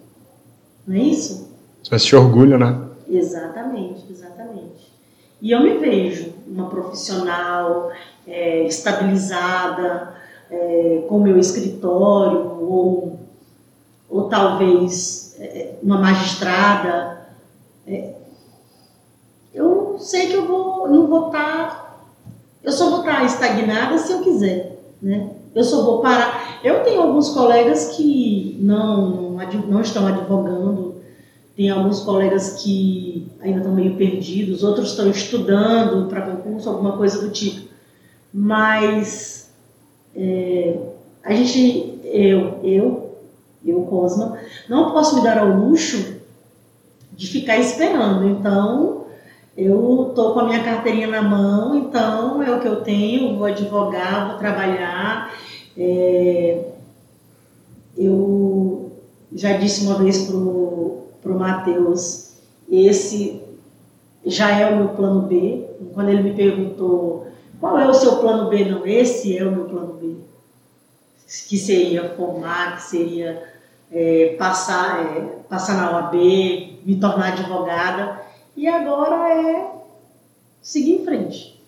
Não 0.87 0.97
é 0.97 1.01
isso? 1.01 1.49
Você 1.83 1.91
vai 1.91 1.99
se 1.99 2.17
orgulho, 2.17 2.59
né? 2.59 2.87
Exatamente, 3.09 4.05
exatamente. 4.11 4.93
E 5.41 5.51
eu 5.51 5.63
me 5.63 5.79
vejo 5.79 6.33
uma 6.47 6.69
profissional 6.69 7.91
é, 8.27 8.65
estabilizada, 8.65 10.15
é, 10.51 11.05
com 11.09 11.21
meu 11.21 11.39
escritório 11.39 12.39
ou, 12.61 13.21
ou 14.09 14.29
talvez 14.29 15.37
é, 15.39 15.75
uma 15.83 15.99
magistrada. 15.99 17.27
É, 17.87 18.16
sei 19.99 20.27
que 20.27 20.35
eu 20.35 20.47
vou, 20.47 20.89
não 20.89 21.07
vou 21.07 21.27
estar. 21.27 21.69
Tá, 21.69 21.97
eu 22.63 22.73
só 22.73 22.91
vou 22.91 23.01
estar 23.01 23.21
tá 23.21 23.25
estagnada 23.25 23.99
se 23.99 24.13
eu 24.13 24.21
quiser, 24.21 24.79
né? 25.01 25.31
Eu 25.55 25.65
só 25.65 25.83
vou 25.85 26.01
parar. 26.01 26.61
Eu 26.63 26.83
tenho 26.83 27.01
alguns 27.01 27.31
colegas 27.31 27.97
que 27.97 28.59
não, 28.61 29.39
não 29.69 29.81
estão 29.81 30.07
advogando, 30.07 30.97
tem 31.57 31.71
alguns 31.71 32.01
colegas 32.01 32.63
que 32.63 33.27
ainda 33.41 33.59
estão 33.59 33.73
meio 33.73 33.97
perdidos, 33.97 34.63
outros 34.63 34.91
estão 34.91 35.09
estudando 35.09 36.09
para 36.09 36.23
concurso, 36.23 36.69
alguma 36.69 36.97
coisa 36.99 37.23
do 37.23 37.31
tipo. 37.31 37.69
Mas 38.33 39.51
é, 40.15 40.79
a 41.25 41.33
gente, 41.35 41.99
eu, 42.05 42.61
eu, 42.63 43.19
eu, 43.65 43.83
Cosma, 43.83 44.39
não 44.69 44.93
posso 44.93 45.17
me 45.17 45.23
dar 45.23 45.39
ao 45.39 45.49
luxo 45.49 46.17
de 47.13 47.27
ficar 47.27 47.57
esperando. 47.59 48.29
Então, 48.29 49.06
eu 49.57 50.13
tô 50.15 50.33
com 50.33 50.41
a 50.41 50.45
minha 50.45 50.63
carteirinha 50.63 51.07
na 51.07 51.23
mão, 51.23 51.75
então 51.77 52.43
é 52.43 52.55
o 52.55 52.61
que 52.61 52.69
eu 52.69 52.83
tenho, 52.83 53.37
vou 53.37 53.47
advogar, 53.47 54.29
vou 54.29 54.39
trabalhar. 54.39 55.33
É, 55.77 56.65
eu 57.97 58.93
já 59.33 59.55
disse 59.55 59.87
uma 59.87 59.95
vez 59.95 60.27
pro, 60.27 61.05
pro 61.23 61.39
Matheus, 61.39 62.33
esse 62.71 63.41
já 64.25 64.51
é 64.51 64.69
o 64.71 64.77
meu 64.77 64.89
plano 64.89 65.23
B. 65.23 65.65
Quando 65.95 66.11
ele 66.11 66.23
me 66.23 66.35
perguntou 66.35 67.27
qual 67.61 67.79
é 67.79 67.89
o 67.89 67.95
seu 67.95 68.17
plano 68.17 68.49
B? 68.51 68.65
Não, 68.65 68.87
esse 68.87 69.37
é 69.37 69.45
o 69.45 69.53
meu 69.53 69.65
plano 69.65 69.95
B. 69.95 70.17
Que 71.49 71.57
seria 71.57 72.11
formar, 72.11 72.77
que 72.77 72.83
seria 72.83 73.43
é, 73.91 74.37
passar, 74.39 75.17
é, 75.17 75.21
passar 75.49 75.77
na 75.77 75.97
OAB, 75.97 76.15
me 76.85 76.97
tornar 77.01 77.33
advogada. 77.33 78.26
E 78.57 78.67
agora 78.67 79.35
é 79.35 79.71
seguir 80.63 80.93
em 80.93 81.05
frente. 81.05 81.63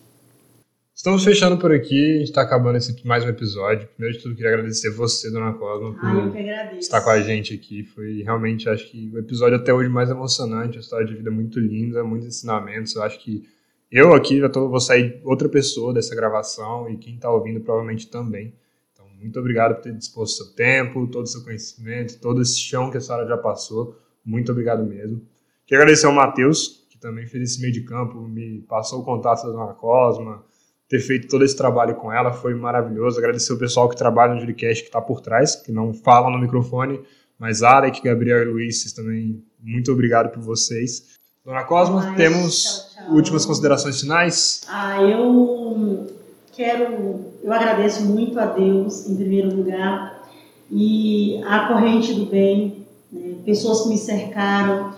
Estamos 0.95 1.23
fechando 1.23 1.57
por 1.57 1.71
aqui, 1.71 2.15
a 2.15 2.17
gente 2.17 2.29
está 2.29 2.41
acabando 2.41 2.77
esse 2.77 3.05
mais 3.07 3.23
um 3.23 3.29
episódio. 3.29 3.87
Primeiro 3.89 4.17
de 4.17 4.23
tudo, 4.23 4.35
queria 4.35 4.53
agradecer 4.53 4.89
você, 4.89 5.31
Dona 5.31 5.53
Cosma, 5.53 5.93
por 5.93 6.77
estar 6.77 7.01
com 7.01 7.11
a 7.11 7.21
gente 7.21 7.53
aqui. 7.53 7.83
Foi 7.83 8.23
realmente, 8.23 8.67
acho 8.67 8.89
que 8.89 9.11
o 9.13 9.19
episódio 9.19 9.57
até 9.57 9.71
hoje 9.71 9.87
mais 9.87 10.09
emocionante, 10.09 10.77
uma 10.77 10.81
história 10.81 11.05
de 11.05 11.13
vida 11.13 11.29
muito 11.29 11.59
linda, 11.59 12.03
muitos 12.03 12.27
ensinamentos. 12.27 12.95
Eu 12.95 13.03
acho 13.03 13.19
que 13.19 13.47
eu 13.91 14.13
aqui 14.13 14.39
já 14.39 14.49
tô, 14.49 14.67
vou 14.67 14.79
sair 14.79 15.21
outra 15.23 15.47
pessoa 15.47 15.93
dessa 15.93 16.15
gravação 16.15 16.89
e 16.89 16.97
quem 16.97 17.15
está 17.15 17.31
ouvindo 17.31 17.61
provavelmente 17.61 18.07
também. 18.07 18.51
Então, 18.91 19.05
muito 19.21 19.39
obrigado 19.39 19.75
por 19.75 19.83
ter 19.83 19.93
disposto 19.93 20.43
seu 20.43 20.55
tempo, 20.55 21.07
todo 21.07 21.23
o 21.25 21.27
seu 21.27 21.43
conhecimento, 21.43 22.19
todo 22.19 22.41
esse 22.41 22.57
chão 22.57 22.89
que 22.89 22.97
a 22.97 23.01
senhora 23.01 23.27
já 23.27 23.37
passou. 23.37 23.95
Muito 24.25 24.51
obrigado 24.51 24.83
mesmo. 24.83 25.21
Quero 25.69 25.83
agradecer 25.83 26.07
ao 26.07 26.13
Matheus, 26.13 26.78
também 26.99 27.25
fez 27.25 27.51
esse 27.51 27.61
meio 27.61 27.73
de 27.73 27.81
campo, 27.81 28.21
me 28.21 28.61
passou 28.61 29.01
o 29.01 29.05
contato 29.05 29.43
da 29.43 29.51
Dona 29.51 29.73
Cosma, 29.73 30.43
ter 30.89 30.99
feito 30.99 31.27
todo 31.27 31.45
esse 31.45 31.55
trabalho 31.55 31.95
com 31.95 32.11
ela 32.11 32.33
foi 32.33 32.55
maravilhoso. 32.55 33.19
Agradecer 33.19 33.53
o 33.53 33.59
pessoal 33.59 33.87
que 33.87 33.95
trabalha 33.95 34.33
no 34.33 34.41
Juricast, 34.41 34.81
que 34.81 34.89
está 34.89 34.99
por 34.99 35.21
trás, 35.21 35.55
que 35.55 35.71
não 35.71 35.93
fala 35.93 36.29
no 36.31 36.39
microfone, 36.39 36.99
mas 37.37 37.61
Alec, 37.61 38.01
Gabriel 38.01 38.41
e 38.41 38.45
Luiz, 38.45 38.91
também, 38.93 39.43
muito 39.61 39.91
obrigado 39.91 40.31
por 40.31 40.41
vocês. 40.41 41.17
Dona 41.45 41.63
Cosma, 41.63 42.13
temos 42.15 42.91
tchau, 42.93 43.05
tchau. 43.05 43.15
últimas 43.15 43.45
considerações 43.45 44.01
finais? 44.01 44.61
Ah, 44.67 45.01
eu 45.01 46.07
quero, 46.51 47.25
eu 47.41 47.53
agradeço 47.53 48.03
muito 48.05 48.39
a 48.39 48.47
Deus, 48.47 49.07
em 49.07 49.15
primeiro 49.15 49.55
lugar, 49.55 50.27
e 50.71 51.41
a 51.45 51.67
corrente 51.67 52.13
do 52.13 52.25
bem, 52.25 52.85
né, 53.11 53.35
pessoas 53.45 53.81
que 53.83 53.89
me 53.89 53.97
cercaram. 53.97 54.93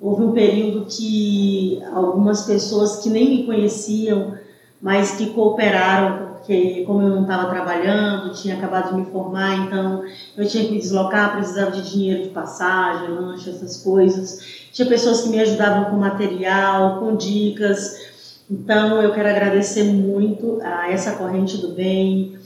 Houve 0.00 0.24
um 0.24 0.32
período 0.32 0.86
que 0.86 1.82
algumas 1.92 2.42
pessoas 2.42 2.98
que 3.02 3.08
nem 3.08 3.30
me 3.30 3.46
conheciam, 3.46 4.34
mas 4.80 5.12
que 5.12 5.30
cooperaram, 5.30 6.36
porque 6.46 6.84
como 6.86 7.02
eu 7.02 7.08
não 7.08 7.22
estava 7.22 7.50
trabalhando, 7.50 8.34
tinha 8.34 8.56
acabado 8.56 8.90
de 8.90 9.00
me 9.00 9.06
formar, 9.06 9.56
então 9.66 10.04
eu 10.36 10.46
tinha 10.46 10.64
que 10.64 10.72
me 10.72 10.78
deslocar, 10.78 11.36
precisava 11.36 11.70
de 11.70 11.90
dinheiro 11.90 12.24
de 12.24 12.28
passagem, 12.28 13.08
lanche, 13.08 13.50
essas 13.50 13.78
coisas. 13.78 14.68
Tinha 14.72 14.86
pessoas 14.86 15.22
que 15.22 15.30
me 15.30 15.40
ajudavam 15.40 15.86
com 15.86 15.96
material, 15.96 17.00
com 17.00 17.16
dicas. 17.16 18.44
Então 18.50 19.02
eu 19.02 19.12
quero 19.12 19.28
agradecer 19.28 19.84
muito 19.84 20.60
a 20.62 20.90
essa 20.90 21.12
corrente 21.12 21.56
do 21.56 21.68
bem, 21.68 22.36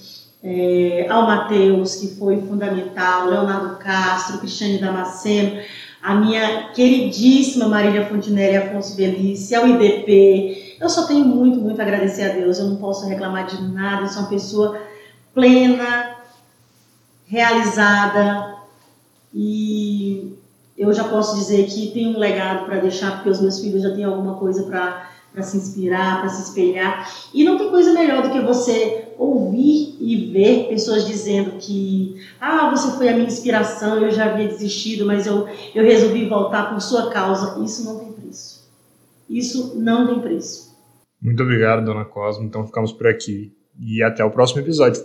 é, 0.42 1.06
ao 1.10 1.26
Matheus, 1.26 1.96
que 1.96 2.14
foi 2.16 2.40
fundamental, 2.40 3.28
Leonardo 3.28 3.76
Castro, 3.76 4.38
Cristiane 4.38 4.78
Damasceno, 4.78 5.60
a 6.02 6.14
minha 6.14 6.68
queridíssima 6.72 7.68
Marília 7.68 8.06
Fontinelli 8.06 8.56
Afonso 8.56 8.96
Belice, 8.96 9.54
ao 9.54 9.68
IDP. 9.68 10.76
Eu 10.80 10.88
só 10.88 11.06
tenho 11.06 11.24
muito, 11.24 11.60
muito 11.60 11.78
a 11.80 11.82
agradecer 11.82 12.30
a 12.30 12.34
Deus. 12.34 12.58
Eu 12.58 12.66
não 12.66 12.76
posso 12.76 13.06
reclamar 13.06 13.46
de 13.46 13.62
nada. 13.62 14.02
Eu 14.02 14.08
sou 14.08 14.22
uma 14.22 14.28
pessoa 14.28 14.80
plena, 15.34 16.16
realizada 17.26 18.56
e 19.32 20.36
eu 20.76 20.92
já 20.92 21.04
posso 21.04 21.36
dizer 21.36 21.66
que 21.66 21.90
tenho 21.92 22.16
um 22.16 22.18
legado 22.18 22.64
para 22.64 22.80
deixar, 22.80 23.16
porque 23.16 23.28
os 23.28 23.40
meus 23.40 23.60
filhos 23.60 23.82
já 23.82 23.94
têm 23.94 24.04
alguma 24.04 24.34
coisa 24.34 24.62
para 24.64 25.09
para 25.32 25.42
se 25.42 25.56
inspirar, 25.56 26.20
para 26.20 26.28
se 26.28 26.42
espelhar. 26.42 27.10
E 27.32 27.44
não 27.44 27.56
tem 27.56 27.70
coisa 27.70 27.92
melhor 27.92 28.22
do 28.22 28.30
que 28.30 28.40
você 28.40 29.08
ouvir 29.16 29.96
e 30.00 30.30
ver 30.32 30.68
pessoas 30.68 31.06
dizendo 31.06 31.52
que, 31.58 32.16
ah, 32.40 32.70
você 32.70 32.96
foi 32.96 33.08
a 33.08 33.12
minha 33.12 33.26
inspiração, 33.26 34.02
eu 34.02 34.10
já 34.10 34.26
havia 34.32 34.48
desistido, 34.48 35.06
mas 35.06 35.26
eu, 35.26 35.46
eu 35.74 35.84
resolvi 35.84 36.28
voltar 36.28 36.70
por 36.70 36.80
sua 36.80 37.10
causa. 37.10 37.62
Isso 37.62 37.84
não 37.84 37.98
tem 37.98 38.12
preço. 38.12 38.68
Isso 39.28 39.78
não 39.78 40.06
tem 40.06 40.20
preço. 40.20 40.70
Muito 41.20 41.42
obrigado, 41.42 41.84
dona 41.84 42.04
Cosmo. 42.04 42.44
Então 42.44 42.66
ficamos 42.66 42.92
por 42.92 43.06
aqui 43.06 43.52
e 43.78 44.02
até 44.02 44.24
o 44.24 44.30
próximo 44.30 44.60
episódio. 44.60 45.02